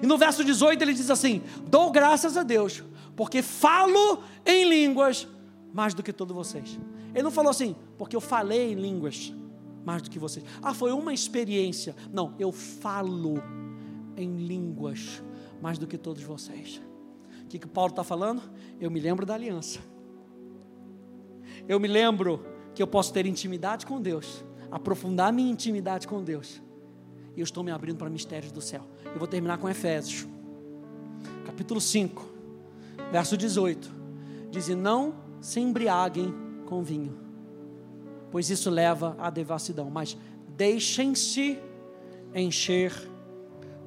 E 0.02 0.06
no 0.06 0.18
verso 0.18 0.44
18 0.44 0.82
ele 0.82 0.94
diz 0.94 1.10
assim: 1.10 1.42
Dou 1.68 1.92
graças 1.92 2.38
a 2.38 2.44
Deus, 2.44 2.84
porque 3.16 3.42
falo 3.42 4.24
em 4.46 4.68
línguas 4.68 5.28
mais 5.74 5.94
do 5.94 6.04
que 6.04 6.12
todos 6.12 6.36
vocês. 6.36 6.80
Ele 7.14 7.24
não 7.24 7.32
falou 7.32 7.50
assim, 7.50 7.76
porque 7.98 8.16
eu 8.16 8.22
falei 8.22 8.72
em 8.72 8.76
línguas 8.76 9.34
mais 9.86 10.02
do 10.02 10.10
que 10.10 10.20
vocês. 10.20 10.46
Ah, 10.62 10.74
foi 10.74 10.92
uma 10.92 11.14
experiência. 11.14 11.96
Não, 12.12 12.36
eu 12.38 12.52
falo 12.52 13.36
em 14.16 14.38
línguas 14.38 15.24
mais 15.62 15.78
do 15.78 15.88
que 15.88 15.98
todos 15.98 16.22
vocês. 16.24 16.82
O 17.44 17.48
que, 17.48 17.60
que 17.60 17.68
Paulo 17.68 17.92
está 17.92 18.04
falando? 18.04 18.42
Eu 18.80 18.90
me 18.90 19.00
lembro 19.00 19.26
da 19.26 19.34
aliança. 19.34 19.80
Eu 21.68 21.80
me 21.80 21.88
lembro 21.88 22.46
que 22.74 22.82
eu 22.82 22.88
posso 22.88 23.14
ter 23.14 23.26
intimidade 23.26 23.86
com 23.86 24.02
Deus, 24.02 24.44
aprofundar 24.70 25.34
minha 25.34 25.52
intimidade 25.52 26.08
com 26.08 26.24
Deus. 26.24 26.62
E 27.36 27.40
eu 27.40 27.44
estou 27.44 27.64
me 27.64 27.72
abrindo 27.72 27.98
para 27.98 28.10
mistérios 28.10 28.52
do 28.52 28.62
céu. 28.62 28.82
Eu 29.06 29.20
vou 29.20 29.28
terminar 29.28 29.58
com 29.58 29.70
Efésios, 29.70 30.28
capítulo 31.46 31.80
5, 31.80 32.26
verso 33.12 33.38
18. 33.38 33.92
Diz: 34.50 34.68
E 34.68 34.76
não 34.76 35.31
se 35.42 35.60
embriaguem 35.60 36.34
com 36.68 36.84
vinho, 36.84 37.18
pois 38.32 38.50
isso 38.50 38.70
leva 38.70 39.16
à 39.20 39.30
devassidão, 39.30 39.90
mas 39.90 40.16
deixem-se 40.56 41.60
encher 42.34 42.94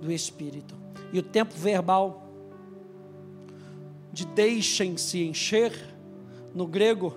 do 0.00 0.12
Espírito. 0.12 0.74
E 1.12 1.18
o 1.18 1.22
tempo 1.22 1.54
verbal 1.54 2.28
de 4.12 4.26
deixem-se 4.26 5.24
encher, 5.24 5.72
no 6.54 6.66
grego, 6.66 7.16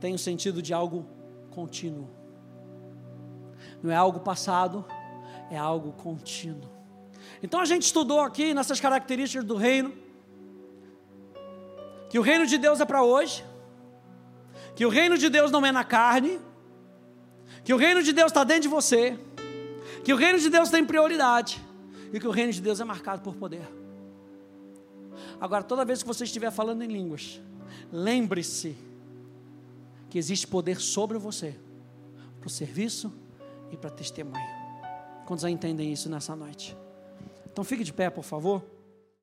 tem 0.00 0.14
o 0.14 0.18
sentido 0.18 0.62
de 0.62 0.72
algo 0.72 1.06
contínuo. 1.50 2.08
Não 3.82 3.90
é 3.90 3.96
algo 3.96 4.20
passado, 4.20 4.84
é 5.50 5.56
algo 5.56 5.92
contínuo. 5.92 6.68
Então 7.42 7.60
a 7.60 7.64
gente 7.64 7.82
estudou 7.82 8.20
aqui 8.20 8.52
nessas 8.54 8.80
características 8.80 9.44
do 9.44 9.56
reino, 9.56 9.92
que 12.10 12.18
o 12.18 12.22
reino 12.22 12.46
de 12.46 12.58
Deus 12.58 12.80
é 12.80 12.84
para 12.84 13.02
hoje, 13.02 13.44
que 14.78 14.86
o 14.86 14.88
reino 14.88 15.18
de 15.18 15.28
Deus 15.28 15.50
não 15.50 15.66
é 15.66 15.72
na 15.72 15.82
carne, 15.82 16.38
que 17.64 17.74
o 17.74 17.76
reino 17.76 18.00
de 18.00 18.12
Deus 18.12 18.30
está 18.30 18.44
dentro 18.44 18.62
de 18.62 18.68
você, 18.68 19.18
que 20.04 20.12
o 20.12 20.16
reino 20.16 20.38
de 20.38 20.48
Deus 20.48 20.70
tem 20.70 20.84
prioridade 20.84 21.60
e 22.12 22.20
que 22.20 22.28
o 22.28 22.30
reino 22.30 22.52
de 22.52 22.60
Deus 22.60 22.78
é 22.78 22.84
marcado 22.84 23.20
por 23.20 23.34
poder. 23.34 23.68
Agora, 25.40 25.64
toda 25.64 25.84
vez 25.84 26.00
que 26.00 26.06
você 26.06 26.22
estiver 26.22 26.52
falando 26.52 26.82
em 26.82 26.86
línguas, 26.86 27.40
lembre-se 27.90 28.76
que 30.08 30.16
existe 30.16 30.46
poder 30.46 30.78
sobre 30.78 31.18
você, 31.18 31.56
para 32.38 32.46
o 32.46 32.50
serviço 32.50 33.12
e 33.72 33.76
para 33.76 33.90
testemunho. 33.90 34.46
Quantos 35.26 35.42
já 35.42 35.50
entendem 35.50 35.92
isso 35.92 36.08
nessa 36.08 36.36
noite? 36.36 36.76
Então 37.50 37.64
fique 37.64 37.82
de 37.82 37.92
pé, 37.92 38.10
por 38.10 38.22
favor. 38.22 38.62